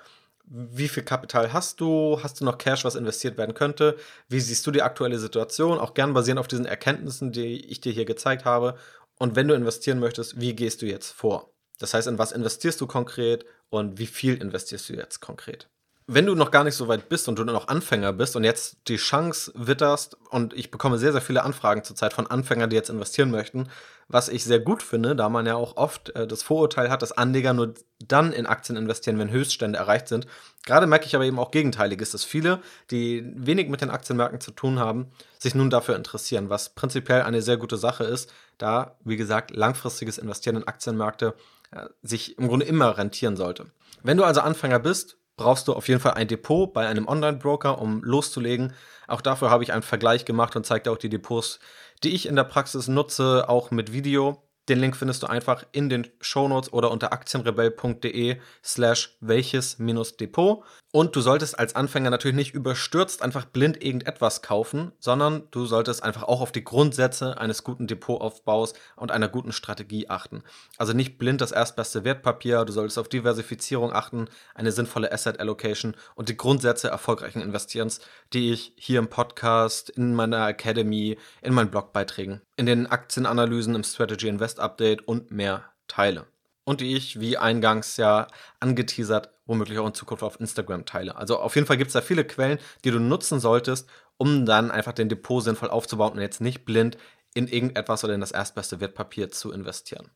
Wie 0.46 0.88
viel 0.88 1.05
Kapital 1.05 1.53
hast 1.53 1.81
du? 1.81 2.18
Hast 2.23 2.40
du 2.40 2.44
noch 2.44 2.59
Cash, 2.59 2.85
was 2.85 2.96
investiert 2.96 3.37
werden 3.37 3.55
könnte? 3.55 3.96
Wie 4.29 4.40
siehst 4.40 4.66
du 4.66 4.73
die 4.73 4.83
aktuelle 4.83 5.18
Situation? 5.18 5.79
Auch 5.79 5.94
gern 5.94 6.14
basierend 6.14 6.40
auf 6.40 6.49
diesen 6.49 6.64
Erkenntnissen, 6.64 7.31
die 7.31 7.66
ich 7.66 7.81
dir 7.81 7.92
hier 7.92 8.07
gezeigt 8.07 8.44
habe. 8.44 8.77
Und 9.18 9.37
wenn 9.37 9.46
du 9.46 9.55
investieren 9.55 10.01
möchtest, 10.01 10.40
wie 10.40 10.57
gehst 10.57 10.81
du 10.83 10.87
jetzt 10.87 11.12
vor? 11.12 11.53
Das 11.79 11.94
heißt, 11.94 12.09
in 12.09 12.18
was 12.18 12.33
investierst 12.33 12.81
du 12.81 12.87
konkret 12.87 13.44
und 13.68 13.99
wie 13.99 14.07
viel 14.07 14.40
investierst 14.40 14.88
du 14.88 14.94
jetzt 14.94 15.20
konkret? 15.20 15.68
Wenn 16.12 16.27
du 16.27 16.35
noch 16.35 16.51
gar 16.51 16.64
nicht 16.64 16.75
so 16.75 16.88
weit 16.88 17.09
bist 17.09 17.29
und 17.29 17.38
du 17.38 17.44
noch 17.44 17.68
Anfänger 17.68 18.12
bist 18.12 18.35
und 18.35 18.42
jetzt 18.42 18.79
die 18.88 18.96
Chance 18.96 19.53
witterst, 19.55 20.16
und 20.31 20.53
ich 20.55 20.73
bekomme 20.73 20.99
sehr, 20.99 21.12
sehr 21.12 21.20
viele 21.20 21.44
Anfragen 21.44 21.85
zurzeit 21.85 22.12
von 22.12 22.27
Anfängern, 22.27 22.68
die 22.68 22.75
jetzt 22.75 22.90
investieren 22.90 23.31
möchten, 23.31 23.68
was 24.09 24.29
ich 24.29 24.42
sehr 24.42 24.59
gut 24.59 24.83
finde, 24.83 25.14
da 25.14 25.29
man 25.29 25.46
ja 25.46 25.55
auch 25.55 25.77
oft 25.77 26.11
äh, 26.16 26.27
das 26.27 26.42
Vorurteil 26.42 26.90
hat, 26.90 27.03
dass 27.03 27.12
Anleger 27.12 27.53
nur 27.53 27.75
dann 28.01 28.33
in 28.33 28.46
Aktien 28.46 28.77
investieren, 28.77 29.20
wenn 29.20 29.31
Höchststände 29.31 29.79
erreicht 29.79 30.09
sind. 30.09 30.27
Gerade 30.66 30.88
merke 30.88 31.07
ich 31.07 31.14
aber 31.14 31.25
eben 31.25 31.38
auch 31.38 31.53
Gegenteiliges, 31.53 32.11
dass 32.11 32.25
viele, 32.25 32.61
die 32.90 33.25
wenig 33.37 33.68
mit 33.68 33.81
den 33.81 33.90
Aktienmärkten 33.90 34.40
zu 34.40 34.51
tun 34.51 34.81
haben, 34.81 35.12
sich 35.38 35.55
nun 35.55 35.70
dafür 35.70 35.94
interessieren, 35.94 36.51
was 36.51 36.70
prinzipiell 36.70 37.23
eine 37.23 37.40
sehr 37.40 37.57
gute 37.57 37.77
Sache 37.77 38.03
ist, 38.03 38.33
da, 38.59 38.96
wie 39.05 39.16
gesagt, 39.16 39.57
langfristiges 39.57 40.18
Investieren 40.18 40.57
in 40.57 40.66
Aktienmärkte 40.66 41.35
äh, 41.70 41.87
sich 42.03 42.37
im 42.37 42.49
Grunde 42.49 42.66
immer 42.66 42.99
rentieren 42.99 43.37
sollte. 43.37 43.66
Wenn 44.03 44.16
du 44.16 44.25
also 44.25 44.40
Anfänger 44.40 44.81
bist, 44.81 45.18
brauchst 45.40 45.68
du 45.68 45.72
auf 45.72 45.88
jeden 45.88 46.03
Fall 46.03 46.12
ein 46.14 46.29
Depot 46.29 46.70
bei 46.70 46.87
einem 46.87 47.09
Online-Broker, 47.09 47.81
um 47.81 48.03
loszulegen. 48.05 48.74
Auch 49.09 49.22
dafür 49.22 49.48
habe 49.48 49.64
ich 49.64 49.72
einen 49.72 49.83
Vergleich 49.83 50.26
gemacht 50.26 50.55
und 50.55 50.66
zeige 50.66 50.83
dir 50.83 50.92
auch 50.92 50.98
die 50.98 51.09
Depots, 51.09 51.61
die 52.05 52.14
ich 52.14 52.26
in 52.26 52.37
der 52.37 52.44
Praxis 52.44 52.88
nutze, 52.88 53.48
auch 53.48 53.70
mit 53.70 53.90
Video. 53.90 54.42
Den 54.68 54.81
Link 54.81 54.96
findest 54.96 55.22
du 55.22 55.29
einfach 55.29 55.64
in 55.72 55.88
den 55.88 56.07
Shownotes 56.20 56.74
oder 56.74 56.90
unter 56.90 57.14
aktienrebell.de 57.14 58.37
slash 58.62 59.16
welches-depot. 59.20 60.62
Und 60.92 61.14
du 61.14 61.20
solltest 61.20 61.57
als 61.57 61.76
Anfänger 61.76 62.11
natürlich 62.11 62.35
nicht 62.35 62.53
überstürzt 62.53 63.22
einfach 63.22 63.44
blind 63.44 63.81
irgendetwas 63.81 64.42
kaufen, 64.42 64.90
sondern 64.98 65.44
du 65.53 65.64
solltest 65.64 66.03
einfach 66.03 66.24
auch 66.24 66.40
auf 66.40 66.50
die 66.50 66.64
Grundsätze 66.64 67.38
eines 67.38 67.62
guten 67.62 67.87
Depotaufbaus 67.87 68.74
und 68.96 69.12
einer 69.12 69.29
guten 69.29 69.53
Strategie 69.53 70.09
achten. 70.09 70.42
Also 70.79 70.92
nicht 70.92 71.16
blind 71.16 71.40
das 71.40 71.53
erstbeste 71.53 72.03
Wertpapier, 72.03 72.64
du 72.64 72.72
solltest 72.72 72.98
auf 72.98 73.09
Diversifizierung 73.09 73.92
achten, 73.92 74.26
eine 74.57 74.72
sinnvolle 74.72 75.12
Asset 75.12 75.38
Allocation 75.38 75.94
und 76.16 76.29
die 76.29 76.37
Grundsätze 76.37 76.88
erfolgreichen 76.88 77.40
Investierens, 77.40 78.00
die 78.33 78.53
ich 78.53 78.72
hier 78.76 78.98
im 78.98 79.09
Podcast, 79.09 79.90
in 79.90 80.16
meiner 80.16 80.48
Academy, 80.48 81.18
in 81.40 81.55
meinen 81.55 81.70
Blogbeiträgen, 81.70 82.40
in 82.57 82.66
den 82.66 82.88
Aktienanalysen 82.88 83.76
im 83.76 83.85
Strategy 83.85 84.26
Invest 84.26 84.59
Update 84.59 85.07
und 85.07 85.31
mehr 85.31 85.66
teile 85.87 86.26
und 86.70 86.81
die 86.81 86.94
ich, 86.96 87.18
wie 87.18 87.37
eingangs 87.37 87.96
ja 87.96 88.29
angeteasert, 88.61 89.31
womöglich 89.51 89.79
auch 89.79 89.87
in 89.87 89.95
Zukunft 89.95 90.23
auf 90.23 90.41
Instagram 90.41 90.87
teile. 90.87 91.17
Also 91.17 91.39
auf 91.39 91.57
jeden 91.57 91.67
Fall 91.67 91.77
gibt 91.77 91.89
es 91.89 91.95
da 91.95 92.01
viele 92.01 92.25
Quellen, 92.25 92.59
die 92.85 92.91
du 92.91 93.01
nutzen 93.01 93.41
solltest, 93.41 93.89
um 94.17 94.47
dann 94.47 94.71
einfach 94.71 94.93
den 94.93 95.09
Depot 95.09 95.43
sinnvoll 95.43 95.71
aufzubauen 95.71 96.13
und 96.13 96.21
jetzt 96.21 96.41
nicht 96.41 96.65
blind 96.65 96.97
in 97.35 97.49
irgendetwas 97.49 98.05
oder 98.05 98.15
in 98.15 98.21
das 98.21 98.31
erstbeste 98.31 98.81
Wertpapier 98.81 99.31
zu 99.31 99.53
investieren. 99.53 100.11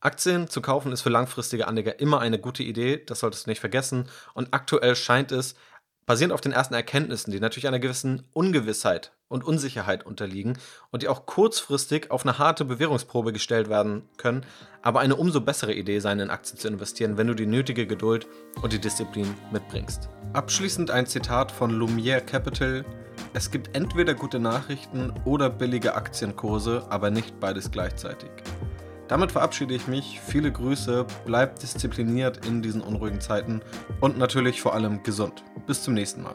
Aktien 0.00 0.48
zu 0.48 0.62
kaufen 0.62 0.92
ist 0.92 1.02
für 1.02 1.10
langfristige 1.10 1.68
Anleger 1.68 2.00
immer 2.00 2.20
eine 2.20 2.38
gute 2.38 2.62
Idee, 2.62 2.96
das 3.04 3.20
solltest 3.20 3.46
du 3.46 3.50
nicht 3.50 3.60
vergessen. 3.60 4.08
Und 4.32 4.48
aktuell 4.52 4.96
scheint 4.96 5.30
es, 5.30 5.56
basierend 6.06 6.32
auf 6.32 6.40
den 6.40 6.52
ersten 6.52 6.74
Erkenntnissen, 6.74 7.30
die 7.30 7.40
natürlich 7.40 7.68
einer 7.68 7.78
gewissen 7.78 8.24
Ungewissheit 8.32 9.12
und 9.28 9.44
Unsicherheit 9.44 10.04
unterliegen 10.04 10.58
und 10.90 11.02
die 11.02 11.08
auch 11.08 11.24
kurzfristig 11.24 12.10
auf 12.10 12.24
eine 12.26 12.38
harte 12.38 12.64
Bewährungsprobe 12.64 13.32
gestellt 13.32 13.68
werden 13.68 14.02
können, 14.16 14.44
aber 14.82 15.00
eine 15.00 15.16
umso 15.16 15.40
bessere 15.40 15.72
Idee 15.72 16.00
sein, 16.00 16.18
in 16.18 16.30
Aktien 16.30 16.58
zu 16.58 16.68
investieren, 16.68 17.16
wenn 17.16 17.28
du 17.28 17.34
die 17.34 17.46
nötige 17.46 17.86
Geduld 17.86 18.26
und 18.60 18.72
die 18.72 18.80
Disziplin 18.80 19.34
mitbringst. 19.52 20.08
Abschließend 20.32 20.90
ein 20.90 21.06
Zitat 21.06 21.52
von 21.52 21.70
Lumiere 21.70 22.20
Capital. 22.20 22.84
Es 23.32 23.50
gibt 23.50 23.76
entweder 23.76 24.14
gute 24.14 24.40
Nachrichten 24.40 25.12
oder 25.24 25.48
billige 25.48 25.94
Aktienkurse, 25.94 26.86
aber 26.90 27.10
nicht 27.10 27.38
beides 27.38 27.70
gleichzeitig. 27.70 28.30
Damit 29.10 29.32
verabschiede 29.32 29.74
ich 29.74 29.88
mich. 29.88 30.20
Viele 30.20 30.52
Grüße, 30.52 31.04
bleibt 31.26 31.64
diszipliniert 31.64 32.46
in 32.46 32.62
diesen 32.62 32.80
unruhigen 32.80 33.20
Zeiten 33.20 33.60
und 34.00 34.16
natürlich 34.16 34.62
vor 34.62 34.72
allem 34.72 35.02
gesund. 35.02 35.42
Bis 35.66 35.82
zum 35.82 35.94
nächsten 35.94 36.22
Mal. 36.22 36.34